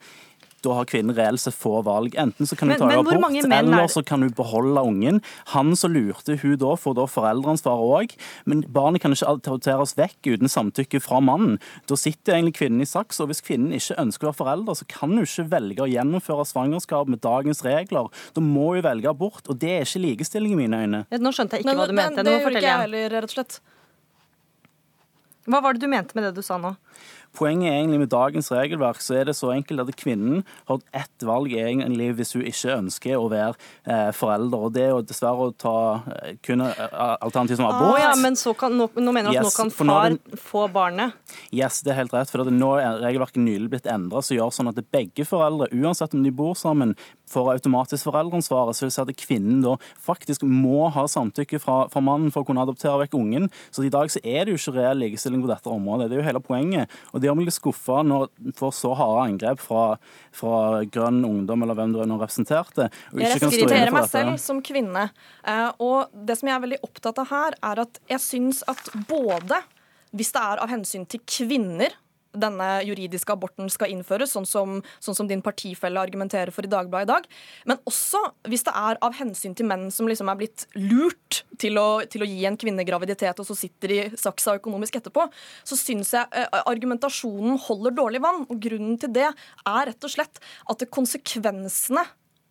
da 0.65 0.73
har 0.75 0.87
kvinnen 0.89 1.15
reelt 1.17 1.41
sett 1.41 1.55
få 1.55 1.83
valg. 1.87 2.15
Enten 2.19 2.47
så 2.49 2.57
kan 2.59 2.71
hun 2.71 2.79
ta 2.81 2.87
men 2.89 2.99
abort, 2.99 3.37
er 3.45 3.59
eller 3.59 3.87
så 3.93 4.03
kan 4.05 4.23
hun 4.25 4.33
beholde 4.35 4.83
ungen. 4.83 5.21
Han 5.53 5.75
som 5.77 5.93
lurte 5.93 6.37
hun 6.43 6.57
da, 6.59 6.73
får 6.81 6.95
da 6.99 7.05
foreldreansvaret 7.07 7.93
òg. 7.99 8.15
Men 8.47 8.63
barnet 8.75 9.03
kan 9.05 9.13
ikke 9.15 9.29
adopteres 9.37 9.95
vekk 9.99 10.33
uten 10.35 10.49
samtykke 10.51 11.01
fra 11.05 11.21
mannen. 11.21 11.59
Da 11.87 11.95
sitter 12.01 12.35
egentlig 12.39 12.57
kvinnen 12.59 12.83
i 12.83 12.89
saks, 12.89 13.21
og 13.21 13.29
hvis 13.31 13.43
kvinnen 13.47 13.77
ikke 13.77 13.99
ønsker 14.01 14.27
å 14.27 14.33
være 14.33 14.41
forelder, 14.41 14.75
så 14.81 14.89
kan 14.89 15.15
hun 15.15 15.23
ikke 15.27 15.47
velge 15.53 15.85
å 15.87 15.91
gjennomføre 15.93 16.49
svangerskap 16.49 17.07
med 17.13 17.21
dagens 17.21 17.63
regler. 17.67 18.11
Da 18.35 18.41
må 18.41 18.75
hun 18.75 18.83
velge 18.83 19.09
abort, 19.13 19.45
og 19.49 19.59
det 19.63 19.71
er 19.77 19.87
ikke 19.87 20.03
likestilling 20.09 20.53
i 20.57 20.61
mine 20.65 20.83
øyne. 20.83 21.05
Nå 21.11 21.33
skjønte 21.37 21.57
jeg 21.59 21.65
ikke 21.65 21.71
Men- 21.73 21.79
hva 21.79 21.87
du 21.87 21.93
men 21.93 22.05
mente. 22.11 22.25
det 22.25 22.27
Nå 22.33 22.41
gjorde 22.41 22.57
ikke 22.57 22.63
jeg. 22.63 22.81
heller, 22.81 23.09
rett 23.11 23.25
og 23.25 23.31
slett. 23.31 23.61
Hva 25.47 25.61
var 25.63 25.75
det 25.75 25.81
du 25.81 25.87
mente 25.87 26.15
med 26.17 26.25
det 26.25 26.35
du 26.35 26.43
sa 26.43 26.57
nå? 26.59 26.77
Poenget 27.37 27.69
er 27.69 27.79
egentlig 27.81 28.01
med 28.01 28.11
dagens 28.13 28.49
regelverk 28.53 29.03
så 29.05 29.19
er 29.21 29.29
det 29.29 29.37
så 29.37 29.51
enkelt 29.53 29.83
at 29.83 29.99
kvinnen 29.99 30.43
har 30.71 30.81
ett 30.97 31.27
valg 31.27 31.53
egentlig 31.53 32.09
hvis 32.17 32.33
hun 32.37 32.47
ikke 32.49 32.77
ønsker 32.77 33.17
å 33.19 33.27
være 33.33 33.55
eh, 33.85 34.11
forelder. 34.17 34.67
Og 34.69 34.73
det 34.75 34.87
er 34.87 34.95
jo 34.95 35.03
dessverre 35.05 35.51
å 35.51 35.55
ta 35.57 35.77
eh, 36.17 36.39
kun 36.45 36.65
eh, 36.65 36.81
alternativ 37.21 37.61
som 37.61 37.69
abort. 37.69 37.99
Ah, 37.99 38.07
ja, 38.07 38.15
men 38.21 38.39
så 38.41 38.55
kan, 38.57 38.77
nå, 38.79 38.89
nå 38.97 39.15
mener 39.15 39.35
du 39.35 39.41
at 39.43 39.49
nå 39.49 39.53
kan 39.57 39.73
far 39.75 39.91
nå 39.91 39.99
er 40.07 40.41
få 40.41 40.67
barnet? 40.73 41.17
Yes, 41.55 41.83
det 41.85 41.93
er 41.93 42.01
helt 42.01 42.17
rett. 42.17 42.33
For 42.33 42.47
det 42.47 42.55
nå 42.57 42.73
er 42.81 43.03
regelverket 43.05 43.43
nylig 43.43 43.73
blitt 43.77 43.91
endra 43.91 44.25
som 44.25 44.39
gjør 44.39 44.55
sånn 44.55 44.73
at 44.73 44.81
begge 44.95 45.27
foreldre, 45.29 45.69
uansett 45.77 46.17
om 46.17 46.25
de 46.25 46.33
bor 46.35 46.57
sammen, 46.59 46.97
får 47.31 47.53
automatisk 47.57 48.07
foreldreansvaret. 48.09 48.77
Så 48.77 48.85
det 48.85 48.89
vil 48.89 48.97
si 48.97 49.05
at 49.05 49.25
kvinnen 49.27 49.63
da 49.65 49.77
faktisk 50.07 50.45
må 50.47 50.89
ha 50.95 51.07
samtykke 51.11 51.61
fra, 51.63 51.79
fra 51.93 52.03
mannen 52.05 52.33
for 52.35 52.45
å 52.45 52.49
kunne 52.49 52.65
adoptere 52.65 53.01
vekk 53.05 53.17
ungen. 53.19 53.51
Så 53.75 53.85
i 53.87 53.93
dag 53.93 54.11
så 54.13 54.23
er 54.23 54.47
det 54.47 54.55
jo 54.55 54.61
ikke 54.61 54.77
reell 54.79 55.03
likestilling 55.03 55.43
på 55.45 55.51
dette 55.51 55.73
området. 55.73 56.09
Det 56.11 56.19
er 56.19 56.23
jo 56.23 56.29
hele 56.29 56.45
poenget. 56.45 56.97
Og 57.13 57.23
det 57.23 57.26
gjør 57.27 57.37
meg 57.39 57.49
litt 57.51 57.57
skuffa 57.59 58.01
når 58.07 58.29
en 58.47 58.57
får 58.57 58.73
så 58.79 58.95
harde 58.99 59.27
angrep 59.27 59.63
fra, 59.63 59.85
fra 60.35 60.83
Grønn 60.93 61.21
ungdom, 61.27 61.63
eller 61.67 61.79
hvem 61.79 61.95
du 61.95 62.01
nå 62.07 62.19
representerte. 62.23 62.89
og 63.13 63.21
Jeg 63.23 63.41
for 63.43 63.97
meg 63.99 64.11
selv 64.11 64.41
som 64.43 64.63
kvinne. 64.65 65.09
Eh, 65.45 65.71
Og 65.83 66.11
det 66.27 66.39
som 66.39 66.49
jeg 66.49 66.57
er 66.57 66.65
veldig 66.67 66.83
opptatt 66.87 67.19
av 67.23 67.31
her, 67.31 67.59
er 67.63 67.85
at 67.87 68.01
jeg 68.09 68.23
syns 68.25 68.63
at 68.71 68.91
både 69.09 69.63
hvis 70.17 70.33
det 70.33 70.43
er 70.43 70.63
av 70.65 70.71
hensyn 70.73 71.05
til 71.11 71.21
kvinner 71.29 71.93
denne 72.41 72.69
juridiske 72.87 73.35
aborten 73.35 73.71
skal 73.73 73.93
innføres, 73.95 74.33
sånn 74.37 74.49
som, 74.49 74.79
sånn 75.03 75.19
som 75.19 75.31
din 75.31 75.43
partifelle 75.45 76.01
argumenterer 76.03 76.53
for 76.55 76.67
i 76.67 76.71
Dagbladet 76.71 77.07
i 77.07 77.13
dag. 77.13 77.29
Men 77.71 77.81
også 77.89 78.21
hvis 78.51 78.67
det 78.67 78.75
er 78.77 79.01
av 79.05 79.17
hensyn 79.19 79.57
til 79.57 79.69
menn 79.69 79.89
som 79.95 80.09
liksom 80.11 80.31
er 80.33 80.41
blitt 80.41 80.67
lurt 80.79 81.43
til 81.61 81.81
å, 81.81 81.89
til 82.11 82.25
å 82.25 82.31
gi 82.31 82.45
en 82.49 82.59
kvinne 82.61 82.87
graviditet, 82.87 83.41
og 83.41 83.49
så 83.49 83.57
sitter 83.59 83.93
de 83.93 84.01
saksa 84.21 84.57
økonomisk 84.61 85.01
etterpå, 85.01 85.29
så 85.67 85.79
syns 85.79 86.15
jeg 86.17 86.29
eh, 86.37 86.61
argumentasjonen 86.65 87.61
holder 87.67 87.97
dårlig 87.97 88.23
vann. 88.25 88.45
Og 88.51 88.61
grunnen 88.63 88.97
til 89.01 89.13
det 89.17 89.29
er 89.29 89.91
rett 89.91 90.09
og 90.09 90.13
slett 90.13 90.41
at 90.71 90.89
konsekvensene 90.93 92.05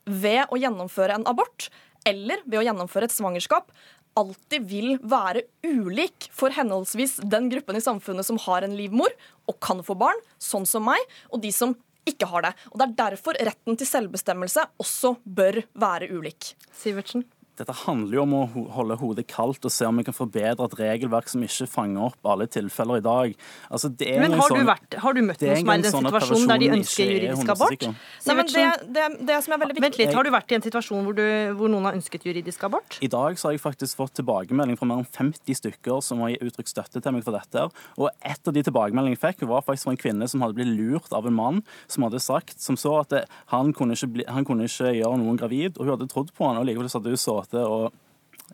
ved 0.05 0.45
å 0.53 0.59
gjennomføre 0.61 1.17
en 1.17 1.27
abort 1.29 1.69
eller 2.05 2.43
ved 2.45 2.59
å 2.61 2.65
gjennomføre 2.67 3.09
et 3.09 3.15
svangerskap 3.15 3.71
alltid 4.19 4.67
vil 4.69 4.95
være 5.03 5.43
ulik 5.65 6.29
for 6.35 6.53
henholdsvis 6.55 7.17
den 7.23 7.49
gruppen 7.51 7.77
i 7.79 7.83
samfunnet 7.83 8.27
som 8.27 8.39
har 8.45 8.65
en 8.65 8.75
livmor 8.77 9.11
og 9.49 9.59
kan 9.63 9.83
få 9.85 9.97
barn, 9.99 10.19
sånn 10.41 10.65
som 10.69 10.87
meg, 10.87 11.01
og 11.29 11.43
de 11.43 11.51
som 11.53 11.75
ikke 12.05 12.29
har 12.29 12.45
det. 12.45 12.53
Og 12.71 12.79
Det 12.79 12.85
er 12.87 12.97
derfor 12.99 13.37
retten 13.47 13.77
til 13.77 13.89
selvbestemmelse 13.89 14.67
også 14.81 15.15
bør 15.25 15.63
være 15.73 16.11
ulik. 16.13 16.53
Sivertsen? 16.71 17.25
Dette 17.55 17.75
handler 17.85 18.17
jo 18.17 18.23
om 18.25 18.33
å 18.35 18.41
holde 18.75 18.97
hodet 18.99 19.25
kaldt 19.31 19.65
og 19.67 19.71
se 19.71 19.87
om 19.87 19.95
vi 19.99 20.03
kan 20.07 20.15
forbedre 20.15 20.65
et 20.67 20.75
regelverk 20.79 21.29
som 21.31 21.43
ikke 21.45 21.67
fanger 21.71 22.09
opp 22.09 22.29
alle 22.31 22.47
tilfeller 22.51 22.99
i 22.99 23.03
dag. 23.05 23.35
Altså, 23.69 23.89
det 23.89 24.09
er 24.11 24.23
Men 24.25 24.35
har, 24.35 24.41
har 24.41 24.49
du, 24.49 24.55
sånn- 24.55 24.69
vært, 24.69 24.97
har 25.05 25.15
du 25.15 25.21
møtt 25.23 25.45
noen 25.45 25.61
som 25.61 25.71
er 25.71 25.79
i 25.79 25.85
den 25.85 25.93
sånn 25.95 26.09
situasjonen 26.09 26.51
der 26.51 26.61
de 26.63 26.69
ønsker 26.75 27.05
er 27.05 27.13
juridisk 27.15 27.53
abort? 27.55 27.85
Nei, 27.85 28.35
men 28.35 28.51
det, 28.51 28.65
det, 28.97 29.05
det 29.29 29.39
som 29.45 29.55
er 29.55 29.61
veldig 29.63 29.75
viktig 29.77 29.85
Vent 29.85 29.99
litt, 30.01 30.13
Har 30.17 30.27
du 30.27 30.31
vært 30.33 30.51
i 30.51 30.57
en 30.57 30.65
situasjon 30.65 31.05
hvor, 31.07 31.15
du, 31.15 31.25
hvor 31.59 31.71
noen 31.71 31.87
har 31.89 31.97
ønsket 31.99 32.25
juridisk 32.27 32.63
abort? 32.67 32.99
I 33.05 33.11
dag 33.11 33.39
så 33.39 33.49
har 33.49 33.55
jeg 33.55 33.63
faktisk 33.63 33.99
fått 34.01 34.15
tilbakemelding 34.19 34.79
fra 34.79 34.89
mer 34.89 35.03
enn 35.03 35.09
50 35.09 35.59
stykker 35.61 36.01
som 36.03 36.23
har 36.25 36.35
uttrykt 36.41 36.71
støtte 36.73 37.01
til 37.03 37.15
meg 37.15 37.23
for 37.23 37.37
dette. 37.37 37.67
Og 38.01 38.09
et 38.19 38.49
av 38.51 38.55
de 38.55 38.63
tilbakemeldingene 38.65 39.15
jeg 39.15 39.23
fikk, 39.23 39.45
var 39.47 39.63
faktisk 39.65 39.87
fra 39.87 39.95
en 39.95 40.01
kvinne 40.01 40.27
som 40.31 40.43
hadde 40.43 40.57
blitt 40.57 40.73
lurt 40.75 41.13
av 41.15 41.27
en 41.29 41.37
mann, 41.37 41.61
som 41.87 42.03
hadde 42.07 42.19
sagt 42.23 42.59
som 42.61 42.75
så 42.79 42.97
at 43.03 43.13
det, 43.13 43.23
han, 43.53 43.71
kunne 43.77 43.95
ikke 43.95 44.11
bli, 44.17 44.25
han 44.27 44.45
kunne 44.47 44.67
ikke 44.67 44.91
gjøre 44.97 45.19
noen 45.21 45.39
gravid, 45.39 45.77
og 45.77 45.85
hun 45.85 45.93
hadde 45.95 46.09
trodd 46.11 46.33
på 46.35 46.47
han, 46.49 46.59
og 46.59 46.67
likevel 46.67 46.89
så 46.91 46.99
hadde 46.99 47.13
hun 47.13 47.21
sittet 47.45 47.63
og 47.63 47.93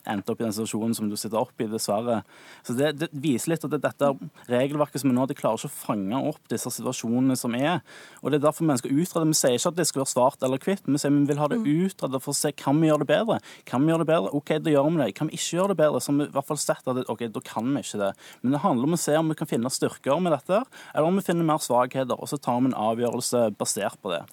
endte 0.08 0.34
opp 0.34 0.40
i 0.42 0.46
den 0.46 0.54
situasjonen 0.56 0.96
som 0.98 1.10
du 1.12 1.16
sitter 1.20 1.40
opp 1.42 1.62
i, 1.62 1.68
dessverre. 1.70 2.22
Så 2.66 2.74
det, 2.78 2.94
det 3.02 3.10
viser 3.12 3.54
litt 3.54 3.66
at 3.68 3.74
det, 3.74 3.82
dette 3.84 4.12
regelverket 4.50 5.04
som 5.04 5.12
vi 5.12 5.16
nå 5.16 5.28
det 5.30 5.38
klarer 5.40 5.60
ikke 5.60 5.70
å 5.70 5.74
fange 5.76 6.22
opp 6.32 6.42
disse 6.52 6.72
situasjonene 6.74 7.38
som 7.38 7.56
er. 7.58 7.82
Og 8.22 8.32
det 8.32 8.40
er 8.40 8.46
derfor 8.48 8.68
vi 8.68 8.78
skal 8.82 8.96
utrede. 8.96 9.30
Vi 9.30 9.38
sier 9.38 9.58
ikke 9.58 9.74
at 9.74 9.80
det 9.80 9.88
skal 9.90 10.04
være 10.04 10.14
svart 10.14 10.46
eller 10.48 10.62
hvitt, 10.64 10.88
vi 10.88 11.02
sier 11.02 11.14
vi 11.14 11.24
vil 11.30 11.42
ha 11.42 11.50
det 11.52 11.62
utredet 11.62 12.22
for 12.24 12.34
å 12.34 12.40
se 12.40 12.54
kan 12.58 12.80
vi 12.82 12.90
gjøre 12.90 13.04
det 13.06 13.10
bedre. 13.12 13.40
Kan 13.70 13.86
vi 13.86 13.94
gjøre 13.94 14.06
det 14.06 14.12
bedre? 14.12 14.34
OK, 14.38 14.54
da 14.64 14.76
gjør 14.76 14.90
vi 14.90 15.02
det. 15.04 15.10
Kan 15.18 15.32
vi 15.32 15.40
ikke 15.40 15.58
gjøre 15.60 15.74
det 15.74 15.80
bedre? 15.84 16.02
Så 16.02 16.12
har 16.12 16.20
vi 16.22 16.30
i 16.30 16.36
hvert 16.38 16.50
fall 16.52 16.62
sett 16.62 16.88
at 16.88 17.02
det, 17.02 17.08
OK, 17.12 17.26
da 17.36 17.44
kan 17.52 17.74
vi 17.76 17.84
ikke 17.86 18.02
det. 18.02 18.14
Men 18.42 18.56
det 18.56 18.64
handler 18.66 18.90
om 18.90 18.98
å 18.98 19.02
se 19.02 19.18
om 19.20 19.34
vi 19.34 19.40
kan 19.42 19.50
finne 19.50 19.74
styrker 19.74 20.24
med 20.24 20.36
dette, 20.38 20.64
eller 20.96 21.10
om 21.10 21.20
vi 21.20 21.26
finner 21.26 21.48
mer 21.48 21.62
svakheter. 21.64 22.18
Og 22.18 22.32
så 22.32 22.40
tar 22.42 22.64
vi 22.64 22.72
en 22.72 22.80
avgjørelse 22.90 23.50
basert 23.60 24.02
på 24.02 24.16
det. 24.16 24.24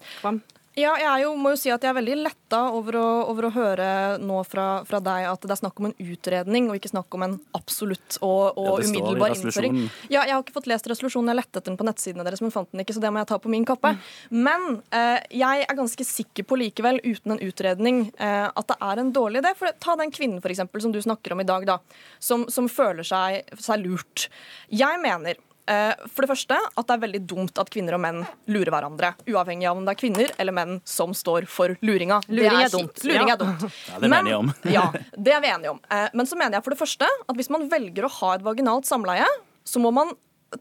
Ja, 0.77 0.91
jeg 1.01 1.23
jo, 1.23 1.31
må 1.39 1.51
jo 1.53 1.57
si 1.59 1.71
at 1.73 1.83
jeg 1.83 1.89
er 1.89 1.97
veldig 1.97 2.15
letta 2.21 2.59
over 2.75 2.97
over 2.99 3.47
å 3.47 3.51
høre 3.53 3.87
nå 4.21 4.41
fra, 4.47 4.83
fra 4.87 4.99
deg 5.03 5.25
at 5.29 5.43
det 5.43 5.53
er 5.55 5.59
snakk 5.61 5.79
om 5.81 5.89
en 5.89 5.95
utredning 5.97 6.69
og 6.69 6.77
ikke 6.77 6.91
snakk 6.91 7.15
om 7.17 7.25
en 7.25 7.35
absolutt 7.57 8.19
og, 8.25 8.59
og 8.59 8.83
Ja, 8.83 8.85
umiddelbar 8.85 9.33
innføring. 9.33 9.79
Ja, 10.11 10.23
jeg 10.27 10.35
har 10.35 10.43
ikke 10.43 10.55
fått 10.59 10.69
lest 10.69 10.87
resolusjonen, 10.91 11.31
jeg 11.33 11.39
lette 11.41 11.57
etter 11.57 11.71
den 11.71 11.79
på 11.79 11.87
nettsidene 11.87 12.25
deres, 12.27 12.43
men 12.45 12.53
fant 12.53 12.69
den 12.71 12.83
ikke, 12.83 12.95
så 12.95 13.03
det 13.03 13.11
må 13.13 13.23
jeg 13.23 13.31
ta 13.31 13.39
på 13.41 13.51
min 13.51 13.65
kappe. 13.67 13.95
Men 14.29 14.79
eh, 14.95 15.19
jeg 15.41 15.65
er 15.65 15.79
ganske 15.79 16.07
sikker 16.07 16.47
på 16.47 16.59
likevel, 16.61 17.01
uten 17.03 17.35
en 17.35 17.43
utredning, 17.49 18.05
eh, 18.21 18.47
at 18.47 18.71
det 18.71 18.79
er 18.91 19.03
en 19.03 19.13
dårlig 19.15 19.43
idé. 19.43 19.55
For 19.59 19.81
ta 19.81 19.97
den 19.99 20.13
kvinnen 20.15 20.43
for 20.43 20.53
eksempel, 20.53 20.85
som 20.85 20.95
du 20.95 21.01
snakker 21.03 21.35
om 21.35 21.43
i 21.43 21.49
dag, 21.49 21.67
da, 21.69 21.79
som, 22.23 22.47
som 22.53 22.69
føler 22.71 23.07
seg, 23.07 23.53
seg 23.57 23.83
lurt. 23.83 24.29
Jeg 24.69 25.01
mener 25.03 25.41
For 25.69 26.25
det 26.25 26.29
første 26.31 26.55
at 26.57 26.87
det 26.89 26.95
er 26.95 27.01
veldig 27.03 27.19
dumt 27.29 27.59
at 27.61 27.69
kvinner 27.69 27.93
og 27.97 28.01
menn 28.01 28.23
lurer 28.49 28.71
hverandre. 28.73 29.11
Uavhengig 29.29 29.67
av 29.69 29.77
om 29.77 29.83
det 29.85 29.93
er 29.93 29.99
kvinner 29.99 30.31
eller 30.41 30.55
menn 30.55 30.79
som 30.87 31.13
står 31.13 31.45
for 31.51 31.75
luringa. 31.85 32.17
Luring 32.31 32.63
er 32.63 32.71
dumt, 32.73 33.03
Luring 33.05 33.29
er 33.29 33.37
dumt. 33.37 33.67
Ja, 33.89 33.99
det 33.99 34.07
er 34.07 34.09
vi 34.09 34.17
enige 34.21 34.39
om. 34.39 34.49
ja, 34.77 34.85
det 35.13 35.35
er 35.35 35.43
vi 35.45 35.51
enige 35.53 35.73
om. 35.75 35.81
Eh, 35.93 36.07
Men 36.17 36.29
så 36.29 36.39
mener 36.39 36.57
jeg 36.57 36.65
for 36.65 36.73
det 36.73 36.81
første 36.81 37.05
at 37.09 37.37
hvis 37.37 37.51
man 37.53 37.67
velger 37.69 38.07
å 38.07 38.13
ha 38.19 38.31
et 38.37 38.45
vaginalt 38.47 38.89
samleie, 38.89 39.27
så 39.67 39.81
må 39.83 39.93
man 39.93 40.15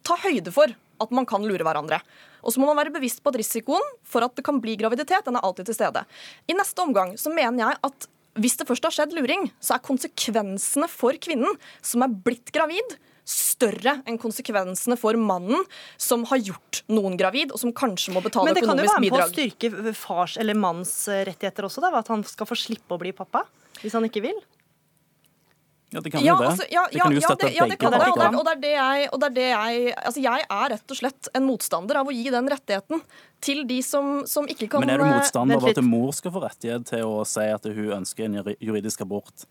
ta 0.05 0.19
høyde 0.21 0.53
for 0.53 0.75
at 1.01 1.15
man 1.15 1.27
kan 1.31 1.45
lure 1.47 1.65
hverandre. 1.65 2.03
Og 2.45 2.53
så 2.55 2.61
må 2.61 2.69
man 2.69 2.79
være 2.83 2.93
bevisst 2.95 3.23
på 3.25 3.33
at 3.33 3.39
risikoen 3.41 3.85
for 4.07 4.27
at 4.27 4.37
det 4.37 4.45
kan 4.47 4.61
bli 4.63 4.77
graviditet, 4.79 5.25
den 5.27 5.39
er 5.39 5.47
alltid 5.47 5.71
til 5.71 5.79
stede. 5.79 6.05
I 6.51 6.57
neste 6.59 6.85
omgang 6.85 7.17
så 7.19 7.33
mener 7.33 7.65
jeg 7.65 7.81
at 7.89 8.09
hvis 8.39 8.59
det 8.61 8.69
først 8.69 8.85
har 8.87 8.95
skjedd 8.95 9.17
luring, 9.17 9.49
så 9.59 9.75
er 9.75 9.83
konsekvensene 9.83 10.87
for 10.93 11.17
kvinnen 11.19 11.57
som 11.83 12.05
er 12.05 12.13
blitt 12.13 12.53
gravid, 12.55 12.99
større 13.29 13.99
enn 14.09 14.19
konsekvensene 14.21 14.97
for 14.97 15.19
mannen 15.21 15.65
som 16.01 16.25
har 16.31 16.41
gjort 16.41 16.83
noen 16.89 17.19
gravid, 17.21 17.53
og 17.53 17.61
som 17.61 17.75
kanskje 17.77 18.15
må 18.17 18.23
betale 18.25 18.49
Men 18.49 18.57
det 18.57 18.65
kan 18.65 18.79
jo 18.79 18.87
være 18.89 19.03
med 19.05 19.13
på 19.13 19.21
å 19.21 19.31
styrke 19.31 19.97
fars 19.99 20.39
eller 20.41 20.57
manns 20.57 20.95
eh, 21.13 21.27
rettigheter 21.29 21.69
også, 21.69 21.85
da, 21.85 21.93
at 22.01 22.09
han 22.13 22.25
skal 22.29 22.49
få 22.49 22.57
slippe 22.59 22.97
å 22.97 23.01
bli 23.01 23.13
pappa 23.17 23.45
hvis 23.83 23.95
han 23.95 24.07
ikke 24.09 24.25
vil. 24.25 24.39
Ja, 25.91 26.01
det 26.05 26.11
kan 26.13 26.25
Ja, 26.25 26.35
jo 26.35 26.41
det. 26.41 26.49
altså, 26.49 26.65
ja, 26.69 26.83
det 26.93 27.01
kan 27.01 27.15
jo 27.15 27.21
ja, 27.21 27.29
støtte 27.29 27.49
ja, 27.49 27.65
det 27.65 27.79
begge 27.79 27.91
det. 27.91 27.99
Det, 27.99 28.13
parter. 28.13 28.39
og 28.39 28.45
det 28.45 28.53
er 28.53 28.61
det 28.61 28.73
jeg, 28.75 29.09
og 29.13 29.21
det 29.21 29.29
er 29.29 29.37
det 29.37 29.47
jeg 29.49 29.95
Altså, 29.97 30.21
jeg 30.21 30.45
er 30.57 30.67
rett 30.75 30.93
og 30.93 30.99
slett 30.99 31.29
en 31.33 31.47
motstander 31.47 32.01
av 32.01 32.11
å 32.11 32.13
gi 32.13 32.27
den 32.35 32.51
rettigheten 32.53 33.05
til 33.41 33.63
de 33.69 33.79
som, 33.87 34.11
som 34.29 34.49
ikke 34.51 34.69
kan 34.69 34.85
Men 34.85 34.93
er 34.93 35.01
du 35.01 35.07
eh, 35.07 35.15
motstander 35.17 35.57
av 35.57 35.71
at 35.71 35.81
mor 35.87 36.13
skal 36.17 36.35
få 36.35 36.43
rettighet 36.45 36.85
til 36.93 37.07
å 37.09 37.23
si 37.29 37.47
at 37.55 37.65
hun 37.65 37.95
ønsker 38.03 38.29
en 38.29 38.53
juridisk 38.61 39.07
abort? 39.07 39.49